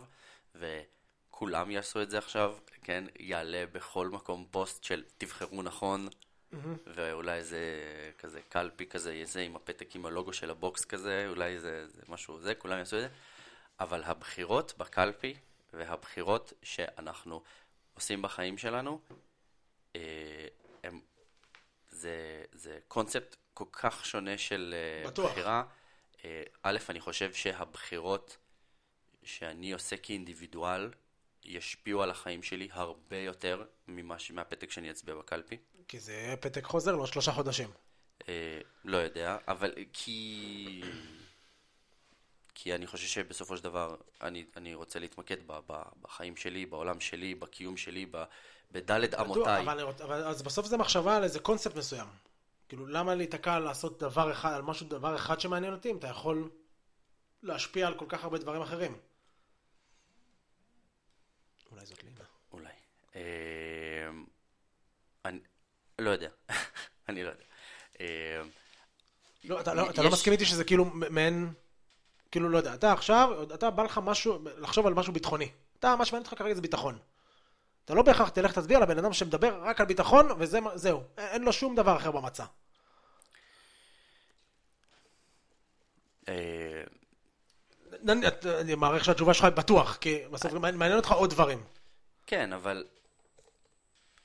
וכולם 0.55 1.71
יעשו 1.71 2.01
את 2.01 2.09
זה 2.09 2.17
עכשיו, 2.17 2.55
כן? 2.83 3.03
יעלה 3.19 3.63
בכל 3.71 4.07
מקום 4.09 4.45
פוסט 4.51 4.83
של 4.83 5.03
תבחרו 5.17 5.63
נכון, 5.63 6.07
ואולי 6.87 7.43
זה 7.43 7.59
כזה 8.19 8.39
קלפי 8.49 8.85
כזה, 8.85 9.21
זה 9.23 9.41
עם 9.41 9.55
הפתק 9.55 9.95
עם 9.95 10.05
הלוגו 10.05 10.33
של 10.33 10.49
הבוקס 10.49 10.85
כזה, 10.85 11.25
אולי 11.29 11.59
זה, 11.59 11.87
זה 11.87 12.01
משהו 12.09 12.39
זה, 12.39 12.55
כולם 12.55 12.77
יעשו 12.77 12.95
את 12.95 13.01
זה, 13.01 13.07
אבל 13.79 14.03
הבחירות 14.03 14.73
בקלפי 14.77 15.33
והבחירות 15.77 16.53
שאנחנו 16.63 17.43
עושים 17.93 18.21
בחיים 18.21 18.57
שלנו, 18.57 18.99
אה, 19.95 20.47
הם 20.83 21.01
זה, 21.89 22.43
זה 22.51 22.79
קונספט 22.87 23.35
כל 23.53 23.65
כך 23.71 24.05
שונה 24.05 24.37
של 24.37 24.75
אה, 24.77 25.07
בטוח. 25.07 25.31
בחירה. 25.31 25.63
אה, 26.25 26.43
א', 26.63 26.77
אני 26.89 26.99
חושב 26.99 27.33
שהבחירות 27.33 28.37
שאני 29.23 29.71
עושה 29.71 29.97
כאינדיבידואל 29.97 30.91
ישפיעו 31.43 32.03
על 32.03 32.11
החיים 32.11 32.43
שלי 32.43 32.69
הרבה 32.71 33.17
יותר 33.17 33.63
ממה, 33.87 34.15
מהפתק 34.33 34.71
שאני 34.71 34.91
אצביע 34.91 35.15
בקלפי. 35.15 35.57
כי 35.87 35.99
זה 35.99 36.35
פתק 36.39 36.65
חוזר, 36.65 36.95
לא 36.95 37.05
שלושה 37.05 37.31
חודשים. 37.31 37.69
אה, 38.29 38.59
לא 38.83 38.97
יודע, 38.97 39.37
אבל 39.47 39.73
כי... 39.93 40.81
כי 42.65 42.75
אני 42.75 42.87
חושב 42.87 43.07
שבסופו 43.07 43.57
של 43.57 43.63
דבר 43.63 43.95
אני, 44.21 44.45
אני 44.57 44.73
רוצה 44.75 44.99
להתמקד 44.99 45.47
ב, 45.47 45.59
ב, 45.67 45.81
בחיים 46.01 46.35
שלי, 46.35 46.65
בעולם 46.65 46.99
שלי, 46.99 47.35
בקיום 47.35 47.77
שלי, 47.77 48.05
ב, 48.11 48.23
בדלת 48.71 49.13
אמותיי. 49.13 49.63
אבל, 49.63 49.79
אבל 50.03 50.23
אז 50.23 50.41
בסוף 50.41 50.65
זה 50.65 50.77
מחשבה 50.77 51.17
על 51.17 51.23
איזה 51.23 51.39
קונספט 51.39 51.75
מסוים. 51.75 52.07
כאילו, 52.69 52.87
למה 52.87 53.15
להיתקע 53.15 53.59
לעשות 53.59 53.99
דבר 53.99 54.31
אחד, 54.31 54.53
על 54.53 54.61
משהו, 54.61 54.87
דבר 54.87 55.15
אחד 55.15 55.39
שמעניין 55.39 55.73
אותי, 55.73 55.91
אם 55.91 55.97
אתה 55.97 56.07
יכול 56.07 56.49
להשפיע 57.43 57.87
על 57.87 57.93
כל 57.99 58.05
כך 58.09 58.23
הרבה 58.23 58.37
דברים 58.37 58.61
אחרים. 58.61 58.97
אולי 61.71 61.85
זאת 61.85 62.03
לינה. 62.03 62.23
אולי. 62.51 62.73
אה, 63.15 63.21
אני 65.25 65.39
לא 65.99 66.09
יודע. 66.09 66.29
אני 67.09 67.23
לא 67.23 67.29
יודע. 67.29 67.43
אה, 67.99 68.41
לא, 69.43 69.61
אתה, 69.61 69.73
לא, 69.73 69.89
אתה 69.89 70.01
לא 70.01 70.07
יש- 70.07 70.13
מסכים 70.13 70.33
איתי 70.33 70.45
שזה 70.45 70.63
כאילו 70.63 70.85
מעין, 70.85 71.53
כאילו, 72.35 72.49
לא 72.49 72.57
יודע, 72.57 72.73
אתה 72.73 72.91
עכשיו, 72.91 73.43
אתה 73.53 73.69
בא 73.69 73.83
לך 73.83 73.99
משהו, 74.03 74.39
לחשוב 74.57 74.87
על 74.87 74.93
משהו 74.93 75.13
ביטחוני. 75.13 75.49
אתה, 75.79 75.95
מה 75.95 76.05
שמעניין 76.05 76.25
אותך 76.25 76.39
כרגע 76.39 76.55
זה 76.55 76.61
ביטחון. 76.61 76.97
אתה 77.85 77.93
לא 77.93 78.01
בהכרח 78.01 78.29
תלך 78.29 78.51
תצביע 78.51 78.79
לבן 78.79 78.97
אדם 78.97 79.13
שמדבר 79.13 79.59
רק 79.61 79.79
על 79.79 79.85
ביטחון, 79.85 80.27
וזהו. 80.37 81.03
אין 81.17 81.43
לו 81.43 81.53
שום 81.53 81.75
דבר 81.75 81.97
אחר 81.97 82.11
במצע. 82.11 82.45
אה, 86.29 86.83
אני 88.45 88.75
מעריך 88.75 89.05
שהתשובה 89.05 89.33
שלך 89.33 89.45
בטוח, 89.45 89.95
כי 89.95 90.19
בסוף 90.31 90.53
מעניין 90.53 90.97
אותך 90.97 91.11
עוד 91.11 91.29
דברים. 91.29 91.63
כן, 92.27 92.53
אבל 92.53 92.85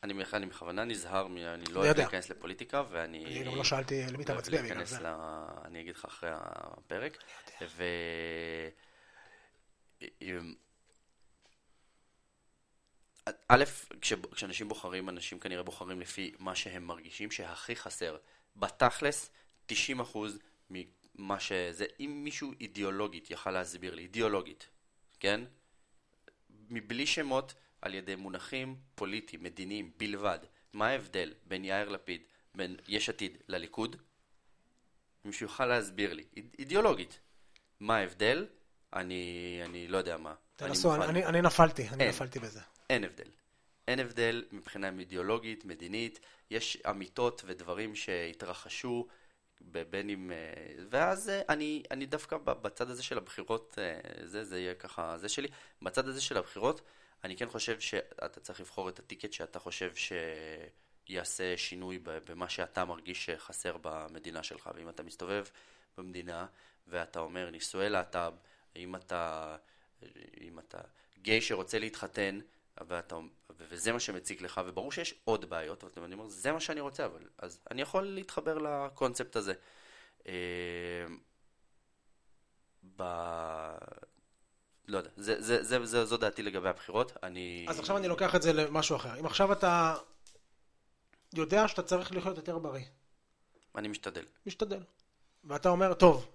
אני, 0.03 0.15
בכ- 0.15 0.35
אני 0.35 0.47
בכוונה 0.47 0.85
נזהר, 0.85 1.27
אני 1.27 1.65
לא 1.73 1.81
אוהב. 1.81 1.97
להיכנס 1.97 2.31
לפוליטיקה, 2.31 2.83
ואני... 2.91 3.25
אני 3.27 3.45
גם 3.45 3.57
לא 3.57 3.65
שאלתי 3.65 4.03
למי 4.13 4.25
אתה 4.25 4.35
מצביע 4.35 4.63
בגלל 4.63 4.85
זה. 4.85 5.01
ל... 5.01 5.07
אני 5.65 5.81
אגיד 5.81 5.97
לך 5.97 6.05
אחרי 6.05 6.31
הפרק. 6.33 7.19
ו... 7.77 7.85
א', 13.49 13.65
כש... 14.01 14.13
כשאנשים 14.35 14.69
בוחרים, 14.69 15.09
אנשים 15.09 15.39
כנראה 15.41 15.63
בוחרים 15.63 16.01
לפי 16.01 16.33
מה 16.39 16.55
שהם 16.55 16.85
מרגישים 16.87 17.31
שהכי 17.31 17.77
חסר. 17.77 18.17
בתכלס, 18.57 19.31
90% 19.71 19.73
ממה 20.71 21.41
שזה, 21.41 21.87
אם 22.01 22.21
מישהו 22.25 22.53
אידיאולוגית 22.61 23.31
יכל 23.31 23.51
להסביר 23.51 23.95
לי, 23.95 24.03
אידיאולוגית, 24.03 24.69
כן? 25.21 25.41
מבלי 26.71 27.07
שמות, 27.07 27.55
על 27.83 27.95
ידי 27.95 28.17
מונחים 28.17 28.77
פוליטיים, 28.95 29.43
מדיניים 29.43 29.91
בלבד. 29.97 30.39
מה 30.73 30.89
ההבדל 30.89 31.33
בין 31.47 31.65
יאיר 31.65 31.89
לפיד, 31.89 32.21
בין 32.55 32.77
יש 32.89 33.09
עתיד 33.09 33.39
לליכוד? 33.49 33.97
מישהו 35.25 35.45
יוכל 35.47 35.67
להסביר 35.67 36.13
לי, 36.13 36.25
איד- 36.37 36.55
אידיאולוגית. 36.59 37.19
מה 37.81 37.97
ההבדל? 37.97 38.47
אני, 38.93 39.23
אני 39.65 39.89
לא 39.89 39.99
יודע 39.99 40.17
מה. 40.17 40.35
תנסו, 40.57 40.91
מוכן. 40.97 41.09
אני, 41.09 41.27
אני 41.27 41.43
נפלתי, 41.43 41.89
אני 41.89 42.03
אין. 42.05 42.09
נפלתי 42.09 42.39
בזה. 42.39 42.61
אין 42.91 43.05
הבדל. 43.05 43.29
אין 43.89 43.99
הבדל 44.01 44.45
מבחינה 44.53 44.91
אידיאולוגית, 44.99 45.65
מדינית, 45.65 46.21
יש 46.51 46.77
אמיתות 46.91 47.43
ודברים 47.47 47.95
שהתרחשו, 47.95 49.07
בין 49.91 50.11
אם... 50.11 50.33
אה, 50.33 50.37
ואז 50.91 51.29
אה, 51.29 51.43
אני, 51.49 51.83
אני 51.91 52.07
דווקא 52.07 52.37
בצד 52.37 52.91
הזה 52.91 53.03
של 53.03 53.19
הבחירות, 53.19 53.79
אה, 53.79 54.01
זה, 54.27 54.45
זה 54.45 54.61
יהיה 54.61 54.75
ככה, 54.75 55.19
זה 55.19 55.29
שלי, 55.29 55.49
בצד 55.83 56.09
הזה 56.09 56.21
של 56.21 56.37
הבחירות, 56.37 56.81
אני 57.25 57.37
כן 57.37 57.49
חושב 57.49 57.81
שאתה 57.81 58.41
צריך 58.41 58.61
לבחור 58.61 58.89
את 58.89 58.99
הטיקט 58.99 59.33
שאתה 59.33 59.59
חושב 59.59 59.93
שיעשה 61.07 61.57
שינוי 61.57 61.99
במה 62.05 62.49
שאתה 62.49 62.85
מרגיש 62.85 63.27
שחסר 63.27 63.77
במדינה 63.81 64.43
שלך. 64.43 64.71
ואם 64.75 64.89
אתה 64.89 65.03
מסתובב 65.03 65.45
במדינה 65.99 66.47
ואתה 66.87 67.21
אומר 67.21 67.51
נישואי 67.51 67.89
להט"ב, 67.89 68.33
אם 68.77 68.97
אתה, 68.97 69.57
אם 70.41 70.59
אתה 70.59 70.79
גיי 71.23 71.41
שרוצה 71.43 71.79
להתחתן, 71.79 72.39
ואתה, 72.89 73.17
וזה 73.51 73.93
מה 73.93 74.01
שמציק 74.01 74.43
לך, 74.43 74.61
וברור 74.67 74.93
שיש 74.93 75.15
עוד 75.25 75.51
בעיות, 75.51 75.85
אבל 75.85 76.05
אני 76.05 76.15
אומר, 76.15 76.29
זה 76.29 76.53
מה 76.53 76.61
שאני 76.61 76.81
רוצה, 76.81 77.07
אבל 77.07 77.25
אז 77.39 77.61
אני 77.71 77.83
יכול 77.83 78.03
להתחבר 78.03 78.59
לקונספט 78.59 79.37
הזה. 79.37 79.55
אה, 80.27 80.33
ב... 82.97 83.03
לא 84.91 84.99
יודע, 84.99 85.11
זה, 85.17 85.43
זה, 85.43 85.65
זה, 85.65 85.87
זה, 85.87 86.05
זו 86.05 86.17
דעתי 86.17 86.43
לגבי 86.43 86.69
הבחירות, 86.69 87.13
אני... 87.23 87.67
אז 87.69 87.79
עכשיו 87.79 87.97
אני 87.97 88.09
לוקח 88.09 88.35
את 88.35 88.43
זה 88.43 88.53
למשהו 88.53 88.97
אחר. 88.97 89.21
אם 89.21 89.27
עכשיו 89.27 89.53
אתה 89.53 89.97
יודע 91.35 91.69
שאתה 91.69 91.83
צריך 91.83 92.13
לחיות 92.13 92.37
יותר 92.37 92.59
בריא, 92.59 92.85
אני 93.77 93.89
משתדל. 93.89 94.25
משתדל. 94.47 94.83
ואתה 95.45 95.69
אומר, 95.69 95.95
טוב, 95.95 96.31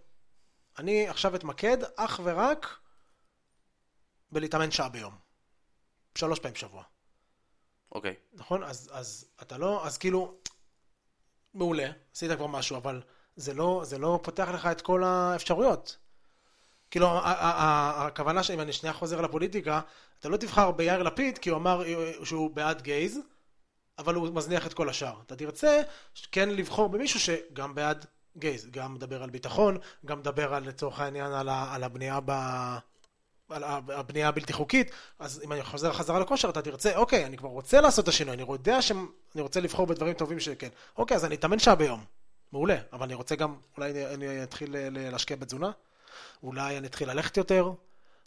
אני 0.78 1.10
עכשיו 1.10 1.36
אתמקד 1.36 1.78
אך 1.96 2.20
ורק 2.24 2.80
בלהתאמן 4.32 4.72
שעה 4.72 4.90
ביום. 4.90 5.16
שלוש 6.16 6.40
פעמים 6.40 6.54
בשבוע. 6.54 6.84
אוקיי. 7.92 8.16
נכון? 8.34 8.64
אז, 8.64 8.90
אז 8.94 9.28
אתה 9.42 9.58
לא, 9.58 9.86
אז 9.86 9.98
כאילו, 9.98 10.38
מעולה, 11.54 11.92
עשית 12.14 12.32
כבר 12.32 12.48
משהו, 12.48 12.78
אבל 12.78 13.02
זה 13.36 13.54
לא, 13.54 13.82
זה 13.86 13.98
לא 13.98 14.20
פותח 14.24 14.48
לך 14.54 14.66
את 14.66 14.82
כל 14.82 15.04
האפשרויות. 15.04 15.98
כאילו, 16.92 17.22
הכוונה 17.24 18.44
שאם 18.44 18.60
אני 18.60 18.74
שנייה 18.74 18.94
חוזר 18.94 19.22
לפוליטיקה, 19.22 19.82
אתה 20.20 20.30
לא 20.30 20.38
תבחר 20.38 20.72
ביאיר 20.72 21.04
לפיד 21.04 21.38
כי 21.38 21.50
הוא 21.50 21.58
אמר 21.58 21.84
שהוא 22.24 22.50
בעד 22.50 22.82
גייז, 22.82 23.20
אבל 23.98 24.16
הוא 24.16 24.30
מזניח 24.34 24.68
את 24.68 24.74
כל 24.74 24.90
השאר. 24.90 25.16
אתה 25.26 25.36
תרצה 25.36 25.82
כן 26.32 26.50
לבחור 26.50 26.90
במישהו 26.90 27.20
שגם 27.20 27.76
בעד 27.76 28.06
גייז, 28.38 28.68
גם 28.72 28.94
מדבר 28.94 29.24
על 29.24 29.30
ביטחון, 29.30 29.78
גם 30.06 30.20
מדבר 30.20 30.54
על, 30.54 30.68
לצורך 30.68 31.00
העניין, 31.00 31.32
על, 31.32 31.50
על 31.50 31.84
הבנייה 31.84 32.20
ב... 32.26 32.32
על 33.50 33.64
הבנייה 33.64 34.28
הבלתי 34.28 34.54
חוקית, 34.54 34.92
אז 35.20 35.42
אם 35.44 35.52
אני 35.52 35.64
חוזר 35.64 35.94
חזרה 35.94 36.20
לכושר, 36.20 36.50
אתה 36.50 36.62
תרצה, 36.62 36.96
אוקיי, 36.96 37.26
אני 37.26 37.38
כבר 37.38 37.50
רוצה 37.50 37.82
לעשות 37.82 38.04
את 38.04 38.10
השינוי, 38.10 38.34
אני 38.34 38.46
יודע 38.50 38.82
שאני 38.82 39.02
רוצה 39.38 39.60
לבחור 39.60 39.88
בדברים 39.88 40.14
טובים 40.14 40.40
שכן. 40.40 40.70
אוקיי, 40.98 41.18
אז 41.18 41.26
אני 41.26 41.36
אתאמן 41.36 41.60
שעה 41.60 41.76
ביום. 41.76 42.04
מעולה, 42.52 42.78
אבל 42.94 43.04
אני 43.04 43.14
רוצה 43.14 43.36
גם, 43.36 43.56
אולי 43.78 43.92
אני, 43.92 44.06
אני 44.06 44.44
אתחיל 44.44 44.78
ל- 44.78 45.10
להשקיע 45.12 45.38
בתזונה, 45.38 45.72
אולי 46.44 46.78
אני 46.78 46.88
אתחיל 46.88 47.10
ללכת 47.10 47.38
יותר, 47.38 47.72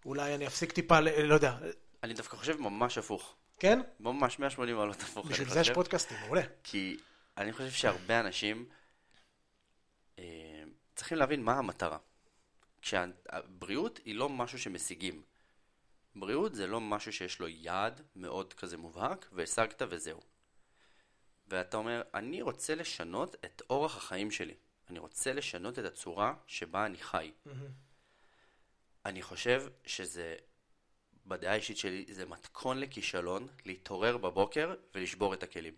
אולי 0.05 0.35
אני 0.35 0.47
אפסיק 0.47 0.73
טיפה, 0.73 1.01
לא 1.01 1.35
יודע, 1.35 1.57
אני 2.03 2.15
דווקא 2.15 2.37
חושב 2.37 2.61
ממש 2.61 2.99
הפוך. 2.99 3.35
כן? 3.59 3.81
ממש 4.01 4.39
180 4.39 4.77
מעלות 4.77 5.03
הפוך. 5.03 5.27
בשביל 5.27 5.49
זה 5.49 5.61
יש. 5.61 5.71
פודקאסטים, 5.71 6.17
מעולה. 6.21 6.43
כי 6.65 6.97
אני 7.37 7.53
חושב 7.53 7.71
שהרבה 7.71 8.21
אנשים 8.21 8.67
אה, 10.19 10.25
צריכים 10.95 11.19
להבין 11.19 11.43
מה 11.43 11.53
המטרה. 11.53 11.99
כשהבריאות 12.83 14.01
היא 14.05 14.15
לא 14.15 14.29
משהו 14.29 14.59
שמשיגים. 14.59 15.23
בריאות 16.17 16.55
זה 16.55 16.67
לא 16.67 16.81
משהו 16.81 17.13
שיש 17.13 17.41
לו 17.41 17.49
יעד 17.49 18.03
מאוד 18.17 18.55
כזה 18.55 18.77
מובהק, 18.77 19.29
והשגת 19.33 19.83
וזהו. 19.89 20.21
ואתה 21.49 21.77
אומר, 21.77 22.03
אני 22.15 22.43
רוצה 22.43 22.75
לשנות 22.75 23.37
את 23.45 23.63
אורח 23.71 23.97
החיים 23.97 24.31
שלי. 24.31 24.55
אני 24.91 24.99
רוצה 24.99 25.33
לשנות 25.33 25.79
את 25.79 25.85
הצורה 25.85 26.35
שבה 26.47 26.87
אני 26.87 26.99
חי. 26.99 27.33
אני 29.05 29.23
חושב 29.23 29.65
שזה, 29.87 30.37
בדעה 31.27 31.53
האישית 31.53 31.77
שלי, 31.77 32.07
זה 32.11 32.27
מתכון 32.27 32.79
לכישלון 32.79 33.47
להתעורר 33.65 34.17
בבוקר 34.17 34.75
ולשבור 34.95 35.35
את 35.35 35.43
הכלים. 35.43 35.75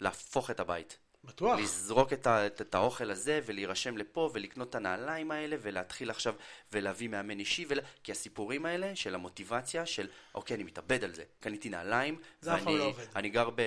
להפוך 0.00 0.50
את 0.50 0.60
הבית. 0.60 0.98
בטוח. 1.24 1.58
לזרוק 1.60 2.12
את, 2.12 2.26
ה, 2.26 2.46
את, 2.46 2.60
את 2.60 2.74
האוכל 2.74 3.10
הזה 3.10 3.40
ולהירשם 3.46 3.98
לפה 3.98 4.30
ולקנות 4.34 4.70
את 4.70 4.74
הנעליים 4.74 5.30
האלה 5.30 5.56
ולהתחיל 5.62 6.10
עכשיו 6.10 6.34
ולהביא 6.72 7.08
מאמן 7.08 7.38
אישי 7.38 7.64
ול... 7.68 7.78
כי 8.04 8.12
הסיפורים 8.12 8.66
האלה 8.66 8.96
של 8.96 9.14
המוטיבציה 9.14 9.86
של 9.86 10.08
אוקיי 10.34 10.54
אני 10.56 10.64
מתאבד 10.64 11.04
על 11.04 11.14
זה 11.14 11.24
קניתי 11.40 11.68
נעליים 11.68 12.18
זה 12.40 12.50
פעם 12.64 12.76
לא 12.76 12.84
עובד. 12.84 13.04
אני 13.16 13.28
גר 13.28 13.50
ב... 13.50 13.62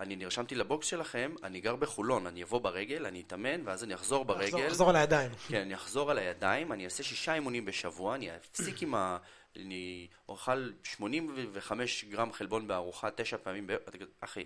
אני 0.00 0.16
נרשמתי 0.16 0.54
לבוקס 0.54 0.86
שלכם 0.86 1.34
אני 1.42 1.60
גר 1.60 1.76
בחולון 1.76 2.26
אני 2.26 2.42
אבוא 2.42 2.60
ברגל 2.60 3.06
אני 3.06 3.20
אתאמן 3.26 3.60
ואז 3.66 3.84
אני 3.84 3.94
אחזור 3.94 4.24
ברגל 4.24 4.44
לחזור- 4.44 4.60
לחזור 4.66 4.90
על 4.90 4.96
הידיים. 4.96 5.30
כן, 5.48 5.60
אני 5.60 5.74
אחזור 5.74 6.10
על 6.10 6.18
הידיים, 6.18 6.72
אני 6.72 6.84
אעשה 6.84 7.02
שישה 7.02 7.34
אימונים 7.34 7.64
בשבוע, 7.64 8.14
אני 8.14 8.36
אפסיק 8.36 8.82
עם 8.82 8.94
ה... 8.94 9.18
אני 9.56 10.08
אוכל 10.28 10.70
85 10.82 12.04
גרם 12.04 12.32
חלבון 12.32 12.68
בארוחה 12.68 13.10
תשע 13.10 13.36
פעמים 13.42 13.66
ביום. 13.66 13.80
אחי, 14.20 14.44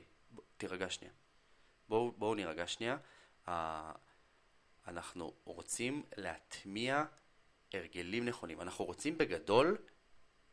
תירגע 0.56 0.90
שנייה. 0.90 1.12
בואו 1.88 2.12
בוא 2.12 2.36
נירגע 2.36 2.66
שנייה. 2.66 2.96
אנחנו 4.86 5.32
רוצים 5.44 6.02
להטמיע 6.16 7.04
הרגלים 7.72 8.24
נכונים. 8.24 8.60
אנחנו 8.60 8.84
רוצים 8.84 9.18
בגדול 9.18 9.78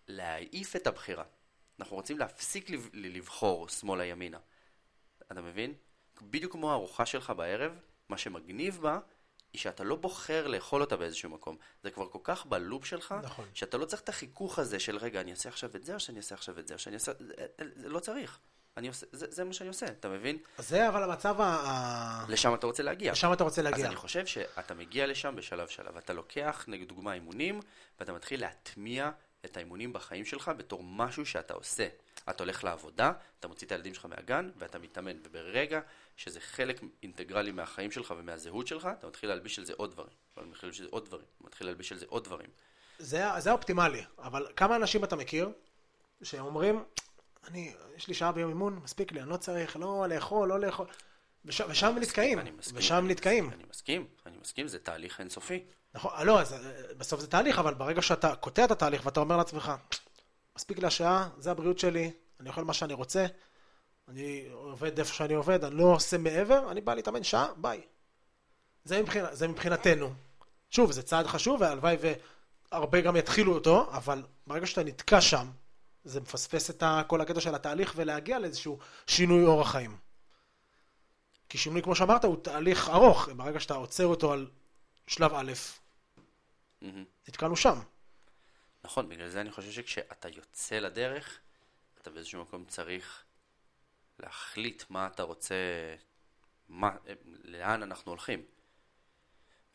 להעיף 0.08 0.76
את 0.76 0.88
הבחירה. 0.88 1.24
אנחנו 1.80 1.96
רוצים 1.96 2.20
להפסיק 2.20 2.70
לב- 2.70 2.90
לבחור 2.94 3.70
שמאלה 3.70 4.06
ימינה. 4.06 4.40
אתה 5.32 5.42
מבין? 5.42 5.74
בדיוק 6.22 6.52
כמו 6.52 6.72
הארוחה 6.72 7.06
שלך 7.06 7.30
בערב, 7.30 7.80
מה 8.10 8.18
שמגניב 8.18 8.80
בה, 8.82 9.00
היא 9.54 9.60
שאתה 9.62 9.84
לא 9.84 9.96
בוחר 9.96 10.48
לאכול 10.48 10.82
אותה 10.82 10.98
באיזשהו 10.98 11.30
מקום. 11.30 11.58
זה 11.84 11.92
כבר 11.92 12.10
כל 12.10 12.20
כך 12.24 12.46
בלופ 12.46 12.86
שלך, 12.86 13.16
נכון. 13.24 13.46
שאתה 13.54 13.78
לא 13.78 13.86
צריך 13.86 14.02
את 14.02 14.10
החיכוך 14.10 14.60
הזה 14.60 14.80
של 14.80 14.98
רגע, 14.98 15.22
אני 15.22 15.32
אעשה 15.32 15.50
עכשיו 15.50 15.76
את 15.76 15.84
זה, 15.84 15.94
או 15.94 16.00
שאני 16.00 16.18
אעשה 16.18 16.36
עכשיו 16.36 16.60
את 16.60 16.68
זה, 16.68 16.74
או 16.74 16.80
שאני 16.80 16.96
אעשה... 16.96 17.12
זה, 17.20 17.34
זה 17.76 17.90
לא 17.90 18.00
צריך. 18.00 18.40
אני 18.80 18.88
עושה, 18.88 19.06
זה, 19.12 19.26
זה 19.30 19.44
מה 19.44 19.54
שאני 19.54 19.68
עושה, 19.68 19.86
אתה 19.86 20.10
מבין? 20.10 20.38
אז 20.58 20.70
זה 20.70 20.90
אבל 20.90 21.04
המצב 21.04 21.42
ה... 21.42 22.26
לשם 22.30 22.54
אתה 22.54 22.68
רוצה 22.68 22.84
להגיע. 22.84 23.12
לשם 23.12 23.34
אתה 23.34 23.44
רוצה 23.44 23.62
אז 23.62 23.66
להגיע. 23.66 23.88
אני 23.88 23.96
חושב 23.96 24.26
שאתה 24.26 24.74
מגיע 24.74 25.08
לשם 25.08 25.36
בשלב 25.36 25.68
שלב. 25.68 25.98
אתה 25.98 26.14
לוקח, 26.14 26.66
נגיד 26.68 26.88
דוגמה, 26.88 27.14
אימונים, 27.14 27.60
ואתה 28.00 28.14
מתחיל 28.14 28.42
להטמיע 28.42 29.12
את 29.46 29.58
האימונים 29.58 29.94
בחיים 29.94 30.26
שלך 30.26 30.52
בתור 30.58 30.84
משהו 30.84 31.26
שאתה 31.26 31.54
עושה. 31.54 31.88
אתה 32.30 32.44
הולך 32.44 32.64
לעבודה, 32.64 33.12
אתה 33.40 33.48
מוציא 33.48 33.68
את 33.68 33.72
הילדים 33.72 33.94
שלך 33.94 34.06
מהגן, 34.06 34.50
ואתה 34.58 34.80
מתאמן. 34.80 35.18
וברגע 35.24 35.80
שזה 36.18 36.40
חלק 36.40 36.82
אינטגרלי 37.04 37.52
מהחיים 37.52 37.92
שלך 37.92 38.14
ומהזהות 38.18 38.68
שלך, 38.68 38.90
אתה 39.00 39.08
מתחיל 39.08 39.30
להלביש 39.30 39.60
על 39.60 39.66
זה 39.66 39.74
עוד 39.78 39.92
דברים. 39.92 40.14
אתה 40.34 40.42
מתחיל 40.42 40.70
להלביש 40.70 40.82
על 40.82 40.86
זה 40.86 40.92
עוד 40.92 41.06
דברים. 41.06 41.26
אתה 41.38 41.48
מתחיל 41.48 41.68
להלביש 41.68 41.92
על 41.92 41.98
זה 41.98 42.06
עוד 42.10 42.24
דברים. 42.24 42.50
זה, 43.00 43.26
זה 43.38 43.50
האופטימלי, 43.50 44.04
אבל 44.18 44.48
כמה 44.56 44.76
אנשים 44.76 45.04
אתה 45.04 45.16
מכיר 45.16 45.50
שאומרים, 46.24 46.84
אני, 47.48 47.74
יש 47.96 48.08
לי 48.08 48.14
שעה 48.14 48.32
ביום 48.32 48.50
אימון, 48.50 48.80
מספיק 48.84 49.12
לי, 49.12 49.22
אני 49.22 49.30
לא 49.30 49.38
צריך, 49.38 49.76
לא 49.76 50.06
לאכול, 50.10 50.50
לא 50.50 50.60
לאכול, 50.60 50.88
וש, 51.46 51.62
ושם 51.62 51.96
נתקעים. 52.02 52.40
ושם 52.74 53.06
נתקעים. 53.08 53.50
אני 53.54 53.64
מסכים, 53.70 54.08
אני 54.26 54.38
מסכים, 54.42 54.68
זה 54.68 54.80
תהליך 54.80 55.20
אינסופי. 55.20 55.64
נכון, 55.94 56.12
לא, 56.26 56.42
אז, 56.42 56.54
אה, 56.54 56.94
בסוף 56.98 57.22
זה 57.22 57.28
תהליך, 57.28 57.60
אבל 57.60 57.74
ברגע 57.74 58.02
שאתה 58.02 58.36
קוטע 58.36 58.66
את 58.66 58.72
התהליך 58.72 59.06
ואתה 59.06 59.20
אומר 59.20 59.38
לעצמך, 59.38 59.72
מספיק 60.56 60.80
לי 60.80 60.88
השעה, 60.88 61.30
זה 61.38 61.52
הבריאות 61.52 61.80
שלי, 61.80 62.12
אני 62.40 62.50
אוכל 62.50 62.64
מה 62.64 62.74
שאני 62.74 62.94
רוצה, 62.94 63.26
אני 64.08 64.48
עובד 64.52 65.00
איפה 65.00 65.14
שאני 65.14 65.34
עובד, 65.34 65.64
אני 65.64 65.76
לא 65.76 65.84
עושה 65.84 66.18
מעבר, 66.18 66.72
אני 66.72 66.82
בא 66.82 66.94
להתאמן 66.94 67.24
שעה, 67.24 67.48
ביי. 67.58 67.82
זה, 68.84 69.02
מבחינה, 69.02 69.36
זה 69.36 69.48
מבחינתנו. 69.48 70.14
שוב, 70.70 70.92
זה 70.92 71.02
צעד 71.02 71.28
חשוב, 71.28 71.62
והלוואי 71.62 71.98
והרבה 72.72 73.02
גם 73.02 73.16
יתחילו 73.16 73.54
אותו, 73.54 73.90
אבל 73.92 74.24
ברגע 74.48 74.66
שאתה 74.66 74.84
נתקע 74.84 75.22
שם, 75.22 75.48
זה 76.10 76.22
מפספס 76.22 76.70
את 76.70 76.84
כל 77.07 77.22
הקטע 77.22 77.41
של 77.41 77.55
התהליך 77.55 77.93
ולהגיע 77.95 78.39
לאיזשהו 78.39 78.80
שינוי 79.07 79.45
אורח 79.45 79.72
חיים. 79.72 79.97
כי 81.49 81.57
שינוי, 81.57 81.82
כמו 81.82 81.95
שאמרת, 81.95 82.24
הוא 82.26 82.43
תהליך 82.43 82.89
ארוך. 82.89 83.30
ברגע 83.30 83.60
שאתה 83.60 83.74
עוצר 83.74 84.05
אותו 84.05 84.34
על 84.34 84.47
שלב 85.07 85.34
א'. 85.34 85.51
נתקענו 87.28 87.55
שם. 87.55 87.80
נכון, 88.84 89.10
בגלל 89.10 89.30
זה 89.30 89.41
אני 89.41 89.51
חושב 89.51 89.72
שכשאתה 89.72 90.30
יוצא 90.30 90.80
לדרך, 90.80 91.39
אתה 92.01 92.10
באיזשהו 92.10 92.41
מקום 92.41 92.66
צריך 92.66 93.24
להחליט 94.20 94.84
מה 94.89 95.07
אתה 95.07 95.24
רוצה, 95.24 95.55
מה, 96.70 96.89
לאן 97.43 97.84
אנחנו 97.84 98.12
הולכים. 98.12 98.45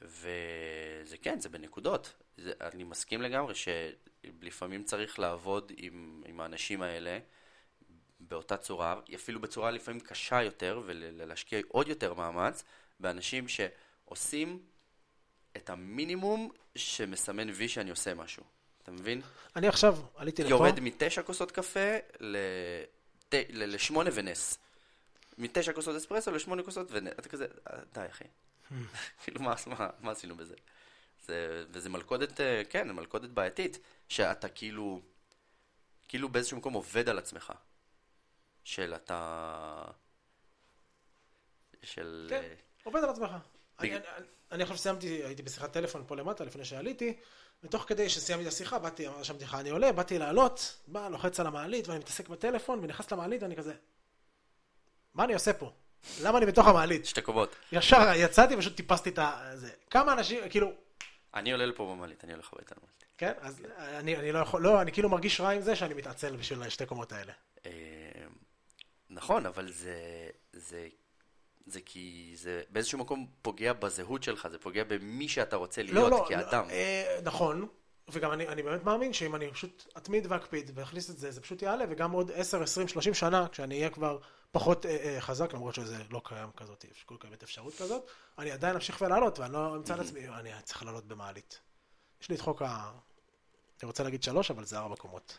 וזה 0.05 1.17
כן, 1.23 1.41
זה 1.41 1.49
בנקודות. 1.49 2.13
זה, 2.37 2.53
אני 2.61 2.85
מסכים 2.85 3.23
לגמרי 3.23 3.55
שלפעמים 3.55 4.85
צריך 4.85 5.19
לעבוד 5.19 5.73
עם, 5.77 6.23
עם 6.27 6.41
האנשים 6.41 6.83
האלה 6.83 7.19
באותה 8.21 8.57
צורה, 8.57 9.01
אפילו 9.15 9.41
בצורה 9.41 9.71
לפעמים 9.71 10.01
קשה 10.01 10.43
יותר, 10.43 10.83
ולהשקיע 10.87 11.61
עוד 11.69 11.89
יותר 11.89 12.15
מאמץ 12.15 12.65
באנשים 13.01 13.47
שעושים 13.49 14.63
את 15.57 15.71
המינימום 15.71 16.51
שמסמן 16.77 17.51
וי 17.51 17.69
שאני 17.69 17.91
עושה 17.91 18.15
משהו. 18.15 18.43
אתה 18.83 18.93
מבין? 18.93 19.21
אני 19.57 19.69
עכשיו 19.69 19.97
עליתי 20.17 20.43
לפה. 20.43 20.51
יורד 20.51 20.81
מתשע 20.81 21.23
כוסות 21.23 21.51
קפה 21.53 21.81
לת- 22.21 23.35
ל- 23.35 23.75
לשמונה 23.75 24.11
ונס. 24.15 24.59
מתשע 25.39 25.73
כוסות 25.73 25.97
אספרסו 25.97 26.31
לשמונה 26.31 26.63
כוסות 26.63 26.87
ונס. 26.91 27.13
אתה 27.13 27.29
כזה, 27.29 27.47
"אה, 27.71 27.79
די 27.95 28.07
אחי. 28.11 28.25
כאילו 29.25 29.41
מה, 29.41 29.55
מה, 29.67 29.89
מה 30.01 30.11
עשינו 30.11 30.37
בזה? 30.37 30.55
זה, 31.27 31.65
וזה 31.71 31.89
מלכודת, 31.91 32.41
אה, 32.41 32.63
כן, 32.71 32.91
מלכודת 32.93 33.31
בעייתית, 33.31 33.79
שאתה 34.09 34.49
כאילו, 34.49 35.01
כאילו 36.09 36.29
באיזשהו 36.29 36.57
מקום 36.57 36.75
עובד 36.75 37.09
על 37.09 37.19
עצמך. 37.19 37.53
של 38.65 38.95
אתה... 38.95 39.85
של... 41.83 42.27
כן, 42.31 42.43
אה, 42.43 42.55
עובד 42.85 43.05
על 43.05 43.11
עצמך. 43.11 43.31
אני- 43.81 43.91
אני 44.53 44.63
עכשיו 44.63 44.79
סיימתי, 44.79 45.07
הייתי 45.25 45.43
בשיחת 45.43 45.73
טלפון 45.73 46.05
פה 46.07 46.17
למטה 46.17 46.45
לפני 46.45 46.65
שעליתי, 46.65 47.17
ותוך 47.63 47.85
כדי 47.89 48.09
שסיימתי 48.11 48.49
את 48.49 48.53
השיחה, 48.53 48.79
באתי, 48.79 49.07
רשמתי 49.07 49.45
לך, 49.45 49.55
אני 49.55 49.71
עולה, 49.71 49.93
באתי 49.93 50.19
לעלות, 50.19 50.79
בא, 50.87 51.09
לוחץ 51.09 51.41
על 51.41 51.47
המעלית, 51.47 51.89
ואני 51.89 51.99
מתעסק 51.99 52.29
בטלפון, 52.29 52.79
ונכנס 52.83 53.13
למעלית, 53.13 53.43
ואני 53.43 53.57
כזה, 53.57 53.75
מה 55.15 55.25
אני 55.25 55.35
עושה 55.35 55.53
פה? 55.53 55.73
למה 56.23 56.39
אני 56.39 56.47
בתוך 56.47 56.67
המעלית? 56.67 57.07
שתי 57.07 57.23
קומות. 57.23 57.57
ישר 57.73 58.13
יצאתי, 58.17 58.57
פשוט 58.57 58.77
טיפסתי 58.77 59.11
את 59.11 59.19
ה... 59.19 59.51
זה. 59.55 59.71
כמה 59.91 60.13
אנשים, 60.13 60.49
כאילו, 60.51 60.73
אני 61.35 61.53
עולה 61.53 61.67
לפה 61.67 61.95
במעלית, 61.95 62.25
אני 62.25 62.33
הולך 62.33 62.53
הביתה 62.53 62.75
למעלית. 62.75 63.05
כן? 63.19 63.33
אז 63.41 63.63
אני, 63.79 64.17
אני 64.17 64.33
לא 64.33 64.39
יכול, 64.39 64.63
לא, 64.63 64.81
אני 64.81 64.93
כאילו 64.93 65.09
מרגיש 65.09 65.41
רע 65.41 65.51
עם 65.51 65.61
זה 65.61 65.77
שאני 65.77 65.95
מתעצל 65.95 66.37
בשביל 66.37 66.63
השתי 66.63 66.87
קומות 66.87 67.13
האלה. 67.13 67.33
אה, 67.67 67.71
נכון, 69.11 69.47
אבל 69.47 69.73
זה, 69.73 69.97
זה, 70.53 70.89
זה 71.67 71.81
כי 71.81 72.33
זה 72.37 72.63
באיזשהו 72.71 72.99
מקום 72.99 73.27
פוגע 73.43 73.73
בזהות 73.73 74.23
שלך, 74.23 74.49
זה 74.51 74.59
פוגע 74.59 74.85
במי 74.85 75.29
שאתה 75.29 75.57
רוצה 75.57 75.83
להיות 75.83 76.29
כאדם. 76.29 76.65
לא, 76.69 76.71
אה, 76.71 77.19
נכון, 77.23 77.69
וגם 78.09 78.33
אני, 78.33 78.49
אני 78.49 78.63
באמת 78.63 78.85
מאמין 78.85 79.13
שאם 79.13 79.35
אני 79.35 79.51
פשוט 79.51 79.85
אתמיד 79.97 80.27
ואקפיד 80.29 80.71
ואכניס 80.75 81.11
את 81.11 81.19
זה, 81.19 81.31
זה 81.31 81.41
פשוט 81.41 81.63
יעלה, 81.63 81.85
וגם 81.89 82.11
עוד 82.11 82.31
10, 82.35 82.63
20, 82.63 82.89
30 82.89 83.15
שנה, 83.15 83.47
כשאני 83.53 83.79
אהיה 83.79 83.91
כבר 83.91 84.19
פחות 84.55 84.87
אה, 84.87 84.97
אה, 84.97 85.21
חזק, 85.21 85.55
למרות 85.55 85.75
שזה 85.75 85.97
לא 86.11 86.21
קיים 86.25 86.51
כזאת, 86.57 86.85
לא 87.11 87.17
קיימת 87.21 87.43
אפשרות 87.43 87.75
כזאת, 87.75 88.11
אני 88.39 88.51
עדיין 88.51 88.75
אמשיך 88.75 89.01
ולעלות, 89.01 89.39
ואני 89.39 89.53
לא 89.53 89.77
אמצא 89.77 89.97
לעצמי, 89.97 90.29
אני 90.29 90.51
צריך 90.65 90.83
לעלות 90.83 91.05
במעלית. 91.05 91.61
יש 92.21 92.29
לי 92.29 92.35
את 92.35 92.41
חוק 92.41 92.63
ה... 92.63 92.93
אני 93.83 93.87
רוצה 93.87 94.03
להגיד 94.03 94.23
שלוש, 94.23 94.51
אבל 94.51 94.65
זה 94.65 94.79
ארבע 94.79 94.97
קומות. 94.97 95.39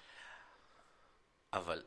אבל 1.54 1.84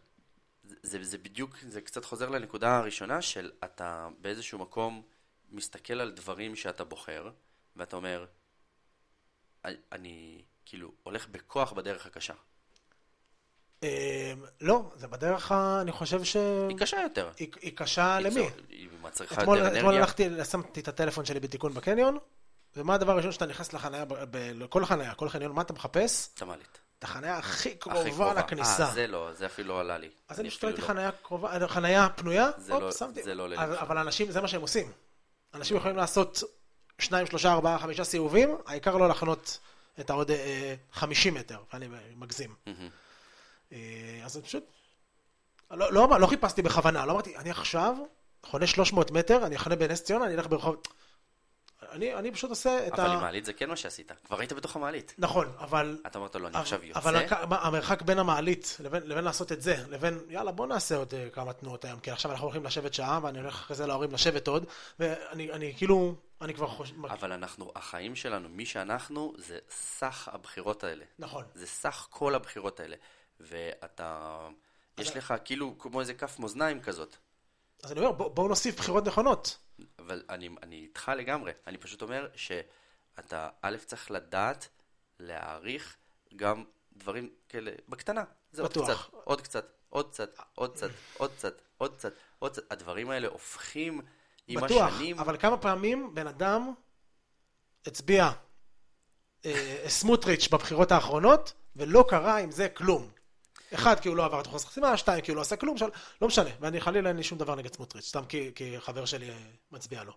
זה, 0.64 0.76
זה, 0.82 1.04
זה 1.04 1.18
בדיוק, 1.18 1.56
זה 1.68 1.80
קצת 1.80 2.04
חוזר 2.04 2.28
לנקודה 2.28 2.76
הראשונה 2.76 3.22
של 3.22 3.52
אתה 3.64 4.08
באיזשהו 4.20 4.58
מקום 4.58 5.02
מסתכל 5.50 6.00
על 6.00 6.10
דברים 6.10 6.56
שאתה 6.56 6.84
בוחר, 6.84 7.30
ואתה 7.76 7.96
אומר, 7.96 8.26
אני, 9.64 9.76
אני 9.92 10.44
כאילו 10.64 10.92
הולך 11.02 11.28
בכוח 11.28 11.72
בדרך 11.72 12.06
הקשה. 12.06 12.34
אה, 13.82 14.32
לא, 14.60 14.82
זה 14.96 15.06
בדרך. 15.06 15.52
אני 15.52 15.92
חושב 15.92 16.24
ש... 16.24 16.36
היא 16.68 16.78
קשה 16.78 17.00
יותר. 17.02 17.30
היא, 17.38 17.76
קשה 17.76 18.20
למי? 18.20 18.48
היא 18.68 18.88
מצריכה 19.02 19.40
אתמול, 19.42 19.58
יותר 19.58 19.68
אתמול 19.68 19.80
אנרגיה. 19.94 20.00
הלכתי, 20.00 20.44
שמתי 20.50 20.80
את 20.80 20.88
הטלפון 20.88 21.24
שלי 21.24 21.40
בתיקון 21.40 21.74
בקניון, 21.74 22.18
ומה 22.76 22.94
הדבר 22.94 23.12
הראשון 23.12 23.32
שאתה 23.32 23.46
נכנס 23.46 23.72
לחניה, 23.72 24.04
לכל 24.54 24.84
חניה, 24.84 25.14
כל 25.14 25.28
חניון, 25.28 25.52
מה 25.52 25.62
אתה 25.62 25.72
מחפש? 25.72 26.28
את 26.34 26.42
המעלית. 26.42 26.78
את 26.98 27.04
החניה 27.04 27.36
הכי 27.36 27.74
קרובה 27.74 28.34
לכניסה. 28.34 28.84
אה, 28.86 28.90
זה 28.90 29.06
לא, 29.06 29.30
זה 29.32 29.46
אפילו 29.46 29.68
לא 29.68 29.80
עלה 29.80 29.98
לי. 29.98 30.10
אז 30.28 30.40
אני 30.40 30.50
פשוט 30.50 30.64
ראיתי 30.64 30.80
לא. 30.80 30.86
חניה 30.86 31.10
קרובה, 31.22 31.68
חניה 31.68 32.08
פנויה, 32.08 32.50
זה 32.58 32.72
הופ, 32.72 32.82
לא- 32.82 32.92
שמתי. 32.92 33.22
זה 33.22 33.34
לא 33.34 33.46
אבל- 33.56 33.98
אנשים, 33.98 34.30
זה 34.30 34.40
מה 34.40 34.48
שהם 34.48 34.60
עושים. 34.60 34.92
אנשים 35.54 35.76
יכולים 35.76 35.96
לעשות 35.96 36.42
שניים, 36.98 37.26
שלושה, 37.26 37.52
ארבעה, 37.52 37.78
חמישה 37.78 38.04
סיבובים, 38.04 38.56
העיקר 38.66 38.96
לא 38.96 39.08
לחנות 39.08 39.58
את 40.00 40.10
העוד 40.10 40.30
אה, 40.30 40.74
50 40.92 41.34
מטר, 41.34 41.58
ואני 41.72 41.88
מגזים. 42.16 42.54
אה, 43.72 44.20
אז 44.24 44.36
אני 44.36 44.44
פשוט... 44.44 44.64
לא, 45.70 45.92
לא, 45.92 46.20
לא 46.20 46.26
חיפשתי 46.26 46.62
בכוונה, 46.62 47.06
לא 47.06 47.12
אמרתי, 47.12 47.36
אני 47.36 47.50
עכשיו 47.50 47.96
חונה 48.42 48.66
300 48.66 49.10
מטר, 49.10 49.46
אני 49.46 49.56
אחנה 49.56 49.76
בנס 49.76 50.02
ציונה, 50.02 50.24
אני 50.24 50.34
אלך 50.34 50.46
ברחוב... 50.46 50.76
אני, 51.92 52.14
אני 52.14 52.32
פשוט 52.32 52.50
עושה 52.50 52.86
את 52.86 52.92
אבל 52.92 53.10
ה... 53.10 53.12
עם 53.12 53.20
מעלית 53.20 53.44
זה 53.44 53.52
כן 53.52 53.68
מה 53.68 53.76
שעשית. 53.76 54.12
כבר 54.24 54.40
היית 54.40 54.52
בתוך 54.52 54.76
המעלית. 54.76 55.14
נכון, 55.18 55.52
אבל... 55.58 55.98
אתה 56.06 56.18
אמרת 56.18 56.36
לו, 56.36 56.48
אני 56.48 56.56
עכשיו 56.58 56.84
יוצא. 56.84 56.98
אבל 56.98 57.26
המרחק 57.50 58.02
בין 58.02 58.18
המעלית 58.18 58.76
לבין, 58.80 59.02
לבין 59.06 59.24
לעשות 59.24 59.52
את 59.52 59.62
זה, 59.62 59.76
לבין 59.88 60.18
יאללה 60.28 60.52
בוא 60.52 60.66
נעשה 60.66 60.96
עוד 60.96 61.14
אה, 61.14 61.30
כמה 61.30 61.52
תנועות 61.52 61.84
היום, 61.84 62.00
כי 62.00 62.10
עכשיו 62.10 62.30
אנחנו 62.30 62.46
הולכים 62.46 62.64
לשבת 62.64 62.94
שעה 62.94 63.20
ואני 63.22 63.38
הולך 63.38 63.54
אחרי 63.54 63.76
זה 63.76 63.86
להורים 63.86 64.12
לשבת 64.12 64.48
עוד, 64.48 64.66
ואני 64.98 65.52
אני 65.52 65.74
כאילו, 65.76 66.14
אני 66.40 66.54
כבר 66.54 66.66
חושב, 66.66 67.04
אבל 67.06 67.32
אנחנו, 67.32 67.72
החיים 67.74 68.16
שלנו, 68.16 68.48
מי 68.48 68.66
שאנחנו, 68.66 69.32
זה 69.36 69.58
סך 69.70 70.28
הבחירות 70.32 70.84
האלה. 70.84 71.04
נכון, 71.18 71.44
זה 71.54 71.66
סך 71.66 72.06
כל 72.10 72.34
הבחירות 72.34 72.80
האלה. 72.80 72.96
ואתה, 73.40 74.38
יש 74.98 75.16
לך 75.16 75.34
כאילו 75.44 75.78
כמו 75.78 76.00
איזה 76.00 76.14
כף 76.14 76.38
מאזניים 76.38 76.80
כזאת. 76.80 77.16
אז 77.82 77.92
אני 77.92 78.00
אומר 78.00 78.12
בוא, 78.12 78.28
בואו 78.28 78.48
נוסיף 78.48 78.78
בחירות 78.78 79.06
נכונות, 79.06 79.58
אבל 79.98 80.22
אני, 80.28 80.48
אני 80.62 80.76
איתך 80.76 81.12
לגמרי. 81.16 81.52
אני 81.66 81.78
פשוט 81.78 82.02
אומר 82.02 82.28
שאתה, 82.36 83.48
א', 83.62 83.76
צריך 83.86 84.10
לדעת 84.10 84.68
להעריך 85.18 85.96
גם 86.36 86.64
דברים 86.96 87.30
כאלה 87.48 87.70
בקטנה. 87.88 88.24
זה 88.52 88.62
עוד 88.62 88.70
בטוח. 88.70 89.06
קצת, 89.06 89.14
עוד 89.24 89.40
קצת, 89.40 89.66
עוד 89.88 90.08
קצת, 90.10 90.30
עוד 90.54 90.72
קצת, 90.72 90.90
עוד 91.16 91.32
קצת, 91.32 91.52
עוד 91.78 91.94
קצת, 91.96 92.12
עוד 92.38 92.52
קצת. 92.52 92.72
הדברים 92.72 93.10
האלה 93.10 93.28
הופכים 93.28 94.00
עם 94.48 94.60
בטוח, 94.60 94.92
השנים... 94.92 95.18
אבל 95.18 95.36
כמה 95.36 95.56
פעמים 95.56 96.14
בן 96.14 96.26
אדם 96.26 96.72
הצביע 97.86 98.30
אה, 99.44 99.84
סמוטריץ' 99.88 100.48
בבחירות 100.48 100.92
האחרונות, 100.92 101.52
ולא 101.76 102.04
קרה 102.08 102.38
עם 102.38 102.50
זה 102.50 102.68
כלום. 102.68 103.10
אחד, 103.74 104.00
כי 104.00 104.08
הוא 104.08 104.16
לא 104.16 104.24
עבר 104.24 104.40
את 104.40 104.46
אחוז 104.46 104.64
חסימה, 104.64 104.96
שתיים, 104.96 105.20
כי 105.20 105.30
הוא 105.30 105.36
לא 105.36 105.40
עשה 105.40 105.56
כלום, 105.56 105.78
של... 105.78 105.88
לא 106.22 106.28
משנה, 106.28 106.50
ואני 106.60 106.80
חלילה 106.80 107.08
אין 107.08 107.16
לי 107.16 107.22
שום 107.22 107.38
דבר 107.38 107.54
נגד 107.54 107.74
סמוטריץ', 107.74 108.08
סתם 108.08 108.24
כי, 108.24 108.50
כי 108.54 108.80
חבר 108.80 109.04
שלי 109.04 109.30
אה, 109.30 109.36
מצביע 109.72 110.04
לו. 110.04 110.12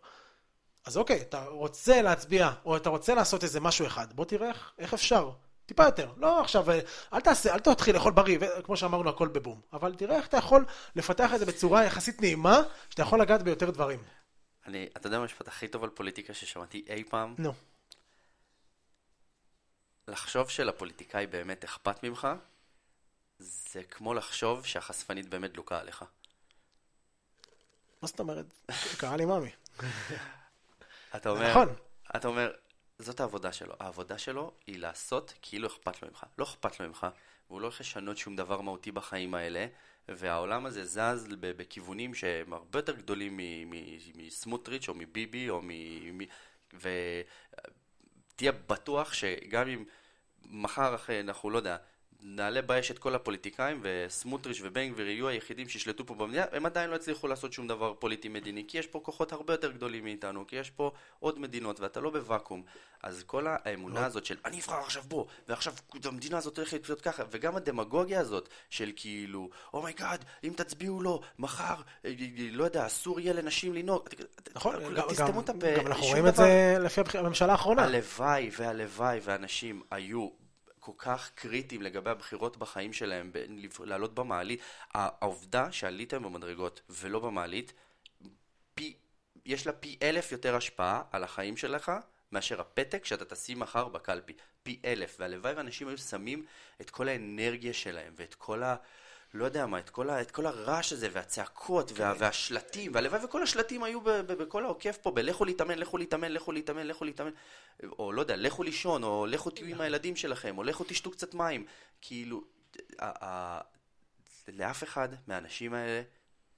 אז 0.86 0.98
אוקיי, 0.98 1.22
אתה 1.22 1.46
רוצה 1.46 2.02
להצביע, 2.02 2.52
או 2.66 2.78
אתה 2.78 2.90
רוצה 2.90 3.16
לעשות 3.16 3.44
איזה 3.44 3.60
משהו 3.60 3.88
אחד, 3.88 4.14
בוא 4.14 4.26
תראה 4.26 4.48
איך, 4.48 4.72
איך 4.80 4.94
אפשר. 4.94 5.32
טיפה 5.66 5.84
יותר, 5.86 6.12
לא 6.18 6.42
עכשיו, 6.42 6.72
אה, 6.72 6.80
אל 7.14 7.22
תעשה, 7.22 7.54
אל 7.54 7.60
תתחיל 7.60 7.96
לאכול 7.96 8.12
בריא, 8.12 8.38
וכמו 8.42 8.78
שאמרנו, 8.78 9.10
הכל 9.10 9.28
בבום. 9.28 9.62
אבל 9.74 9.96
תראה 9.96 10.16
איך 10.16 10.28
אתה 10.28 10.38
יכול 10.38 10.66
לפתח 10.96 11.34
את 11.34 11.40
זה 11.40 11.46
בצורה 11.46 11.84
יחסית 11.84 12.22
נעימה, 12.22 12.62
שאתה 12.90 13.02
יכול 13.02 13.22
לגעת 13.22 13.44
ביותר 13.44 13.70
דברים. 13.70 14.00
אני, 14.66 14.88
אתה 14.98 15.08
יודע 15.08 15.18
מה 15.18 15.24
המשפט 15.24 15.48
הכי 15.48 15.68
טוב 15.68 15.84
על 15.84 15.90
פוליטיקה 15.90 16.34
ששמעתי 16.34 16.86
אי 16.90 17.04
פעם? 17.10 17.36
נו. 17.38 17.54
לחשוב 20.08 20.50
שלפוליטיקאי 20.50 21.28
באמת 21.28 21.64
אכפת 21.64 22.04
ממך, 22.04 22.28
זה 23.42 23.84
כמו 23.84 24.14
לחשוב 24.14 24.66
שהחשפנית 24.66 25.30
באמת 25.30 25.54
דלוקה 25.54 25.80
עליך. 25.80 26.06
מה 28.02 28.08
זאת 28.08 28.20
אומרת? 28.20 28.46
קרה 29.00 29.18
לי 29.18 29.26
מאמי. 29.26 29.50
אתה 31.16 31.30
אומר, 31.30 31.50
נכון. 31.50 31.76
אתה 32.16 32.28
אומר, 32.28 32.52
זאת 33.00 33.20
העבודה 33.20 33.54
שלו. 33.54 33.74
העבודה 33.80 34.18
שלו 34.18 34.54
היא 34.68 34.80
לעשות 34.80 35.34
כאילו 35.42 35.68
אכפת 35.68 36.02
לו 36.02 36.08
ממך. 36.08 36.26
לא 36.38 36.44
אכפת 36.44 36.80
לו 36.80 36.88
ממך, 36.88 37.08
והוא 37.50 37.62
לא 37.62 37.66
הולך 37.66 37.80
לשנות 37.80 38.18
שום 38.18 38.36
דבר 38.36 38.62
מהותי 38.62 38.92
בחיים 38.92 39.34
האלה, 39.34 39.68
והעולם 40.08 40.66
הזה 40.66 40.86
זז 40.86 41.28
בכיוונים 41.40 42.14
שהם 42.16 42.54
הרבה 42.54 42.80
יותר 42.80 42.96
גדולים 42.96 43.40
מסמוטריץ' 44.16 44.90
או 44.90 44.94
מביבי 44.94 45.50
או 45.50 45.62
מ... 45.64 45.70
מ- 46.18 46.28
ותהיה 46.74 48.52
בטוח 48.52 49.14
שגם 49.14 49.68
אם 49.68 49.86
מחר 50.46 50.96
אחרי, 50.96 51.20
אנחנו 51.20 51.50
לא 51.50 51.58
יודע, 51.58 51.78
נעלה 52.24 52.62
באש 52.62 52.92
את 52.92 53.00
כל 53.00 53.16
הפוליטיקאים 53.16 53.80
וסמוטריץ' 53.84 54.60
ובן 54.64 54.90
גביר 54.90 55.08
יהיו 55.10 55.28
היחידים 55.28 55.70
שישלטו 55.70 56.06
פה 56.06 56.16
במדינה, 56.16 56.46
הם 56.52 56.66
עדיין 56.66 56.90
לא 56.90 56.96
יצליחו 56.96 57.28
לעשות 57.28 57.54
שום 57.54 57.68
דבר 57.68 57.94
פוליטי 57.94 58.30
מדיני, 58.30 58.64
כי 58.68 58.78
יש 58.78 58.88
פה 58.88 59.00
כוחות 59.04 59.32
הרבה 59.32 59.54
יותר 59.54 59.72
גדולים 59.72 60.04
מאיתנו, 60.04 60.48
כי 60.48 60.56
יש 60.56 60.70
פה 60.70 60.92
עוד 61.20 61.40
מדינות 61.40 61.80
ואתה 61.80 62.00
לא 62.00 62.10
בוואקום. 62.10 62.64
אז 63.04 63.24
כל 63.24 63.46
האמונה 63.50 64.06
הזאת 64.06 64.26
של 64.26 64.38
אני 64.46 64.60
אבחר 64.60 64.80
עכשיו 64.80 65.04
בו, 65.08 65.28
ועכשיו 65.48 65.74
המדינה 66.04 66.38
הזאת 66.38 66.58
הולכת 66.58 66.90
להיות 66.90 67.02
ככה, 67.02 67.24
וגם 67.32 67.56
הדמגוגיה 67.56 68.20
הזאת 68.20 68.50
של 68.70 68.92
כאילו, 68.96 69.50
oh 69.74 69.87
my 69.87 70.00
God, 70.00 70.26
אם 70.44 70.54
תצביעו 70.56 71.02
לו, 71.02 71.22
מחר, 71.40 71.76
לא 72.52 72.64
יודע, 72.64 72.86
אסור 72.86 73.20
יהיה 73.20 73.34
לנשים 73.34 73.74
לנהוג. 73.74 74.10
נכון, 74.56 74.76
גם- 74.96 75.10
תסתמו 75.10 75.42
את 75.42 75.50
הפה, 75.50 75.76
גם 75.78 75.88
אנחנו 75.88 76.06
רואים 76.06 76.28
את 76.28 76.36
זה 76.36 76.76
לפי 76.80 77.02
הממשלה 77.14 77.52
האחרונה. 77.52 77.84
הלוואי 77.84 78.50
והלוואי 78.58 79.20
ואנשים 79.24 79.82
היו 79.92 80.41
כל 80.82 80.92
כך 80.98 81.32
קריטיים 81.36 81.82
לגבי 81.82 82.10
הבחירות 82.10 82.58
בחיים 82.58 82.94
שלהם, 82.94 83.32
לעלות 83.80 84.16
במעלית. 84.16 84.62
העובדה 84.94 85.72
שעליתם 85.72 86.24
במדרגות 86.24 86.82
ולא 86.90 87.20
במעלית, 87.20 87.74
פי, 88.76 88.96
יש 89.46 89.68
לה 89.68 89.74
פי 89.74 89.98
אלף 90.02 90.32
יותר 90.32 90.56
השפעה 90.56 91.04
על 91.12 91.24
החיים 91.24 91.58
שלך 91.58 91.92
מאשר 92.32 92.62
הפתק 92.62 93.06
שאתה 93.06 93.26
תשים 93.26 93.60
מחר 93.60 93.88
בקלפי. 93.88 94.34
פי 94.64 94.80
אלף. 94.86 95.16
והלוואי 95.20 95.54
ואנשים 95.54 95.88
היו 95.88 95.98
שמים 95.98 96.46
את 96.82 96.90
כל 96.90 97.08
האנרגיה 97.08 97.74
שלהם 97.74 98.14
ואת 98.18 98.36
כל 98.36 98.64
ה... 98.64 98.76
לא 99.34 99.46
יודע 99.46 99.66
מה, 99.66 99.80
את 99.80 99.90
כל, 99.90 100.10
ה, 100.10 100.22
את 100.22 100.32
כל 100.32 100.46
הרעש 100.46 100.94
הזה, 100.94 101.08
והצעקות, 101.12 101.92
וה, 101.96 102.14
והשלטים, 102.18 102.92
והלוואי 102.96 103.26
וכל 103.26 103.44
השלטים 103.44 103.84
היו 103.84 104.02
ב, 104.02 104.10
ב, 104.10 104.34
בכל 104.34 104.66
העוקף 104.66 104.98
פה, 104.98 105.12
בלכו 105.12 105.46
להתאמן, 105.46 105.80
לכו 105.80 105.98
להתאמן, 105.98 106.32
לכו 106.32 106.52
להתאמן, 106.52 106.88
לכו 106.88 107.06
להתאמן, 107.06 107.32
או 107.84 108.12
לא 108.12 108.22
יודע, 108.22 108.36
לכו 108.36 108.64
לישון, 108.64 109.04
או 109.04 109.26
לכו 109.26 109.50
תהיו 109.50 109.68
עם 109.68 109.82
הילדים 109.82 110.16
שלכם, 110.16 110.58
או 110.58 110.64
לכו 110.64 110.84
תשתו 110.84 111.12
קצת 111.12 111.34
מים. 111.34 111.66
כאילו, 112.02 112.44
ה, 113.00 113.26
ה, 113.26 113.62
לאף 114.48 114.84
אחד 114.84 115.10
מהאנשים 115.28 115.74
האלה 115.74 116.02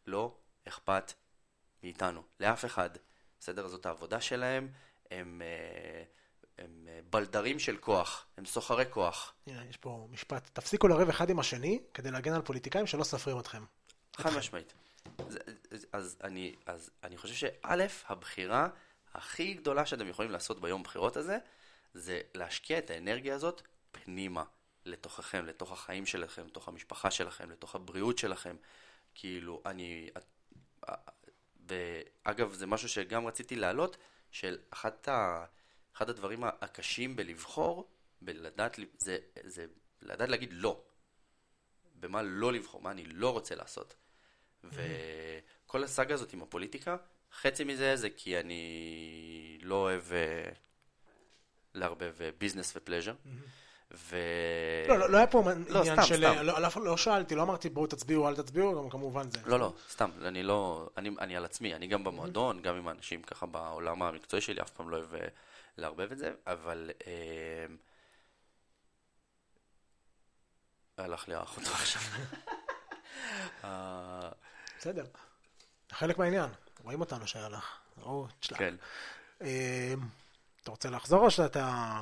לא 0.08 0.36
אכפת 0.68 1.14
מאיתנו. 1.84 2.22
לאף 2.40 2.66
אחד. 2.66 2.90
בסדר? 3.40 3.68
זאת 3.68 3.86
העבודה 3.86 4.22
שלהם, 4.22 4.68
הם... 5.12 5.42
אה, 5.42 6.04
הם 6.58 6.88
אה, 6.88 7.00
בלדרים 7.10 7.60
של 7.60 7.78
כוח, 7.78 8.26
הם 8.38 8.46
סוחרי 8.46 8.86
כוח. 8.90 9.34
הנה, 9.48 9.66
יש 9.70 9.78
פה 9.78 10.08
משפט. 10.12 10.50
תפסיקו 10.54 10.88
לריב 10.88 11.10
אחד 11.10 11.30
עם 11.30 11.40
השני 11.40 11.80
כדי 11.94 12.12
להגן 12.12 12.34
על 12.34 12.42
פוליטיקאים 12.42 12.88
שלא 12.88 13.04
סופרים 13.04 13.40
אתכם. 13.40 13.64
חד 14.16 14.38
משמעית. 14.38 14.74
אז, 15.20 15.40
אז, 15.94 16.18
אני, 16.24 16.56
אז 16.66 16.90
אני 17.04 17.18
חושב 17.18 17.34
שא', 17.34 17.86
הבחירה 18.08 18.68
הכי 19.14 19.54
גדולה 19.54 19.86
שאתם 19.86 20.08
יכולים 20.08 20.32
לעשות 20.32 20.62
ביום 20.62 20.84
בחירות 20.84 21.18
הזה, 21.18 21.38
זה 21.94 22.22
להשקיע 22.34 22.78
את 22.78 22.90
האנרגיה 22.90 23.36
הזאת 23.36 23.62
פנימה, 23.92 24.44
לתוככם, 24.86 25.46
לתוך 25.46 25.72
החיים 25.72 26.06
שלכם, 26.06 26.46
לתוך 26.46 26.68
המשפחה 26.68 27.12
שלכם, 27.12 27.50
לתוך 27.50 27.76
הבריאות 27.76 28.18
שלכם. 28.18 28.56
כאילו, 29.16 29.62
אני... 29.66 30.10
ואגב, 31.68 32.54
זה 32.54 32.68
משהו 32.68 32.90
שגם 32.90 33.28
רציתי 33.28 33.56
להעלות, 33.56 33.98
של 34.32 34.58
אחת 34.70 35.08
ה... 35.08 35.46
אחד 35.96 36.10
הדברים 36.10 36.44
הקשים 36.44 37.16
בלבחור, 37.16 37.90
בלדעת, 38.22 38.80
זה, 38.98 39.18
זה 39.44 39.66
לדעת 40.02 40.30
להגיד 40.30 40.50
לא. 40.54 40.84
במה 42.00 42.22
לא 42.22 42.54
לבחור, 42.54 42.82
מה 42.82 42.92
אני 42.92 43.06
לא 43.06 43.30
רוצה 43.30 43.56
לעשות. 43.56 43.96
וכל 44.64 45.84
הסאגה 45.84 46.14
הזאת 46.14 46.34
עם 46.34 46.42
הפוליטיקה, 46.42 46.98
חצי 47.42 47.64
מזה 47.64 47.96
זה 47.96 48.10
כי 48.10 48.40
אני 48.40 49.58
לא 49.62 49.76
אוהב 49.76 50.02
uh, 50.02 50.56
לערבב 51.74 52.14
ביזנס 52.38 52.74
ופלז'ר. 52.76 53.14
ו... 53.92 54.18
לא, 54.88 55.00
לא, 55.00 55.10
לא 55.10 55.18
היה 55.18 55.28
פה 55.28 55.44
לא, 55.70 55.80
עניין 55.80 55.96
סתם, 55.96 56.08
של... 56.08 56.16
סתם. 56.16 56.46
לא, 56.46 56.62
לא, 56.62 56.70
לא 56.84 56.98
שאלתי, 56.98 57.36
לא 57.36 57.42
אמרתי 57.42 57.70
בואו 57.70 57.88
תצביעו, 57.88 58.28
אל 58.28 58.36
תצביעו, 58.36 58.84
גם 58.84 58.90
כמובן 58.90 59.32
זה. 59.32 59.40
לא, 59.46 59.60
לא, 59.60 59.74
סתם, 59.90 60.10
אני 60.22 60.44
לא... 60.44 60.90
אני, 60.98 61.10
אני 61.20 61.38
על 61.38 61.46
עצמי, 61.46 61.76
אני 61.76 61.88
גם 61.88 62.04
במועדון, 62.04 62.62
גם 62.62 62.76
עם 62.76 62.88
האנשים 62.88 63.22
ככה 63.22 63.46
בעולם 63.46 64.04
המקצועי 64.04 64.42
שלי, 64.42 64.62
אף 64.62 64.70
פעם 64.70 64.90
לא 64.90 64.98
אוהב 64.98 65.16
אה, 65.16 65.28
לערבב 65.78 66.12
את 66.12 66.18
זה, 66.18 66.34
אבל... 66.48 66.92
אה, 67.08 67.66
הלך 70.98 71.28
לי 71.28 71.36
האח 71.36 71.58
אותו 71.58 71.70
עכשיו. 71.72 72.02
אה, 73.64 74.30
בסדר, 74.80 75.06
חלק 75.92 76.18
מהעניין, 76.18 76.50
רואים 76.84 77.00
אותנו 77.02 77.28
שהיה 77.28 77.50
לך. 77.50 77.78
כן. 78.58 78.76
אה, 79.42 79.94
אתה 80.64 80.72
רוצה 80.72 80.90
לחזור 80.90 81.26
או 81.26 81.32
שאתה... 81.32 81.96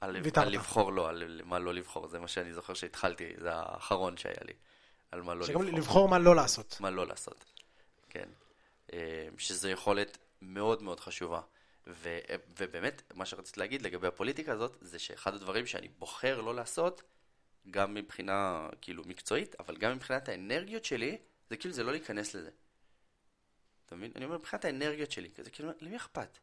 על, 0.00 0.16
על 0.36 0.48
לבחור 0.48 0.92
לא, 0.92 1.08
על 1.08 1.40
מה 1.44 1.58
לא 1.58 1.74
לבחור, 1.74 2.08
זה 2.08 2.18
מה 2.18 2.28
שאני 2.28 2.52
זוכר 2.52 2.74
שהתחלתי, 2.74 3.32
זה 3.38 3.54
האחרון 3.54 4.16
שהיה 4.16 4.40
לי, 4.44 4.52
על 5.10 5.22
מה 5.22 5.34
לא 5.34 5.40
לבחור. 5.40 5.64
שגם 5.64 5.76
לבחור 5.76 6.08
מה 6.08 6.18
לא 6.18 6.36
לעשות. 6.36 6.76
מה 6.80 6.90
לא 6.90 7.06
לעשות, 7.06 7.44
כן. 8.10 8.28
אה, 8.92 9.28
שזו 9.38 9.68
יכולת 9.68 10.18
מאוד 10.42 10.82
מאוד 10.82 11.00
חשובה. 11.00 11.40
ו, 11.86 12.18
ובאמת, 12.58 13.02
מה 13.14 13.26
שרציתי 13.26 13.60
להגיד 13.60 13.82
לגבי 13.82 14.06
הפוליטיקה 14.06 14.52
הזאת, 14.52 14.76
זה 14.80 14.98
שאחד 14.98 15.34
הדברים 15.34 15.66
שאני 15.66 15.88
בוחר 15.88 16.40
לא 16.40 16.54
לעשות, 16.54 17.02
גם 17.70 17.94
מבחינה 17.94 18.68
כאילו 18.80 19.02
מקצועית, 19.06 19.54
אבל 19.60 19.76
גם 19.76 19.96
מבחינת 19.96 20.28
האנרגיות 20.28 20.84
שלי, 20.84 21.18
זה 21.50 21.56
כאילו 21.56 21.74
זה 21.74 21.82
לא 21.82 21.92
להיכנס 21.92 22.34
לזה. 22.34 22.50
אתה 23.86 23.96
מבין? 23.96 24.12
אני 24.16 24.24
אומר, 24.24 24.38
מבחינת 24.38 24.64
האנרגיות 24.64 25.10
שלי, 25.10 25.30
זה 25.36 25.50
כאילו, 25.50 25.70
למי 25.80 25.96
אכפת? 25.96 26.38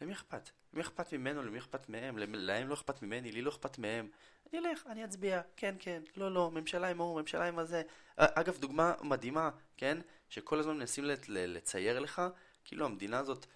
למי 0.00 0.12
אכפת? 0.12 0.50
למי 0.72 0.82
אכפת 0.82 1.12
ממנו? 1.12 1.42
למי 1.42 1.58
אכפת 1.58 1.88
מהם? 1.88 2.18
להם 2.18 2.68
לא 2.68 2.74
אכפת 2.74 3.02
ממני? 3.02 3.32
לי 3.32 3.42
לא 3.42 3.50
אכפת 3.50 3.78
מהם? 3.78 4.08
אני 4.52 4.58
אלך, 4.58 4.86
אני 4.86 5.04
אצביע, 5.04 5.40
כן, 5.56 5.74
כן, 5.78 6.02
לא, 6.16 6.34
לא, 6.34 6.50
ממשלה 6.50 6.90
עם 6.90 7.00
ההוא, 7.00 7.20
ממשלה 7.20 7.48
עם 7.48 7.58
הזה. 7.58 7.82
אגב, 8.16 8.58
דוגמה 8.58 8.94
מדהימה, 9.02 9.50
כן? 9.76 9.98
שכל 10.28 10.58
הזמן 10.58 10.76
מנסים 10.76 11.04
לצייר 11.28 11.98
לך, 11.98 12.22
כאילו 12.64 12.86
המדינה 12.86 13.18
הזאת 13.18 13.46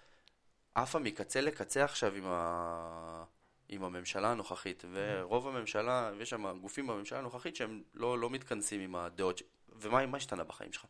עפה 0.75 0.99
מקצה 0.99 1.41
לקצה 1.41 1.83
עכשיו 1.83 2.15
עם, 2.15 2.23
ה... 2.27 3.23
עם 3.69 3.83
הממשלה 3.83 4.31
הנוכחית, 4.31 4.85
ורוב 4.91 5.47
הממשלה, 5.47 6.11
יש 6.19 6.29
שם 6.29 6.59
גופים 6.59 6.87
בממשלה 6.87 7.19
הנוכחית 7.19 7.55
שהם 7.55 7.83
לא, 7.93 8.19
לא 8.19 8.29
מתכנסים 8.29 8.81
עם 8.81 8.95
הדעות, 8.95 9.37
ש... 9.37 9.43
ומה 9.69 10.17
השתנה 10.17 10.43
בחיים 10.43 10.73
שלך? 10.73 10.85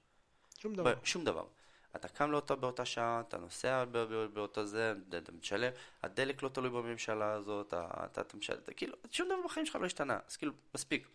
שום 0.57 0.75
דבר. 0.75 0.93
שום 1.03 1.23
דבר. 1.23 1.45
אתה 1.95 2.07
קם 2.07 2.31
לאותה 2.31 2.55
באותה 2.55 2.85
שעה, 2.85 3.21
אתה 3.27 3.37
נוסע 3.37 3.85
באותו 4.33 4.65
זה, 4.65 4.93
אתה 5.17 5.31
משלם, 5.31 5.71
הדלק 6.03 6.43
לא 6.43 6.49
תלוי 6.49 6.69
בממשלה 6.69 7.31
הזאת, 7.31 7.67
אתה, 7.67 8.21
אתה 8.21 8.37
משלם, 8.37 8.59
כאילו, 8.75 8.97
שום 9.11 9.27
דבר 9.27 9.37
בחיים 9.45 9.65
שלך 9.65 9.75
לא 9.75 9.85
השתנה, 9.85 10.19
אז 10.27 10.37
כאילו, 10.37 10.53
מספיק. 10.75 11.07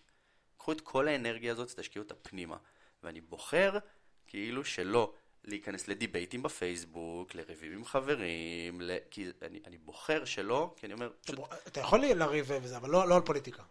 קחו 0.57 0.73
את 0.73 0.81
כל 0.81 1.09
האנרגיה 1.09 1.53
הזאת, 1.53 1.71
תשקיעו 1.81 2.03
אותה 2.03 2.15
פנימה. 2.15 2.57
ואני 3.03 3.21
בוחר, 3.21 3.79
כאילו, 4.27 4.65
שלא 4.65 5.15
להיכנס 5.45 5.89
לדיבייטים 5.89 6.43
בפייסבוק, 6.43 7.35
לריבים 7.35 7.73
עם 7.73 7.85
חברים, 7.85 8.81
ל... 8.81 8.97
כי 9.11 9.27
אני, 9.43 9.61
אני 9.67 9.79
בוחר 9.79 10.25
שלא, 10.25 10.75
כי 10.77 10.87
אני 10.87 10.95
אומר... 10.95 11.11
פשוט... 11.23 11.39
אתה 11.67 11.81
יכול 11.81 12.01
לריב 12.05 12.47
וזה, 12.63 12.77
אבל 12.77 12.91
לא, 12.91 13.09
לא 13.09 13.17
על 13.17 13.23
פוליטיקה. 13.23 13.63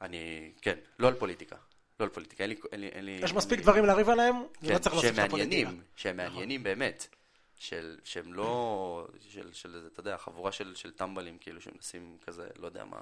אני, 0.00 0.52
כן, 0.62 0.78
לא 0.98 1.08
על 1.08 1.14
פוליטיקה. 1.14 1.56
לא 2.00 2.04
על 2.04 2.10
פוליטיקה, 2.10 2.44
אין 2.44 2.50
לי... 2.50 2.56
אין 2.72 2.80
לי, 2.80 2.88
אין 2.88 3.04
לי 3.04 3.18
יש 3.22 3.32
מספיק 3.32 3.60
דברים 3.60 3.84
לריב 3.84 4.08
עליהם, 4.08 4.34
כן, 4.60 4.72
לא 4.72 4.78
צריך 4.78 4.94
להוסיף 4.94 5.18
לפוליטיקה. 5.18 5.70
שהם 5.96 6.16
מעניינים 6.16 6.60
נכון. 6.60 6.64
באמת. 6.64 7.06
של, 7.58 7.98
שהם 8.04 8.34
לא, 8.34 9.08
של, 9.20 9.52
של, 9.52 9.88
אתה 9.92 10.00
יודע, 10.00 10.18
חבורה 10.18 10.52
של, 10.52 10.74
של 10.74 10.92
טמבלים, 10.92 11.38
כאילו, 11.38 11.60
שמנסים 11.60 12.18
כזה, 12.26 12.48
לא 12.56 12.66
יודע 12.66 12.84
מה, 12.84 13.00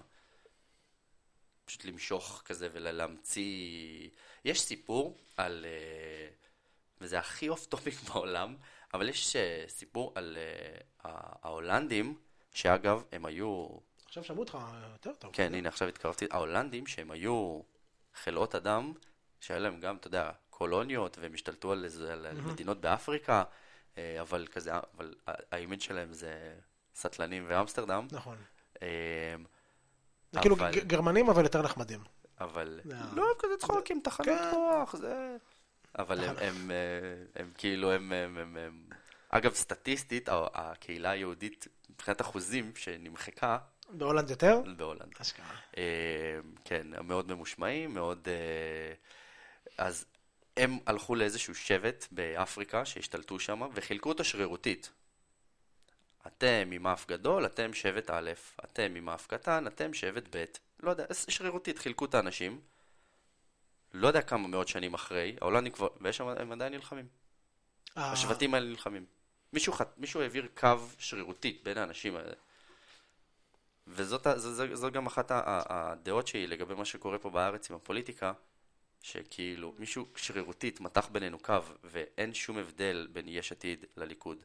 פשוט 1.65 1.85
למשוך 1.85 2.43
כזה 2.45 2.69
ולהמציא... 2.73 4.09
יש 4.45 4.61
סיפור 4.61 5.17
על... 5.37 5.65
אה, 5.65 6.44
וזה 7.05 7.19
הכי 7.19 7.49
off 7.49 7.67
topic 7.67 7.95
בעולם, 8.09 8.57
אבל 8.95 9.09
יש 9.09 9.37
אה, 9.37 9.71
סיפור 9.71 10.13
על 10.15 10.37
אה, 10.37 11.09
ההולנדים, 11.43 12.19
שאגב, 12.51 13.03
הם 13.13 13.27
היו... 13.27 13.69
עכשיו 14.07 14.25
שמעו 14.25 14.41
אותך 14.41 14.59
יותר 14.93 15.13
טוב. 15.13 15.31
כן, 15.33 15.55
הנה, 15.55 15.69
עכשיו 15.69 15.89
התקרבתי. 15.89 16.27
ההולנדים, 16.31 16.87
שהם 16.87 17.11
היו 17.11 17.61
חלאות 18.15 18.55
אדם, 18.55 18.93
שהיה 19.41 19.61
להם 19.61 19.81
גם, 19.81 19.97
אתה 19.97 20.07
יודע, 20.07 20.31
קולוניות, 20.51 21.19
והם 21.19 21.35
השתלטו 21.35 21.73
על, 21.73 21.85
על 22.11 22.27
mm-hmm. 22.27 22.49
מדינות 22.49 22.81
באפריקה, 22.81 23.43
אבל 24.21 24.47
כזה, 24.53 24.73
אבל 24.97 25.15
ה 25.27 25.36
image 25.36 25.81
שלהם 25.81 26.13
זה 26.13 26.55
סטלנים 26.95 27.45
ואמסטרדם. 27.49 28.07
נכון. 28.13 28.37
זה 28.81 30.41
כאילו 30.41 30.57
אבל... 30.57 30.73
כאילו 30.73 30.87
גרמנים, 30.87 31.29
אבל 31.29 31.43
יותר 31.43 31.63
נחמדים. 31.63 32.01
אבל... 32.41 32.81
לא, 33.13 33.27
כזה 33.39 33.57
צחוקים, 33.59 34.01
תחנות 34.05 34.39
כן. 34.39 34.51
כוח, 34.51 34.97
זה... 34.97 35.37
אבל 35.99 36.21
הם, 36.21 36.29
הם, 36.29 36.37
הם, 36.39 36.71
אה, 36.71 37.43
הם 37.43 37.51
כאילו, 37.59 37.93
הם, 37.93 38.13
הם, 38.13 38.39
הם, 38.39 38.57
הם... 38.57 38.85
אגב, 39.29 39.55
סטטיסטית, 39.55 40.29
הקהילה 40.33 41.11
היהודית, 41.11 41.69
מבחינת 41.91 42.21
אחוזים 42.21 42.73
שנמחקה... 42.77 43.59
בהולנד 43.89 44.31
יותר? 44.31 44.61
בהולנד. 44.77 45.13
אשכרה. 45.21 45.47
אה, 45.77 46.39
כן, 46.65 46.87
מאוד 47.05 47.33
ממושמעים, 47.33 47.95
מאוד... 47.95 48.29
אה, 48.29 48.95
אז 49.79 50.07
הם 50.57 50.79
הלכו 50.87 51.15
לאיזשהו 51.15 51.55
שבט 51.55 52.07
באפריקה 52.11 52.85
שהשתלטו 52.85 53.39
שם, 53.39 53.63
וחילקו 53.75 54.09
אותו 54.09 54.25
שרירותית. 54.25 54.91
אתם 56.27 56.71
עם 56.73 56.87
אף 56.87 57.07
גדול, 57.09 57.47
אתם 57.47 57.75
שבט 57.75 58.11
א', 58.11 58.31
אתם 58.65 58.95
עם 58.97 59.09
אף 59.09 59.27
קטן, 59.27 59.67
אתם 59.67 59.95
שבט 59.95 60.37
ב'. 60.37 60.45
לא 60.81 60.91
יודע, 60.91 61.05
שרירותית 61.29 61.79
חילקו 61.79 62.05
את 62.05 62.15
האנשים. 62.15 62.61
לא 63.95 64.07
יודע 64.07 64.23
כמה 64.23 64.49
מאות 64.49 64.69
שנים 64.69 64.95
אחרי, 64.95 65.37
ההולנדים 65.41 65.73
כבר, 65.73 65.89
ויש 66.01 66.17
שם, 66.17 66.29
הם 66.29 66.53
עדיין 66.53 66.73
נלחמים. 66.73 67.07
אה. 67.97 68.13
השבטים 68.13 68.55
האלה 68.55 68.67
נלחמים. 68.67 69.05
מישהו, 69.53 69.73
מישהו 69.97 70.21
העביר 70.21 70.49
קו 70.55 70.77
שרירותי 70.99 71.61
בין 71.63 71.79
האנשים 71.79 72.17
האלה. 72.17 72.35
וזאת 73.87 74.27
זו, 74.37 74.53
זו, 74.53 74.77
זו 74.77 74.91
גם 74.91 75.07
אחת 75.07 75.31
הדעות 75.31 76.27
שלי 76.27 76.47
לגבי 76.47 76.75
מה 76.75 76.85
שקורה 76.85 77.19
פה 77.19 77.31
בארץ 77.31 77.71
עם 77.71 77.77
הפוליטיקה, 77.77 78.33
שכאילו 79.03 79.75
מישהו 79.79 80.07
שרירותית 80.17 80.81
מתח 80.81 81.09
בינינו 81.13 81.39
קו, 81.39 81.61
ואין 81.85 82.35
שום 82.35 82.59
הבדל 82.59 83.09
בין 83.13 83.29
יש 83.29 83.53
עתיד 83.53 83.85
לליכוד. 83.97 84.39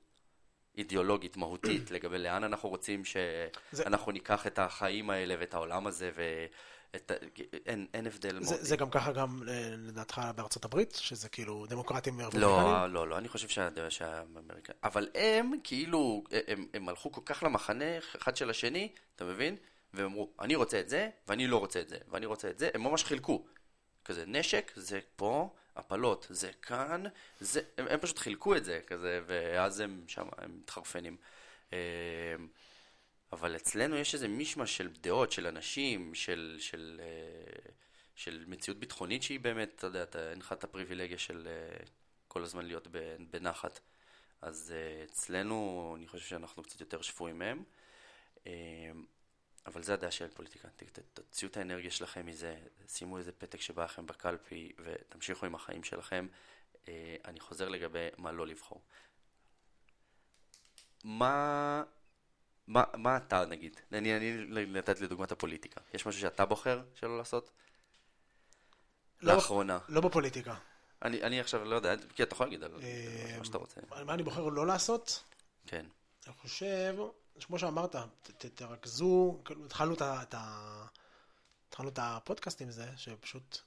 אידיאולוגית, 0.77 1.37
מהותית, 1.37 1.91
לגבי 1.91 2.17
לאן 2.17 2.43
אנחנו 2.43 2.69
רוצים 2.69 3.05
שאנחנו 3.05 4.05
זה... 4.05 4.11
ניקח 4.11 4.47
את 4.47 4.59
החיים 4.59 5.09
האלה 5.09 5.35
ואת 5.39 5.53
העולם 5.53 5.87
הזה, 5.87 6.11
ו... 6.15 6.45
את, 6.95 7.11
אין, 7.65 7.87
אין 7.93 8.07
הבדל 8.07 8.43
זה, 8.43 8.55
זה 8.63 8.77
גם 8.77 8.89
ככה 8.89 9.11
גם 9.11 9.41
אה, 9.47 9.73
לדעתך 9.77 10.21
בארצות 10.35 10.65
הברית, 10.65 10.95
שזה 10.95 11.29
כאילו 11.29 11.65
דמוקרטים 11.69 12.19
ורפובליקנים? 12.19 12.65
לא, 12.65 12.89
לא, 12.89 13.07
לא, 13.07 13.17
אני 13.17 13.27
חושב 13.27 13.69
שהאמריקאים, 13.89 14.77
אבל 14.83 15.09
הם 15.15 15.51
כאילו, 15.63 16.23
הם, 16.47 16.67
הם 16.73 16.89
הלכו 16.89 17.11
כל 17.11 17.21
כך 17.25 17.43
למחנה 17.43 17.97
אחד 18.17 18.35
של 18.35 18.49
השני, 18.49 18.91
אתה 19.15 19.25
מבין? 19.25 19.55
והם 19.93 20.05
אמרו, 20.05 20.29
אני 20.39 20.55
רוצה 20.55 20.79
את 20.79 20.89
זה, 20.89 21.09
ואני 21.27 21.47
לא 21.47 21.57
רוצה 21.57 21.81
את 21.81 21.89
זה, 21.89 21.97
ואני 22.09 22.25
רוצה 22.25 22.49
את 22.49 22.59
זה, 22.59 22.69
הם 22.73 22.83
ממש 22.83 23.03
חילקו. 23.03 23.45
כזה, 24.05 24.23
נשק 24.27 24.71
זה 24.75 24.99
פה, 25.15 25.49
הפלות 25.75 26.27
זה 26.29 26.51
כאן, 26.61 27.03
זה, 27.39 27.61
הם, 27.77 27.87
הם 27.89 27.99
פשוט 27.99 28.17
חילקו 28.17 28.55
את 28.55 28.65
זה 28.65 28.79
כזה, 28.87 29.21
ואז 29.27 29.79
הם 29.79 30.03
שם, 30.07 30.27
הם 30.37 30.57
מתחרפנים. 30.59 31.17
אה, 33.33 33.37
אבל 33.37 33.55
אצלנו 33.55 33.95
יש 33.95 34.13
איזה 34.13 34.27
מישמש 34.27 34.77
של 34.77 34.89
דעות, 35.01 35.31
של 35.31 35.47
אנשים, 35.47 36.15
של, 36.15 36.57
של, 36.59 37.01
אה, 37.03 37.71
של 38.15 38.43
מציאות 38.47 38.79
ביטחונית 38.79 39.23
שהיא 39.23 39.39
באמת, 39.39 39.71
אתה 39.75 39.87
יודע, 39.87 40.05
אין 40.31 40.39
לך 40.39 40.53
את 40.53 40.63
הפריבילגיה 40.63 41.17
של 41.17 41.47
אה, 41.47 41.77
כל 42.27 42.43
הזמן 42.43 42.65
להיות 42.65 42.87
בנחת. 43.31 43.79
אז 44.41 44.73
אצלנו, 45.03 45.93
אני 45.97 46.07
חושב 46.07 46.25
שאנחנו 46.25 46.63
קצת 46.63 46.81
יותר 46.81 47.01
שפויים 47.01 47.39
מהם. 47.39 47.63
אבל 49.65 49.83
זה 49.83 49.93
הדעה 49.93 50.11
של 50.11 50.27
פוליטיקה. 50.27 50.67
תוציאו 51.13 51.51
את 51.51 51.57
האנרגיה 51.57 51.91
שלכם 51.91 52.25
מזה, 52.25 52.57
שימו 52.87 53.17
איזה 53.17 53.31
פתק 53.31 53.61
שבא 53.61 53.83
לכם 53.83 54.05
בקלפי 54.05 54.71
ותמשיכו 54.83 55.45
עם 55.45 55.55
החיים 55.55 55.83
שלכם. 55.83 56.27
אני 57.25 57.39
חוזר 57.39 57.69
לגבי 57.69 58.07
מה 58.17 58.31
לא 58.31 58.47
לבחור. 58.47 58.81
מה 61.03 61.83
מה, 62.69 62.83
מה 62.93 63.17
אתה 63.17 63.45
נגיד? 63.45 63.79
אני, 63.93 64.17
אני 64.17 64.65
נתתי 64.67 65.03
לדוגמת 65.03 65.31
הפוליטיקה. 65.31 65.81
יש 65.93 66.05
משהו 66.05 66.21
שאתה 66.21 66.45
בוחר 66.45 66.81
שלא 66.93 67.17
לעשות? 67.17 67.49
לא, 69.21 69.33
לאחרונה. 69.33 69.79
לא 69.87 70.01
בפוליטיקה. 70.01 70.55
אני, 71.01 71.23
אני 71.23 71.39
עכשיו 71.39 71.63
לא 71.63 71.75
יודע, 71.75 71.93
כי 72.15 72.23
אתה 72.23 72.33
יכול 72.33 72.45
להגיד 72.45 72.63
על 72.63 72.71
אה, 72.83 73.35
מה 73.37 73.45
שאתה 73.45 73.57
רוצה. 73.57 73.81
מה 74.05 74.13
אני 74.13 74.23
בוחר 74.23 74.49
לא 74.49 74.67
לעשות? 74.67 75.23
כן. 75.67 75.85
אני 76.27 76.33
חושב, 76.33 76.95
כמו 77.41 77.59
שאמרת, 77.59 77.95
ת, 78.37 78.45
תרכזו, 78.45 79.39
כאילו, 79.45 79.65
התחלנו 79.65 79.93
את, 79.93 80.01
את, 80.01 80.35
התחלנו 81.67 81.89
את 81.89 81.99
הפודקאסט 82.01 82.61
עם 82.61 82.71
זה, 82.71 82.85
שפשוט 82.97 83.57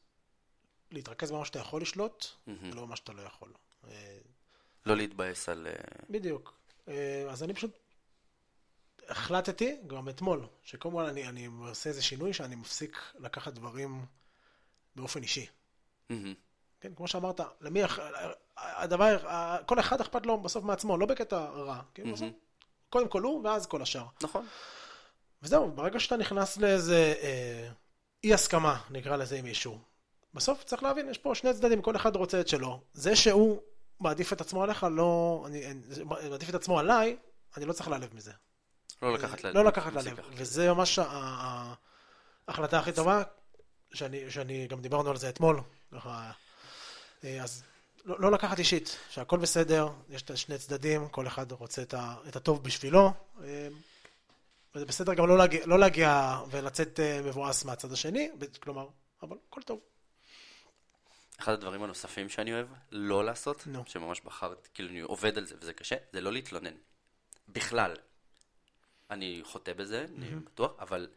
להתרכז 0.90 1.30
במה 1.30 1.44
שאתה 1.44 1.58
יכול 1.58 1.82
לשלוט, 1.82 2.26
ולא 2.46 2.82
במה 2.82 2.96
שאתה 2.96 3.12
לא 3.12 3.22
יכול. 3.22 3.52
אה, 3.88 4.18
לא 4.86 4.96
להתבאס 4.96 5.48
על... 5.48 5.66
אה, 5.66 5.72
בדיוק. 6.10 6.54
אז 7.30 7.42
אני 7.42 7.54
פשוט 7.54 7.81
החלטתי, 9.08 9.76
גם 9.86 10.08
אתמול, 10.08 10.46
שקודם 10.62 10.94
כל 10.94 11.04
אני, 11.04 11.28
אני 11.28 11.48
עושה 11.68 11.90
איזה 11.90 12.02
שינוי 12.02 12.32
שאני 12.32 12.54
מפסיק 12.54 12.98
לקחת 13.18 13.52
דברים 13.52 14.06
באופן 14.96 15.22
אישי. 15.22 15.46
Mm-hmm. 15.46 16.14
כן, 16.80 16.94
כמו 16.94 17.08
שאמרת, 17.08 17.40
למי, 17.60 17.80
הדבר, 18.56 19.18
כל 19.66 19.80
אחד 19.80 20.00
אכפת 20.00 20.26
לו 20.26 20.40
בסוף 20.40 20.64
מעצמו, 20.64 20.98
לא 20.98 21.06
בקטע 21.06 21.38
רע. 21.38 21.82
כן, 21.94 22.02
mm-hmm. 22.02 22.12
בסוף, 22.12 22.28
קודם 22.90 23.08
כל 23.08 23.22
הוא, 23.22 23.44
ואז 23.44 23.66
כל 23.66 23.82
השאר. 23.82 24.06
נכון. 24.22 24.46
וזהו, 25.42 25.70
ברגע 25.70 26.00
שאתה 26.00 26.16
נכנס 26.16 26.56
לאיזה 26.56 27.14
אה, 27.22 27.68
אי 28.24 28.34
הסכמה, 28.34 28.80
נקרא 28.90 29.16
לזה 29.16 29.38
עם 29.38 29.44
מישהו, 29.44 29.78
בסוף 30.34 30.64
צריך 30.64 30.82
להבין, 30.82 31.08
יש 31.08 31.18
פה 31.18 31.34
שני 31.34 31.54
צדדים, 31.54 31.82
כל 31.82 31.96
אחד 31.96 32.16
רוצה 32.16 32.40
את 32.40 32.48
שלו. 32.48 32.80
זה 32.92 33.16
שהוא 33.16 33.60
מעדיף 34.00 34.32
את 34.32 34.40
עצמו 34.40 34.62
עליך, 34.62 34.86
לא... 34.90 35.42
אני, 35.46 35.66
אני 35.66 36.28
מעדיף 36.30 36.48
את 36.48 36.54
עצמו 36.54 36.78
עליי, 36.78 37.16
אני 37.56 37.64
לא 37.64 37.72
צריך 37.72 37.88
להיעלב 37.88 38.14
מזה. 38.14 38.32
לא 39.02 39.14
לקחת 39.14 39.44
ללב. 39.44 39.54
לא 39.54 39.64
לקחת 39.64 39.92
ללב, 39.92 40.20
וזה 40.34 40.72
ממש 40.72 40.98
ההחלטה 42.48 42.78
הכי 42.78 42.92
טובה, 42.92 43.22
שאני, 43.94 44.30
שאני 44.30 44.66
גם 44.66 44.80
דיברנו 44.80 45.10
על 45.10 45.16
זה 45.16 45.28
אתמול, 45.28 45.60
אז 47.40 47.62
לא, 48.04 48.20
לא 48.20 48.32
לקחת 48.32 48.58
אישית, 48.58 48.98
שהכל 49.10 49.38
בסדר, 49.38 49.88
יש 50.08 50.22
את 50.22 50.36
שני 50.36 50.58
צדדים, 50.58 51.08
כל 51.08 51.26
אחד 51.26 51.52
רוצה 51.52 51.82
את, 51.82 51.94
ה, 51.94 52.14
את 52.28 52.36
הטוב 52.36 52.64
בשבילו, 52.64 53.12
וזה 54.74 54.86
בסדר 54.86 55.14
גם 55.14 55.28
לא 55.28 55.38
להגיע, 55.38 55.66
לא 55.66 55.78
להגיע 55.78 56.38
ולצאת 56.50 57.00
אה, 57.00 57.20
מבואס 57.22 57.64
מהצד 57.64 57.92
השני, 57.92 58.30
כלומר, 58.62 58.88
אבל 59.22 59.36
הכל 59.48 59.62
טוב. 59.62 59.80
אחד 61.38 61.52
הדברים 61.52 61.82
הנוספים 61.82 62.28
שאני 62.28 62.52
אוהב 62.54 62.66
לא 62.90 63.24
לעשות, 63.24 63.66
no. 63.74 63.78
שממש 63.90 64.20
בחרת, 64.20 64.68
כאילו 64.74 64.88
אני 64.88 65.00
עובד 65.00 65.38
על 65.38 65.46
זה 65.46 65.54
וזה 65.60 65.72
קשה, 65.72 65.96
זה 66.12 66.20
לא 66.20 66.32
להתלונן. 66.32 66.74
בכלל. 67.48 67.94
אני 69.12 69.40
חוטא 69.44 69.72
בזה, 69.72 70.04
mm-hmm. 70.04 70.18
אני 70.18 70.30
בטוח, 70.34 70.72
אבל 70.78 71.08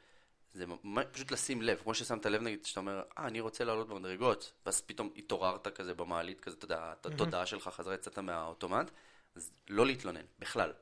זה 0.54 0.66
פשוט 1.12 1.32
לשים 1.32 1.62
לב, 1.62 1.80
כמו 1.84 1.94
ששמת 1.94 2.26
לב 2.26 2.42
נגיד, 2.42 2.66
שאתה 2.66 2.80
אומר, 2.80 3.04
אה, 3.18 3.28
אני 3.28 3.40
רוצה 3.40 3.64
לעלות 3.64 3.88
במדרגות, 3.88 4.54
ואז 4.66 4.82
פתאום 4.82 5.10
התעוררת 5.18 5.68
כזה 5.68 5.94
במעלית, 5.94 6.42
כזה, 6.42 6.56
אתה 6.58 6.66
יודע, 6.66 6.94
mm-hmm. 6.94 7.14
התודעה 7.14 7.46
שלך 7.46 7.64
חזרה, 7.68 7.96
יצאת 7.96 8.20
מהאוטומט, 8.20 8.92
אז 9.36 9.52
לא 9.70 9.86
להתלונן, 9.86 10.26
בכלל. 10.40 10.74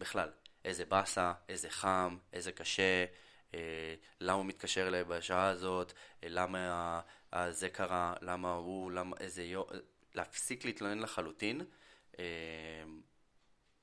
בכלל. 0.00 0.28
איזה 0.64 0.84
באסה, 0.84 1.32
איזה 1.48 1.70
חם, 1.70 2.16
איזה 2.32 2.52
קשה, 2.52 3.04
אה, 3.54 3.94
למה 4.20 4.32
הוא 4.38 4.46
מתקשר 4.46 4.88
אליי 4.88 5.04
בשעה 5.04 5.48
הזאת, 5.48 5.92
אה, 6.24 6.28
למה 6.28 7.00
אה, 7.34 7.52
זה 7.52 7.68
קרה, 7.68 8.14
למה 8.20 8.52
הוא, 8.52 8.92
למה, 8.92 9.16
איזה 9.20 9.42
יום, 9.42 9.64
להפסיק 10.14 10.64
להתלונן 10.64 10.98
לחלוטין. 10.98 11.60
אה, 12.18 12.24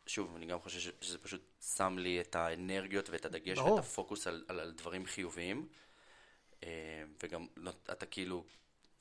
שוב, 0.08 0.36
אני 0.36 0.46
גם 0.46 0.60
חושב 0.60 0.92
שזה 1.02 1.18
פשוט 1.18 1.42
שם 1.76 1.98
לי 1.98 2.22
את 2.22 2.36
האנרגיות 2.36 3.10
ואת 3.10 3.26
הדגש 3.26 3.58
ברור. 3.58 3.74
ואת 3.74 3.80
הפוקוס 3.80 4.28
על, 4.28 4.46
על, 4.48 4.60
על 4.60 4.72
דברים 4.72 5.06
חיוביים. 5.06 5.68
אה, 6.64 7.04
וגם 7.24 7.48
לא, 7.58 7.72
אתה 7.92 8.06
כאילו 8.06 8.46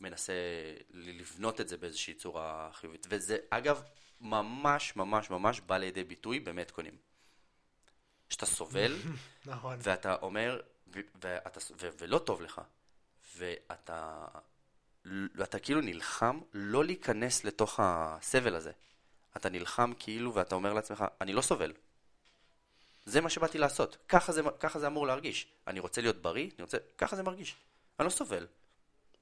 מנסה 0.01 0.33
לבנות 0.91 1.61
את 1.61 1.69
זה 1.69 1.77
באיזושהי 1.77 2.15
צורה 2.15 2.71
חיובית. 2.73 3.07
וזה, 3.11 3.37
אגב, 3.51 3.83
ממש 4.21 4.97
ממש 4.97 5.31
ממש 5.31 5.61
בא 5.61 5.77
לידי 5.77 6.05
ביטוי 6.05 6.41
במטקונים. 6.41 6.97
שאתה 8.29 8.47
סובל, 8.47 8.97
נכון. 9.47 9.79
ואתה 9.83 10.15
אומר, 10.23 10.61
ו- 10.95 11.01
ואתה, 11.23 11.61
ו- 11.81 11.89
ולא 11.99 12.19
טוב 12.19 12.43
לך, 12.43 12.61
ואתה, 13.37 14.25
ואתה 15.35 15.59
כאילו 15.59 15.81
נלחם 15.81 16.41
לא 16.53 16.85
להיכנס 16.85 17.45
לתוך 17.45 17.81
הסבל 17.83 18.55
הזה. 18.55 18.73
אתה 19.37 19.49
נלחם 19.49 19.93
כאילו 19.99 20.35
ואתה 20.35 20.55
אומר 20.55 20.73
לעצמך, 20.73 21.05
אני 21.21 21.33
לא 21.33 21.41
סובל. 21.41 21.73
זה 23.05 23.21
מה 23.21 23.31
שבאתי 23.31 23.59
לעשות. 23.59 23.97
ככה 24.09 24.33
זה, 24.33 24.43
ככה 24.61 24.79
זה 24.79 24.87
אמור 24.87 25.07
להרגיש. 25.07 25.47
אני 25.67 25.81
רוצה 25.81 26.01
להיות 26.01 26.23
בריא, 26.23 26.45
אני 26.45 26.63
רוצה... 26.63 26.79
ככה 26.99 27.17
זה 27.17 27.23
מרגיש. 27.23 27.57
אני 28.01 28.05
לא 28.05 28.11
סובל. 28.11 28.47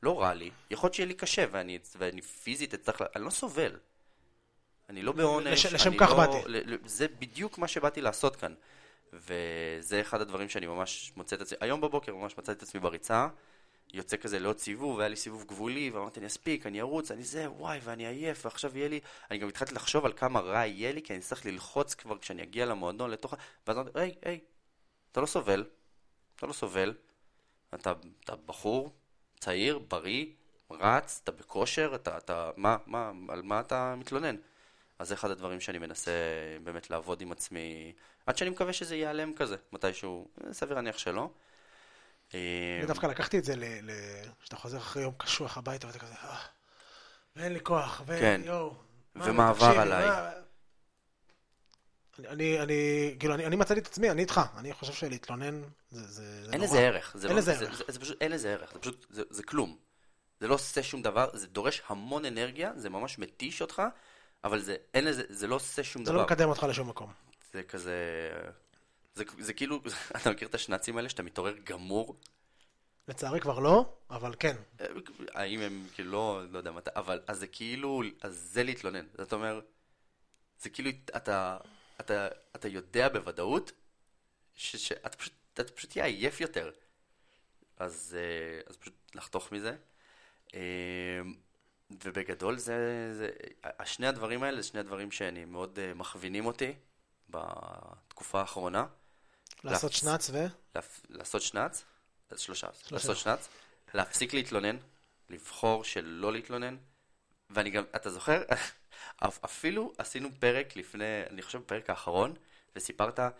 לא 0.02 0.20
רע 0.20 0.34
לי. 0.34 0.50
יכול 0.70 0.86
להיות 0.86 0.94
שיהיה 0.94 1.06
לי 1.06 1.14
קשה 1.14 1.44
ואני, 1.50 1.78
ואני 1.96 2.22
פיזית 2.22 2.74
אצטרך... 2.74 3.02
אני 3.16 3.24
לא 3.24 3.30
סובל. 3.30 3.78
אני 4.88 5.02
לא 5.02 5.12
בעונש. 5.12 5.66
לש, 5.66 5.72
לשם 5.72 5.96
כך 5.98 6.10
לא, 6.10 6.16
באתי. 6.16 6.36
זה 6.84 7.08
בדיוק 7.08 7.58
מה 7.58 7.68
שבאתי 7.68 8.00
לעשות 8.00 8.36
כאן. 8.36 8.54
וזה 9.12 10.00
אחד 10.00 10.20
הדברים 10.20 10.48
שאני 10.48 10.66
ממש 10.66 11.12
מוצא 11.16 11.36
את 11.36 11.40
עצמי. 11.40 11.58
היום 11.60 11.80
בבוקר 11.80 12.14
ממש 12.14 12.38
מצאתי 12.38 12.58
את 12.58 12.62
עצמי 12.62 12.80
בריצה. 12.80 13.28
יוצא 13.92 14.16
כזה 14.16 14.38
לעוד 14.38 14.58
סיבוב, 14.58 14.96
והיה 14.96 15.08
לי 15.08 15.16
סיבוב 15.16 15.44
גבולי, 15.44 15.90
ואמרתי, 15.90 16.20
אני 16.20 16.26
אספיק, 16.26 16.66
אני 16.66 16.80
ארוץ, 16.80 17.10
אני 17.10 17.24
זה, 17.24 17.50
וואי, 17.50 17.80
ואני 17.82 18.06
עייף, 18.06 18.44
ועכשיו 18.44 18.78
יהיה 18.78 18.88
לי... 18.88 19.00
אני 19.30 19.38
גם 19.38 19.48
התחלתי 19.48 19.74
לחשוב 19.74 20.04
על 20.04 20.12
כמה 20.12 20.40
רע 20.40 20.66
יהיה 20.66 20.92
לי, 20.92 21.02
כי 21.02 21.12
אני 21.12 21.20
צריך 21.20 21.46
ללחוץ 21.46 21.94
כבר 21.94 22.18
כשאני 22.18 22.42
אגיע 22.42 22.66
למועדון 22.66 23.10
לתוך 23.10 23.34
ה... 23.34 23.36
ואז 23.66 23.76
אמרתי, 23.78 23.98
היי, 23.98 24.14
היי, 24.22 24.40
אתה 25.12 25.20
לא 25.20 25.26
סובל, 25.26 25.64
אתה 26.36 26.46
לא 26.46 26.52
סובל, 26.52 26.94
אתה, 27.74 27.92
אתה 28.24 28.36
בחור, 28.36 28.92
צעיר, 29.40 29.78
בריא, 29.78 30.26
רץ, 30.70 31.20
אתה 31.24 31.32
בכושר, 31.32 31.92
אתה, 31.94 32.18
אתה, 32.18 32.50
מה, 32.56 32.76
מה, 32.86 33.12
על 33.28 33.42
מה 33.42 33.60
אתה 33.60 33.94
מתלונן? 33.98 34.36
אז 34.98 35.08
זה 35.08 35.14
אחד 35.14 35.30
הדברים 35.30 35.60
שאני 35.60 35.78
מנסה 35.78 36.12
באמת 36.64 36.90
לעבוד 36.90 37.20
עם 37.20 37.32
עצמי, 37.32 37.92
עד 38.26 38.36
שאני 38.36 38.50
מקווה 38.50 38.72
שזה 38.72 38.96
ייעלם 38.96 39.34
כזה, 39.34 39.56
מתישהו, 39.72 40.28
סביר 40.52 40.74
להניח 40.74 40.98
שלא. 40.98 41.30
אני 42.34 42.80
אה, 42.80 42.86
דווקא 42.86 43.06
לקחתי 43.06 43.38
את 43.38 43.44
זה, 43.44 43.54
שאתה 44.44 44.56
חוזר 44.56 44.78
אחרי 44.78 45.02
יום 45.02 45.14
קשוח 45.16 45.58
הביתה 45.58 45.86
ואתה 45.86 45.98
כזה, 45.98 46.14
אה, 46.14 46.38
ואין 47.36 47.52
לי 47.52 47.60
כוח, 47.62 48.02
ויואו. 48.06 48.70
כן. 48.70 49.20
ומה 49.30 49.48
עבר 49.48 49.80
עליי. 49.80 50.32
אני, 52.28 52.60
אני, 52.60 53.14
כאילו, 53.18 53.34
אני, 53.34 53.46
אני 53.46 53.56
מצאתי 53.56 53.80
את 53.80 53.86
עצמי, 53.86 54.10
אני 54.10 54.22
איתך. 54.22 54.40
אני 54.56 54.72
חושב 54.72 54.92
שלהתלונן 54.92 55.62
זה, 55.90 56.06
זה, 56.06 56.06
זה 56.44 56.52
אין 56.52 56.60
נורא. 56.60 56.70
לזה 56.70 56.80
ערך. 56.80 57.12
זה 57.16 57.26
אין 57.26 57.36
לא, 57.36 57.42
לזה 57.42 57.52
ערך. 57.52 57.70
זה, 57.70 57.76
זה, 57.76 57.92
זה 57.92 58.00
פשוט, 58.00 58.22
אין 58.22 58.32
לזה 58.32 58.52
ערך. 58.52 58.72
זה 58.72 58.78
פשוט, 58.78 59.06
זה, 59.10 59.22
זה 59.30 59.42
כלום. 59.42 59.76
זה 60.40 60.48
לא 60.48 60.54
עושה 60.54 60.82
שום 60.82 61.02
דבר, 61.02 61.28
זה 61.32 61.46
דורש 61.46 61.82
המון 61.86 62.24
אנרגיה, 62.24 62.72
זה 62.76 62.90
ממש 62.90 63.18
מתיש 63.18 63.62
אותך, 63.62 63.82
אבל 64.44 64.60
זה, 64.60 64.76
אין 64.94 65.04
לזה, 65.04 65.22
זה 65.28 65.46
לא 65.46 65.54
עושה 65.54 65.84
שום 65.84 66.04
זה 66.04 66.10
דבר. 66.10 66.18
זה 66.18 66.22
לא 66.22 66.26
מקדם 66.26 66.48
אותך 66.48 66.62
לשום 66.62 66.88
מקום. 66.88 67.12
זה 67.52 67.62
כזה... 67.62 67.98
זה, 69.14 69.24
זה 69.38 69.52
כאילו, 69.52 69.80
אתה 70.16 70.30
מכיר 70.30 70.48
את 70.48 70.54
השנאצים 70.54 70.96
האלה 70.96 71.08
שאתה 71.08 71.22
מתעורר 71.22 71.54
גמור? 71.64 72.20
לצערי 73.08 73.40
כבר 73.40 73.58
לא, 73.58 73.96
אבל 74.10 74.34
כן. 74.38 74.56
האם 75.34 75.60
הם 75.60 75.86
כאילו 75.94 76.12
לא, 76.12 76.42
לא 76.50 76.58
יודע 76.58 76.72
מתי, 76.72 76.90
אבל 76.96 77.20
אז 77.26 77.38
זה 77.38 77.46
כאילו, 77.46 78.02
אז 78.20 78.48
זה 78.52 78.62
להתלונן. 78.62 79.06
זאת 79.18 79.32
אומרת, 79.32 79.64
זה 80.60 80.70
כאילו, 80.70 80.90
אתה, 81.16 81.56
אתה, 82.00 82.28
אתה 82.56 82.68
יודע 82.68 83.08
בוודאות 83.08 83.72
שאתה 84.54 85.16
פשוט, 85.16 85.32
אתה 85.54 85.64
פשוט 85.64 85.90
תהיה 85.90 86.04
עייף 86.04 86.40
יותר. 86.40 86.70
אז, 87.76 88.16
אה, 88.18 88.60
אז 88.70 88.76
פשוט 88.76 88.94
לחתוך 89.14 89.52
מזה. 89.52 89.76
אה, 90.54 91.20
ובגדול 92.04 92.58
זה, 92.58 93.08
זה, 93.14 93.30
השני 93.64 94.06
הדברים 94.06 94.42
האלה 94.42 94.62
זה 94.62 94.68
שני 94.68 94.80
הדברים 94.80 95.10
שאני 95.10 95.44
מאוד 95.44 95.78
אה, 95.78 95.94
מכווינים 95.94 96.46
אותי 96.46 96.72
בתקופה 97.30 98.40
האחרונה. 98.40 98.86
לעשות 99.64 99.92
שנץ 99.92 100.30
ו? 100.32 100.46
לעשות 101.10 101.42
שנץ, 101.42 101.84
שלושה, 102.36 102.66
לעשות 102.90 103.16
שנץ, 103.16 103.48
להפסיק 103.94 104.34
להתלונן, 104.34 104.76
לבחור 105.30 105.84
של 105.84 106.04
לא 106.04 106.32
להתלונן, 106.32 106.76
ואני 107.50 107.70
גם, 107.70 107.84
אתה 107.96 108.10
זוכר? 108.10 108.42
אפילו 109.44 109.92
עשינו 109.98 110.28
פרק 110.38 110.76
לפני, 110.76 111.04
אני 111.30 111.42
חושב 111.42 111.58
בפרק 111.58 111.90
האחרון, 111.90 112.34
וסיפרת 112.76 113.18
אה, 113.20 113.30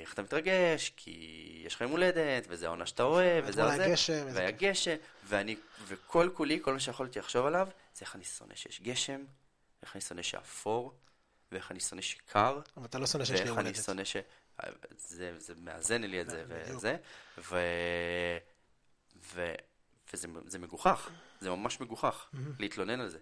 איך 0.00 0.14
אתה 0.14 0.22
מתרגש, 0.22 0.92
כי 0.96 1.10
יש 1.66 1.74
לך 1.74 1.80
יום 1.80 1.90
הולדת, 1.90 2.44
וזה 2.48 2.66
העונה 2.66 2.86
שאתה 2.86 3.02
אוהב, 3.02 3.44
וזה 3.48 3.62
והיה 3.64 3.92
גשם, 3.92 4.24
וזה- 4.26 4.38
והיה 4.38 4.50
גשם, 4.50 4.96
ואני, 5.24 5.56
וכל 5.86 6.30
כולי, 6.34 6.58
כל 6.62 6.72
מה 6.72 6.80
שיכולתי 6.80 7.18
לחשוב 7.18 7.46
עליו, 7.46 7.68
זה 7.94 8.00
איך 8.00 8.16
אני 8.16 8.24
שונא 8.24 8.54
שיש 8.54 8.80
גשם, 8.80 9.24
איך 9.82 9.94
אני 9.96 10.00
שונא 10.00 10.22
שאפור, 10.22 10.94
ואיך 11.52 11.70
אני 11.70 11.80
שונא 11.80 12.02
שקר, 12.02 12.60
אבל 12.76 12.86
אתה 12.86 12.98
לא 12.98 13.06
שונא 13.06 13.24
שיש 13.24 13.40
לי 13.40 13.48
יום 13.48 13.58
הולדת. 13.66 13.84
זה, 14.96 15.38
זה 15.38 15.54
מאזן 15.56 16.02
לי 16.02 16.20
את 16.20 16.30
זה. 16.30 16.44
וזה, 16.48 16.96
ו... 17.38 17.58
ו... 19.34 19.54
וזה 20.12 20.28
זה 20.46 20.58
מגוחך, 20.58 21.10
זה 21.40 21.50
ממש 21.50 21.80
מגוחך 21.80 22.30
להתלונן 22.58 23.00
על 23.00 23.08
זה. 23.08 23.18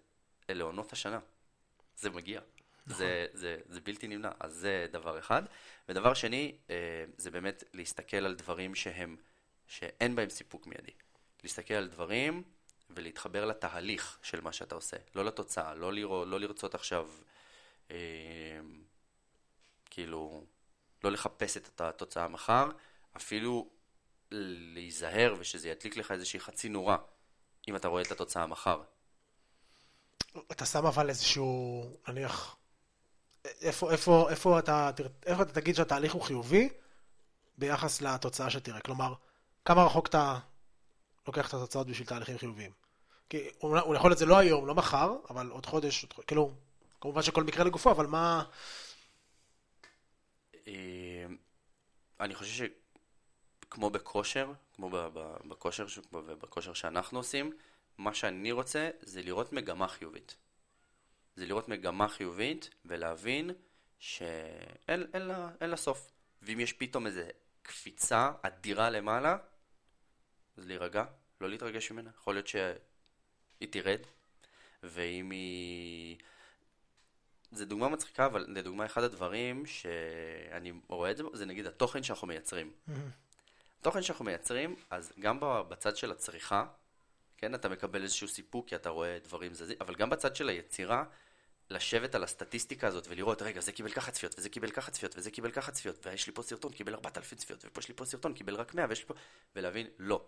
אלה 0.50 0.64
עונות 0.64 0.92
השנה. 0.92 1.18
זה 1.96 2.10
מגיע. 2.10 2.40
נכון. 2.86 2.98
זה, 2.98 3.26
זה, 3.32 3.56
זה 3.68 3.80
בלתי 3.80 4.08
נמנע. 4.08 4.30
אז 4.40 4.54
זה 4.54 4.86
דבר 4.92 5.18
אחד. 5.18 5.42
ודבר 5.88 6.14
שני, 6.14 6.56
אה, 6.70 7.04
זה 7.16 7.30
באמת 7.30 7.64
להסתכל 7.72 8.16
על 8.16 8.34
דברים 8.34 8.74
שהם, 8.74 9.16
שאין 9.66 10.16
בהם 10.16 10.28
סיפוק 10.28 10.66
מיידי. 10.66 10.92
להסתכל 11.42 11.74
על 11.74 11.88
דברים 11.88 12.42
ולהתחבר 12.90 13.44
לתהליך 13.44 14.18
של 14.22 14.40
מה 14.40 14.52
שאתה 14.52 14.74
עושה, 14.74 14.96
לא 15.14 15.24
לתוצאה, 15.24 15.74
לא, 15.74 15.92
לראות, 15.92 16.28
לא 16.28 16.40
לרצות 16.40 16.74
עכשיו, 16.74 17.10
אה, 17.90 17.96
כאילו, 19.90 20.44
לא 21.04 21.12
לחפש 21.12 21.56
את 21.56 21.80
התוצאה 21.80 22.28
מחר, 22.28 22.68
אפילו 23.16 23.68
להיזהר 24.30 25.34
ושזה 25.38 25.68
ידליק 25.68 25.96
לך 25.96 26.10
איזושהי 26.10 26.40
חצי 26.40 26.68
נורה, 26.68 26.96
אם 27.68 27.76
אתה 27.76 27.88
רואה 27.88 28.02
את 28.02 28.12
התוצאה 28.12 28.46
מחר. 28.46 28.82
אתה 30.52 30.66
שם 30.66 30.86
אבל 30.86 31.08
איזשהו, 31.08 31.84
נניח, 32.08 32.56
איפה, 33.44 33.92
איפה, 33.92 34.30
איפה, 34.30 34.58
אתה, 34.58 34.90
איפה 35.26 35.42
אתה 35.42 35.52
תגיד 35.52 35.74
שהתהליך 35.74 36.12
הוא 36.12 36.22
חיובי 36.22 36.68
ביחס 37.58 38.00
לתוצאה 38.00 38.50
שתראה? 38.50 38.80
כלומר, 38.80 39.14
כמה 39.64 39.84
רחוק 39.84 40.06
אתה 40.06 40.38
לוקח 41.26 41.48
את 41.48 41.54
התוצאות 41.54 41.86
בשביל 41.86 42.08
תהליכים 42.08 42.38
חיוביים? 42.38 42.72
כי 43.30 43.48
הוא 43.58 43.94
יכול 43.94 44.10
להיות 44.10 44.18
זה 44.18 44.26
לא 44.26 44.38
היום, 44.38 44.66
לא 44.66 44.74
מחר, 44.74 45.16
אבל 45.30 45.50
עוד 45.50 45.66
חודש, 45.66 46.02
עוד, 46.04 46.12
חודש, 46.12 46.26
כאילו, 46.26 46.52
כמובן 47.00 47.22
שכל 47.22 47.44
מקרה 47.44 47.64
לגופו, 47.64 47.90
אבל 47.90 48.06
מה... 48.06 48.44
אה, 50.68 51.26
אני 52.20 52.34
חושב 52.34 52.68
שכמו 53.64 53.90
בכושר, 53.90 54.52
כמו 54.76 54.90
בכושר, 55.48 55.86
בכושר 56.12 56.72
שאנחנו 56.72 57.18
עושים, 57.18 57.52
מה 57.98 58.14
שאני 58.14 58.52
רוצה 58.52 58.90
זה 59.00 59.22
לראות 59.22 59.52
מגמה 59.52 59.88
חיובית. 59.88 60.36
זה 61.36 61.46
לראות 61.46 61.68
מגמה 61.68 62.08
חיובית 62.08 62.70
ולהבין 62.84 63.50
שאין 63.98 65.06
אין 65.14 65.22
לה, 65.22 65.50
לה 65.60 65.76
סוף. 65.76 66.12
ואם 66.42 66.60
יש 66.60 66.72
פתאום 66.72 67.06
איזה 67.06 67.30
קפיצה 67.62 68.32
אדירה 68.42 68.90
למעלה, 68.90 69.38
אז 70.56 70.66
להירגע, 70.66 71.04
לא 71.40 71.48
להתרגש 71.48 71.90
ממנה. 71.90 72.10
יכול 72.16 72.34
להיות 72.34 72.46
שהיא 72.46 73.68
תרד, 73.70 74.00
ואם 74.82 75.30
היא... 75.30 76.16
זה 77.52 77.64
דוגמה 77.64 77.88
מצחיקה, 77.88 78.26
אבל 78.26 78.44
לדוגמה 78.48 78.86
אחד 78.86 79.02
הדברים 79.02 79.66
שאני 79.66 80.72
רואה 80.88 81.10
את 81.10 81.16
זה, 81.16 81.22
זה 81.32 81.46
נגיד 81.46 81.66
התוכן 81.66 82.02
שאנחנו 82.02 82.26
מייצרים. 82.26 82.72
התוכן 83.80 84.02
שאנחנו 84.02 84.24
מייצרים, 84.24 84.76
אז 84.90 85.12
גם 85.20 85.38
בצד 85.40 85.96
של 85.96 86.10
הצריכה, 86.10 86.66
כן, 87.36 87.54
אתה 87.54 87.68
מקבל 87.68 88.02
איזשהו 88.02 88.28
סיפוק 88.28 88.68
כי 88.68 88.76
אתה 88.76 88.88
רואה 88.88 89.18
דברים 89.24 89.54
זזים, 89.54 89.76
אבל 89.80 89.94
גם 89.94 90.10
בצד 90.10 90.36
של 90.36 90.48
היצירה, 90.48 91.04
לשבת 91.70 92.14
על 92.14 92.24
הסטטיסטיקה 92.24 92.86
הזאת 92.86 93.06
ולראות, 93.08 93.42
רגע, 93.42 93.60
זה 93.60 93.72
קיבל 93.72 93.90
ככה 93.90 94.10
צפיות, 94.10 94.38
וזה 94.38 94.48
קיבל 94.50 94.70
ככה 94.70 94.90
צפיות, 94.90 95.16
וזה 95.16 95.30
קיבל 95.30 95.50
ככה 95.50 95.72
צפיות, 95.72 96.06
ויש 96.06 96.26
לי 96.26 96.32
פה 96.32 96.42
סרטון, 96.42 96.72
קיבל 96.72 96.94
4,000 96.94 97.38
צפיות, 97.38 97.64
ופה 97.64 97.80
יש 97.80 97.88
לי 97.88 97.94
פה 97.94 98.04
סרטון, 98.04 98.34
קיבל 98.34 98.54
רק 98.54 98.74
100, 98.74 98.86
ויש 98.88 99.00
לי 99.00 99.06
פה... 99.06 99.14
ולהבין, 99.56 99.86
לא. 99.98 100.24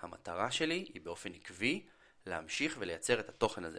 המטרה 0.00 0.50
שלי 0.50 0.90
היא 0.94 1.02
באופן 1.02 1.32
עקבי 1.34 1.86
להמשיך 2.26 2.76
ולייצר 2.78 3.20
את 3.20 3.28
התוכן 3.28 3.64
הזה. 3.64 3.78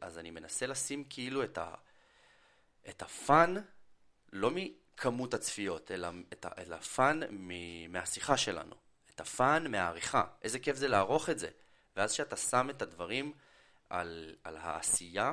אז 0.00 0.18
אני 0.18 0.30
מנסה 0.30 0.66
לשים 0.66 1.04
כאילו 1.10 1.44
את 1.44 1.58
ה... 1.58 1.74
את 2.88 3.02
ה 3.02 3.12
fun, 3.12 3.54
לא 4.32 4.50
מכמות 4.50 5.34
הצפיות, 5.34 5.90
אלא, 5.90 6.08
את 6.32 6.44
ה, 6.44 6.48
אלא 6.58 6.76
fun 6.76 7.20
מ, 7.30 7.52
מהשיחה 7.92 8.36
שלנו. 8.36 8.74
את 9.14 9.20
הפאן 9.20 9.70
מהעריכה. 9.70 10.24
איזה 10.42 10.58
כיף 10.58 10.76
זה 10.76 10.88
לערוך 10.88 11.30
את 11.30 11.38
זה. 11.38 11.48
ואז 11.96 12.12
שאתה 12.12 12.36
שם 12.36 12.70
את 12.70 12.82
הדברים 12.82 13.32
על, 13.90 14.36
על 14.44 14.56
העשייה, 14.56 15.32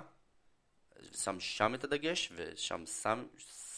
שם 1.11 1.39
שם 1.39 1.75
את 1.75 1.83
הדגש, 1.83 2.31
ושם 2.35 2.85
שם, 2.85 3.25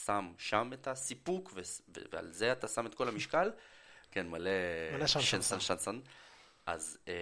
שם 0.05 0.33
שם 0.37 0.69
את 0.73 0.87
הסיפוק, 0.87 1.51
ו, 1.55 1.61
ו, 1.97 2.01
ועל 2.11 2.31
זה 2.31 2.51
אתה 2.51 2.67
שם 2.67 2.85
את 2.85 2.95
כל 2.95 3.07
המשקל. 3.07 3.51
כן, 4.11 4.27
מלא... 4.27 4.51
מלא 4.93 5.07
שנסן 5.07 5.41
שם. 5.41 5.59
שנסן. 5.59 5.99
אז, 6.65 6.97
אה, 7.07 7.13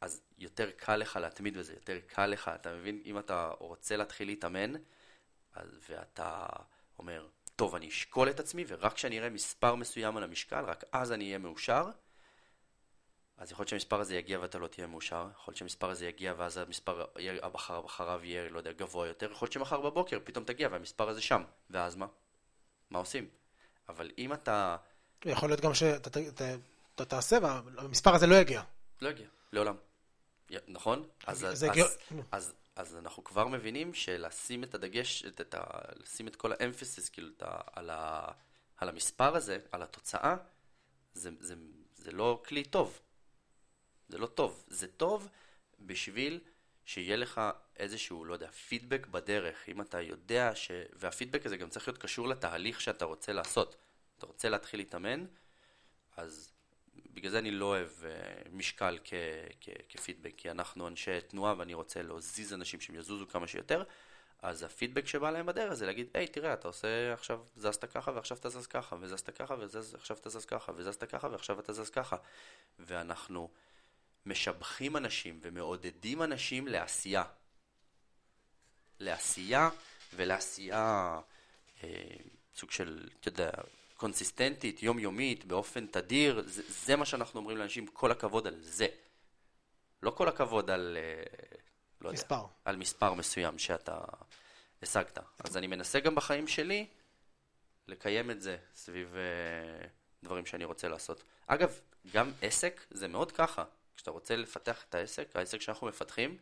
אז 0.00 0.22
יותר 0.38 0.70
קל 0.70 0.96
לך 0.96 1.16
להתמיד 1.16 1.56
בזה, 1.56 1.72
יותר 1.74 1.98
קל 2.06 2.26
לך, 2.26 2.50
אתה 2.54 2.72
מבין? 2.72 3.02
אם 3.04 3.18
אתה 3.18 3.50
רוצה 3.58 3.96
להתחיל 3.96 4.28
להתאמן, 4.28 4.72
ואתה 5.88 6.46
אומר, 6.98 7.26
טוב, 7.56 7.74
אני 7.74 7.88
אשקול 7.88 8.30
את 8.30 8.40
עצמי, 8.40 8.64
ורק 8.68 8.92
כשאני 8.92 9.18
אראה 9.18 9.30
מספר 9.30 9.74
מסוים 9.74 10.16
על 10.16 10.24
המשקל, 10.24 10.64
רק 10.64 10.84
אז 10.92 11.12
אני 11.12 11.24
אהיה 11.24 11.38
מאושר, 11.38 11.84
אז 13.38 13.52
יכול 13.52 13.62
להיות 13.62 13.68
שהמספר 13.68 14.00
הזה 14.00 14.16
יגיע 14.16 14.40
ואתה 14.40 14.58
לא 14.58 14.66
תהיה 14.66 14.86
מאושר, 14.86 15.26
יכול 15.32 15.52
להיות 15.52 15.56
שהמספר 15.56 15.90
הזה 15.90 16.06
יגיע 16.06 16.34
ואז 16.36 16.56
המספר 16.58 17.04
יהיה- 17.18 17.44
הבחר, 17.46 17.86
אחריו 17.86 18.20
יהיה, 18.24 18.48
לא 18.48 18.58
יודע, 18.58 18.72
גבוה 18.72 19.06
יותר, 19.08 19.30
יכול 19.32 19.46
להיות 19.46 19.52
שמחר 19.52 19.80
בבוקר 19.80 20.18
פתאום 20.24 20.44
תגיע 20.44 20.68
והמספר 20.72 21.08
הזה 21.08 21.20
שם, 21.20 21.42
ואז 21.70 21.96
מה? 21.96 22.06
מה 22.90 22.98
עושים? 22.98 23.28
אבל 23.88 24.10
אם 24.18 24.32
אתה... 24.32 24.76
יכול 25.24 25.48
להיות 25.48 25.60
גם 25.60 25.74
שאתה 25.74 26.10
ת- 26.10 26.16
ת- 26.42 26.58
אתה 26.94 27.04
תעשה 27.04 27.38
והמספר 27.42 28.14
הזה 28.14 28.26
לא 28.26 28.34
יגיע. 28.34 28.62
לא 29.00 29.08
יגיע, 29.08 29.26
לעולם. 29.52 29.76
נכון? 30.68 31.08
אז, 31.26 31.44
אז, 31.44 31.62
הגיע- 31.62 31.86
אז, 32.32 32.54
אז 32.78 32.96
אנחנו 32.96 33.24
כבר 33.24 33.46
מבינים 33.46 33.94
שלשים 33.94 34.64
את 34.64 34.74
הדגש, 34.74 35.24
את, 35.24 35.40
את 35.40 35.54
ה, 35.54 35.60
לשים 35.96 36.28
את 36.28 36.36
כל 36.36 36.52
האמפסיס 36.52 37.08
כאילו, 37.08 37.28
את 37.36 37.42
ה, 37.42 37.60
על, 37.72 37.90
ה, 37.90 38.28
על 38.76 38.88
המספר 38.88 39.36
הזה, 39.36 39.58
על 39.72 39.82
התוצאה, 39.82 40.36
זה, 41.14 41.30
זה, 41.40 41.54
זה 41.94 42.12
לא 42.12 42.42
כלי 42.48 42.64
טוב. 42.64 43.00
זה 44.08 44.18
לא 44.18 44.26
טוב. 44.26 44.64
זה 44.68 44.88
טוב 44.88 45.28
בשביל 45.80 46.40
שיהיה 46.84 47.16
לך 47.16 47.40
איזשהו, 47.76 48.24
לא 48.24 48.32
יודע, 48.32 48.50
פידבק 48.50 49.06
בדרך. 49.06 49.68
אם 49.68 49.80
אתה 49.80 50.00
יודע 50.00 50.54
ש... 50.54 50.70
והפידבק 50.92 51.46
הזה 51.46 51.56
גם 51.56 51.68
צריך 51.68 51.88
להיות 51.88 51.98
קשור 51.98 52.28
לתהליך 52.28 52.80
שאתה 52.80 53.04
רוצה 53.04 53.32
לעשות. 53.32 53.76
אתה 54.18 54.26
רוצה 54.26 54.48
להתחיל 54.48 54.80
להתאמן, 54.80 55.26
אז 56.16 56.52
בגלל 57.18 57.30
זה 57.30 57.38
אני 57.38 57.50
לא 57.50 57.64
אוהב 57.64 57.88
uh, 57.88 58.48
משקל 58.52 58.98
כ- 59.04 59.14
כ- 59.60 59.68
כפידבק, 59.88 60.32
כי 60.36 60.50
אנחנו 60.50 60.88
אנשי 60.88 61.20
תנועה 61.20 61.54
ואני 61.58 61.74
רוצה 61.74 62.02
להזיז 62.02 62.52
אנשים 62.52 62.80
שהם 62.80 62.96
יזוזו 62.96 63.26
כמה 63.28 63.46
שיותר, 63.46 63.82
אז 64.42 64.62
הפידבק 64.62 65.06
שבא 65.06 65.30
להם 65.30 65.46
בדרך 65.46 65.74
זה 65.74 65.86
להגיד, 65.86 66.06
היי, 66.14 66.26
תראה, 66.26 66.52
אתה 66.52 66.68
עושה 66.68 67.12
עכשיו, 67.12 67.40
זזת 67.56 67.84
ככה 67.84 68.10
ועכשיו 68.14 68.38
אתה 68.38 68.48
זז 68.48 68.66
ככה, 68.66 68.96
וזזת 69.00 69.30
ככה 69.30 69.54
ועכשיו 69.58 70.16
אתה 70.16 70.28
זז 70.30 70.44
ככה, 70.44 70.72
וזזת 70.76 71.04
ככה 71.04 71.28
ועכשיו 71.28 71.60
אתה 71.60 71.72
זז 71.72 71.90
ככה. 71.90 72.16
ואנחנו 72.78 73.50
משבחים 74.26 74.96
אנשים 74.96 75.38
ומעודדים 75.42 76.22
אנשים 76.22 76.68
לעשייה. 76.68 77.24
לעשייה 78.98 79.70
ולעשייה 80.14 81.20
אה, 81.84 81.88
סוג 82.56 82.70
של, 82.70 83.08
אתה 83.20 83.28
יודע, 83.28 83.50
קונסיסטנטית, 83.98 84.82
יומיומית, 84.82 85.44
באופן 85.44 85.86
תדיר, 85.86 86.42
זה, 86.46 86.62
זה 86.68 86.96
מה 86.96 87.04
שאנחנו 87.04 87.40
אומרים 87.40 87.56
לאנשים, 87.56 87.86
כל 87.86 88.10
הכבוד 88.10 88.46
על 88.46 88.54
זה. 88.60 88.86
לא 90.02 90.10
כל 90.10 90.28
הכבוד 90.28 90.70
על, 90.70 90.96
אה, 91.00 91.22
לא 92.00 92.12
מספר. 92.12 92.34
יודע, 92.34 92.48
על 92.64 92.76
מספר 92.76 93.14
מסוים 93.14 93.58
שאתה 93.58 93.98
השגת. 94.82 95.18
אז 95.44 95.56
אני 95.56 95.66
מנסה 95.66 96.00
גם 96.00 96.14
בחיים 96.14 96.48
שלי 96.48 96.86
לקיים 97.88 98.30
את 98.30 98.42
זה 98.42 98.56
סביב 98.74 99.14
אה, 99.16 99.88
דברים 100.22 100.46
שאני 100.46 100.64
רוצה 100.64 100.88
לעשות. 100.88 101.22
אגב, 101.46 101.80
גם 102.12 102.32
עסק 102.42 102.86
זה 102.90 103.08
מאוד 103.08 103.32
ככה. 103.32 103.64
כשאתה 103.96 104.10
רוצה 104.10 104.36
לפתח 104.36 104.84
את 104.88 104.94
העסק, 104.94 105.36
העסק 105.36 105.60
שאנחנו 105.60 105.86
מפתחים, 105.86 106.38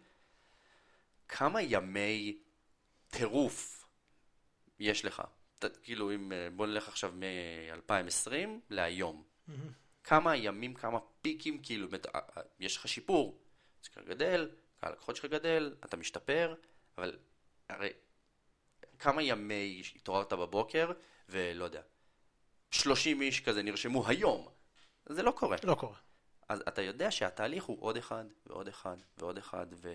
כמה 1.29 1.63
ימי 1.63 2.39
טירוף 3.11 3.87
יש 4.79 5.05
לך? 5.05 5.23
ת, 5.59 5.65
כאילו, 5.83 6.15
אם, 6.15 6.33
אה, 6.33 6.49
בוא 6.51 6.67
נלך 6.67 6.89
עכשיו 6.89 7.13
מ-2020 7.13 8.31
להיום. 8.71 9.25
כמה 10.05 10.37
ימים, 10.37 10.75
כמה 10.75 10.99
פיקים, 11.23 11.63
כאילו, 11.63 11.89
באמת, 11.89 12.07
אה, 12.07 12.21
אה, 12.37 12.43
יש 12.61 12.77
לך 12.77 12.89
שיפור, 12.89 13.39
זה 13.83 13.91
כבר 13.91 14.03
גדל, 14.03 14.51
קהל 14.81 14.93
הלקוחות 14.93 15.17
שלך 15.17 15.25
גדל, 15.25 15.75
אתה 15.85 15.97
משתפר, 15.97 16.55
אבל 16.99 17.19
הרי 17.69 17.91
כמה 18.99 19.23
ימי 19.23 19.83
התעוררת 19.97 20.33
בבוקר, 20.33 20.93
ולא 21.29 21.65
יודע, 21.65 21.83
30 22.71 23.23
איש 23.23 23.41
כזה 23.41 23.63
נרשמו 23.63 24.09
היום. 24.09 24.49
זה 25.09 25.23
לא 25.23 25.31
קורה. 25.31 25.57
לא 25.65 25.75
קורה. 25.75 25.97
אז 26.49 26.63
אתה 26.69 26.83
יודע 26.83 27.11
שהתהליך 27.11 27.65
הוא 27.65 27.77
עוד 27.81 27.97
אחד, 27.97 28.25
ועוד 28.47 28.69
אחד, 28.69 28.97
ועוד 29.19 29.39
אחד, 29.39 29.67
ו- 29.73 29.95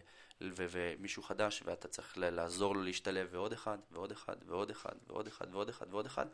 ו- 0.56 0.66
ומישהו 0.70 1.24
חדש, 1.24 1.64
ואתה 1.66 1.88
צריך 1.88 2.14
לעזור 2.18 2.76
לו 2.76 2.84
להשתלב, 2.84 3.28
ועוד 3.32 3.54
אחד, 3.54 3.78
ועוד 3.92 4.12
אחד, 4.12 4.36
ועוד 4.46 4.70
אחד, 4.70 4.96
ועוד 5.08 5.28
אחד, 5.28 5.46
ועוד 5.52 5.70
אחד, 5.70 5.86
ועוד 5.90 6.06
אחד, 6.06 6.26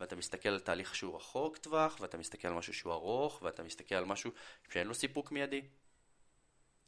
ואתה 0.00 0.16
מסתכל 0.16 0.48
על 0.48 0.60
תהליך 0.60 0.94
שהוא 0.94 1.16
רחוק 1.16 1.56
טווח, 1.56 1.96
ואתה 2.00 2.18
מסתכל 2.18 2.48
על 2.48 2.54
משהו 2.54 2.74
שהוא 2.74 2.92
ארוך, 2.92 3.42
ואתה 3.42 3.62
מסתכל 3.62 3.94
על 3.94 4.04
משהו 4.04 4.30
שאין 4.70 4.86
לו 4.86 4.94
סיפוק 4.94 5.32
מיידי. 5.32 5.62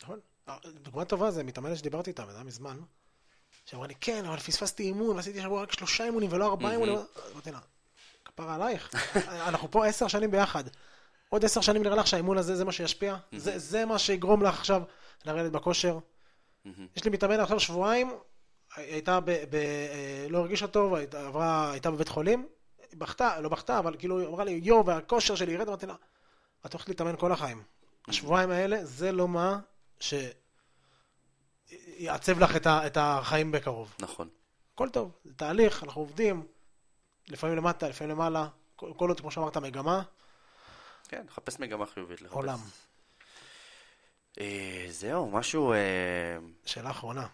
נכון. 0.02 0.20
אה, 0.48 0.58
דוגמה 0.64 1.04
טובה 1.04 1.30
זה 1.30 1.42
מתאמנת 1.42 1.76
שדיברתי 1.76 2.10
איתה, 2.10 2.26
זה 2.26 2.34
היה 2.34 2.44
מזמן, 2.44 2.78
שאמרה 3.64 3.86
לי, 3.86 3.94
כן, 4.00 4.24
אבל 4.24 4.36
פספסתי 4.36 4.82
אימון, 4.82 5.16
ועשיתי 5.16 5.42
שבוע 5.42 5.62
רק 5.62 5.72
שלושה 5.72 6.04
אימונים 6.04 6.32
ולא 6.32 6.46
ארבעה 6.46 6.72
אימונים. 6.72 6.98
אמרתי 7.32 7.50
לה, 7.50 7.60
כפרה 8.24 8.54
עלייך, 8.54 8.94
אנחנו 9.48 9.70
פה 9.70 9.86
עשר 9.86 10.08
שנים 10.08 10.30
ביחד. 10.30 10.64
עוד 11.28 11.44
עשר 11.44 11.60
שנים 11.60 11.82
נראה 11.82 11.96
לך 11.96 12.06
שהאימון 12.06 12.38
הזה 12.38 12.56
זה 12.56 12.64
מה 12.64 12.72
שישפיע? 12.72 13.16
זה 13.36 13.84
מה 13.84 13.98
שיגרום 13.98 14.42
לך 14.42 14.58
עכשיו 14.58 14.82
לרדת 15.24 15.52
בכושר? 15.52 15.98
יש 16.96 17.04
לי 17.04 17.10
מתאמן 17.10 17.40
עכשיו 17.40 17.60
שבועיים, 17.60 18.12
הייתה 18.76 19.20
ב... 19.20 19.30
ב 19.30 19.54
אה, 19.54 20.26
לא 20.30 20.38
הרגישה 20.38 20.66
טוב, 20.66 20.94
עברה, 20.94 21.70
הייתה 21.72 21.90
בבית 21.90 22.08
חולים, 22.08 22.46
היא 22.90 23.00
בכתה, 23.00 23.40
לא 23.40 23.48
בכתה, 23.48 23.78
אבל 23.78 23.96
כאילו 23.98 24.18
היא 24.18 24.28
אמרה 24.28 24.44
לי, 24.44 24.60
יואו, 24.62 24.86
והכושר 24.86 25.34
שלי 25.34 25.52
ירד, 25.52 25.68
אמרתי 25.68 25.86
לה, 25.86 25.94
את 26.66 26.72
הולכת 26.72 26.88
להתאמן 26.88 27.16
כל 27.16 27.32
החיים. 27.32 27.62
השבועיים 28.08 28.50
האלה, 28.50 28.84
זה 28.84 29.12
לא 29.12 29.28
מה 29.28 29.58
ש... 30.00 30.14
יעצב 31.96 32.38
לך 32.38 32.56
את, 32.56 32.66
ה, 32.66 32.86
את 32.86 32.96
החיים 33.00 33.52
בקרוב. 33.52 33.94
נכון. 34.00 34.28
הכל 34.74 34.88
טוב, 34.88 35.12
זה 35.24 35.34
תהליך, 35.34 35.84
אנחנו 35.84 36.00
עובדים, 36.00 36.46
לפעמים 37.28 37.56
למטה, 37.56 37.88
לפעמים 37.88 38.10
למעלה, 38.10 38.48
כל 38.76 39.08
עוד, 39.08 39.20
כמו 39.20 39.30
שאמרת, 39.30 39.56
מגמה, 39.56 40.02
כן, 41.08 41.24
לחפש 41.28 41.60
מגמה 41.60 41.86
חיובית. 41.86 42.22
לחפש. 42.22 42.34
עולם. 42.34 42.58
אה, 44.40 44.86
זהו, 44.88 45.30
משהו... 45.30 45.72
אה, 45.72 45.78
שאלה 46.64 46.90
אחרונה. 46.90 47.26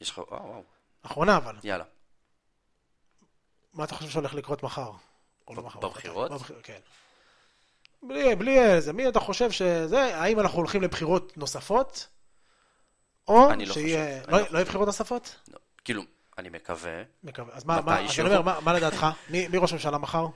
יש 0.00 0.10
לך... 0.10 0.18
וואו, 0.18 0.44
וואו. 0.44 0.62
אחרונה 1.02 1.36
אבל, 1.36 1.56
יאללה. 1.64 1.84
מה 3.72 3.84
אתה 3.84 3.94
חושב 3.94 4.10
שהולך 4.10 4.34
לקרות 4.34 4.62
מחר? 4.62 4.92
לא. 5.50 5.62
בבחירות? 5.80 6.30
בבחיר, 6.30 6.60
כן. 6.62 6.78
בלי, 8.02 8.36
בלי 8.36 8.60
איזה, 8.60 8.92
מי 8.92 9.08
אתה 9.08 9.20
חושב 9.20 9.50
שזה, 9.50 10.16
האם 10.16 10.40
אנחנו 10.40 10.58
הולכים 10.58 10.82
לבחירות 10.82 11.36
נוספות? 11.36 12.08
או 13.28 13.50
אני 13.50 13.66
לא 13.66 13.74
שיהיה, 13.74 14.20
חושב, 14.20 14.30
לא, 14.30 14.38
לא 14.38 14.46
לא 14.50 14.58
יהיו 14.58 14.66
בחירות 14.66 14.86
נוספות? 14.86 15.36
לא, 15.48 15.58
כאילו, 15.84 16.02
אני 16.38 16.48
מקווה. 16.48 17.02
מקווה. 17.24 17.54
אז 17.54 17.64
מה, 17.64 17.80
מה. 17.80 17.98
אני 17.98 18.08
אומר, 18.20 18.42
מה, 18.42 18.60
מה 18.60 18.72
לדעתך? 18.72 19.06
מי, 19.30 19.48
מי 19.48 19.58
ראש 19.58 19.72
ממשלה 19.72 19.98
מחר? 19.98 20.26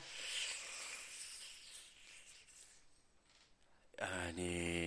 אני 4.01 4.84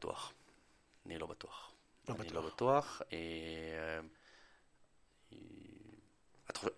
בטוח. 0.00 0.32
אני 1.06 1.18
לא 1.18 1.26
בטוח. 1.26 1.72
לא 2.08 2.14
אני 2.14 2.24
בטוח. 2.24 2.34
לא 2.34 2.50
בטוח. 2.50 3.02
אה, 3.12 4.00
אה, 5.32 5.38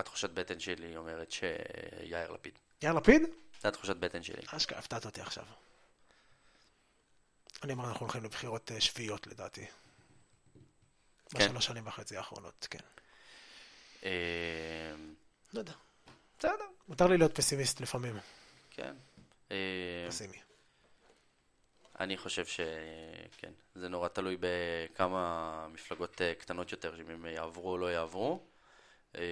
התחושת 0.01 0.31
בטן 0.31 0.61
שלי 0.61 0.97
אומרת 0.97 1.31
שיאיר 1.31 2.33
לפיד. 2.33 2.59
יאיר 2.83 2.95
לפיד? 2.95 3.23
זו 3.62 3.68
התחושת 3.68 3.97
בטן 3.97 4.23
שלי. 4.23 4.43
אשכרה, 4.47 4.79
הפתעת 4.79 5.05
אותי 5.07 5.20
עכשיו. 5.20 5.45
אני 7.62 7.73
אומר, 7.73 7.89
אנחנו 7.89 8.07
הולכים 8.07 8.25
לבחירות 8.25 8.73
אה, 8.73 8.81
שביעיות 8.81 9.27
לדעתי. 9.27 9.66
כן. 11.31 11.39
בשלוש 11.39 11.66
שנים 11.66 11.87
וחצי 11.87 12.16
האחרונות, 12.16 12.66
כן. 12.70 12.79
אה, 14.05 14.11
לא 15.53 15.59
יודע. 15.59 15.73
בסדר, 16.39 16.66
מותר 16.89 17.07
לי 17.07 17.18
להיות 17.18 17.35
פסימיסט 17.35 17.81
לפעמים. 17.81 18.18
כן. 18.70 18.95
פסימי. 20.09 20.51
אני 22.03 22.16
חושב 22.16 22.46
שכן, 22.46 23.53
זה 23.74 23.88
נורא 23.88 24.09
תלוי 24.09 24.36
בכמה 24.40 25.66
מפלגות 25.72 26.22
אה, 26.22 26.34
קטנות 26.34 26.72
יותר, 26.72 27.00
אם 27.00 27.11
הם 27.11 27.26
יעברו 27.26 27.70
או 27.70 27.78
לא 27.78 27.92
יעברו. 27.92 28.40
אה, 29.16 29.22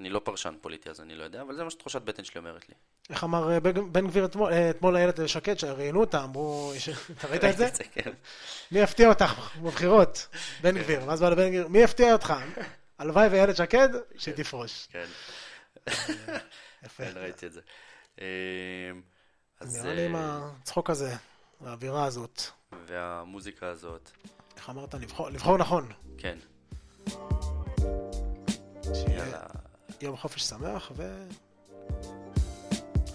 אני 0.00 0.10
לא 0.10 0.20
פרשן 0.24 0.54
פוליטי 0.60 0.90
אז 0.90 1.00
אני 1.00 1.14
לא 1.14 1.24
יודע, 1.24 1.42
אבל 1.42 1.56
זה 1.56 1.64
מה 1.64 1.70
שתחושת 1.70 2.02
בטן 2.02 2.24
שלי 2.24 2.38
אומרת 2.38 2.68
לי. 2.68 2.74
איך 3.10 3.24
אמר 3.24 3.52
אה, 3.52 3.60
בן 3.60 4.06
גביר 4.06 4.24
אתמול, 4.24 4.52
אתמול 4.52 4.96
איילת 4.96 5.28
שקד, 5.28 5.58
שראיינו 5.58 6.00
אותה, 6.00 6.24
אמרו, 6.24 6.72
אתה 7.18 7.28
ראית 7.28 7.44
את 7.44 7.56
זה? 7.58 7.68
כן. 7.92 8.10
מי 8.72 8.78
יפתיע 8.78 9.08
אותך 9.08 9.56
בבחירות? 9.62 10.28
בן 10.60 10.78
גביר. 10.78 11.00
ואז 11.06 11.20
בא 11.20 11.28
לבן 11.28 11.48
גביר, 11.48 11.68
מי 11.68 11.78
יפתיע 11.78 12.12
אותך? 12.12 12.34
הלוואי 12.98 13.28
ואיילת 13.28 13.56
שקד, 13.56 13.88
שהיא 14.18 14.34
תפרוש. 14.34 14.86
כן, 14.92 15.06
יפה. 16.82 17.04
כן, 17.04 17.12
ראיתי 17.14 17.46
את 17.46 17.52
זה. 17.52 17.60
אה, 18.20 18.26
אז... 19.60 19.84
נראה 19.84 19.94
לי 19.94 20.06
עם 20.06 20.16
הצחוק 20.16 20.90
הזה, 20.90 21.14
האווירה 21.64 22.04
הזאת. 22.04 22.42
והמוזיקה 22.86 23.66
הזאת, 23.66 24.10
איך 24.56 24.70
אמרת? 24.70 24.94
לבחור- 24.94 25.28
לבחור 25.30 25.56
נכון. 25.58 25.88
כן, 26.18 26.38
שיהיה 28.94 29.18
יאללה. 29.18 29.42
יום 30.00 30.16
חופש 30.16 30.42
שמח 30.42 30.92
ו... 30.96 31.28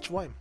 שבועיים. 0.02 0.32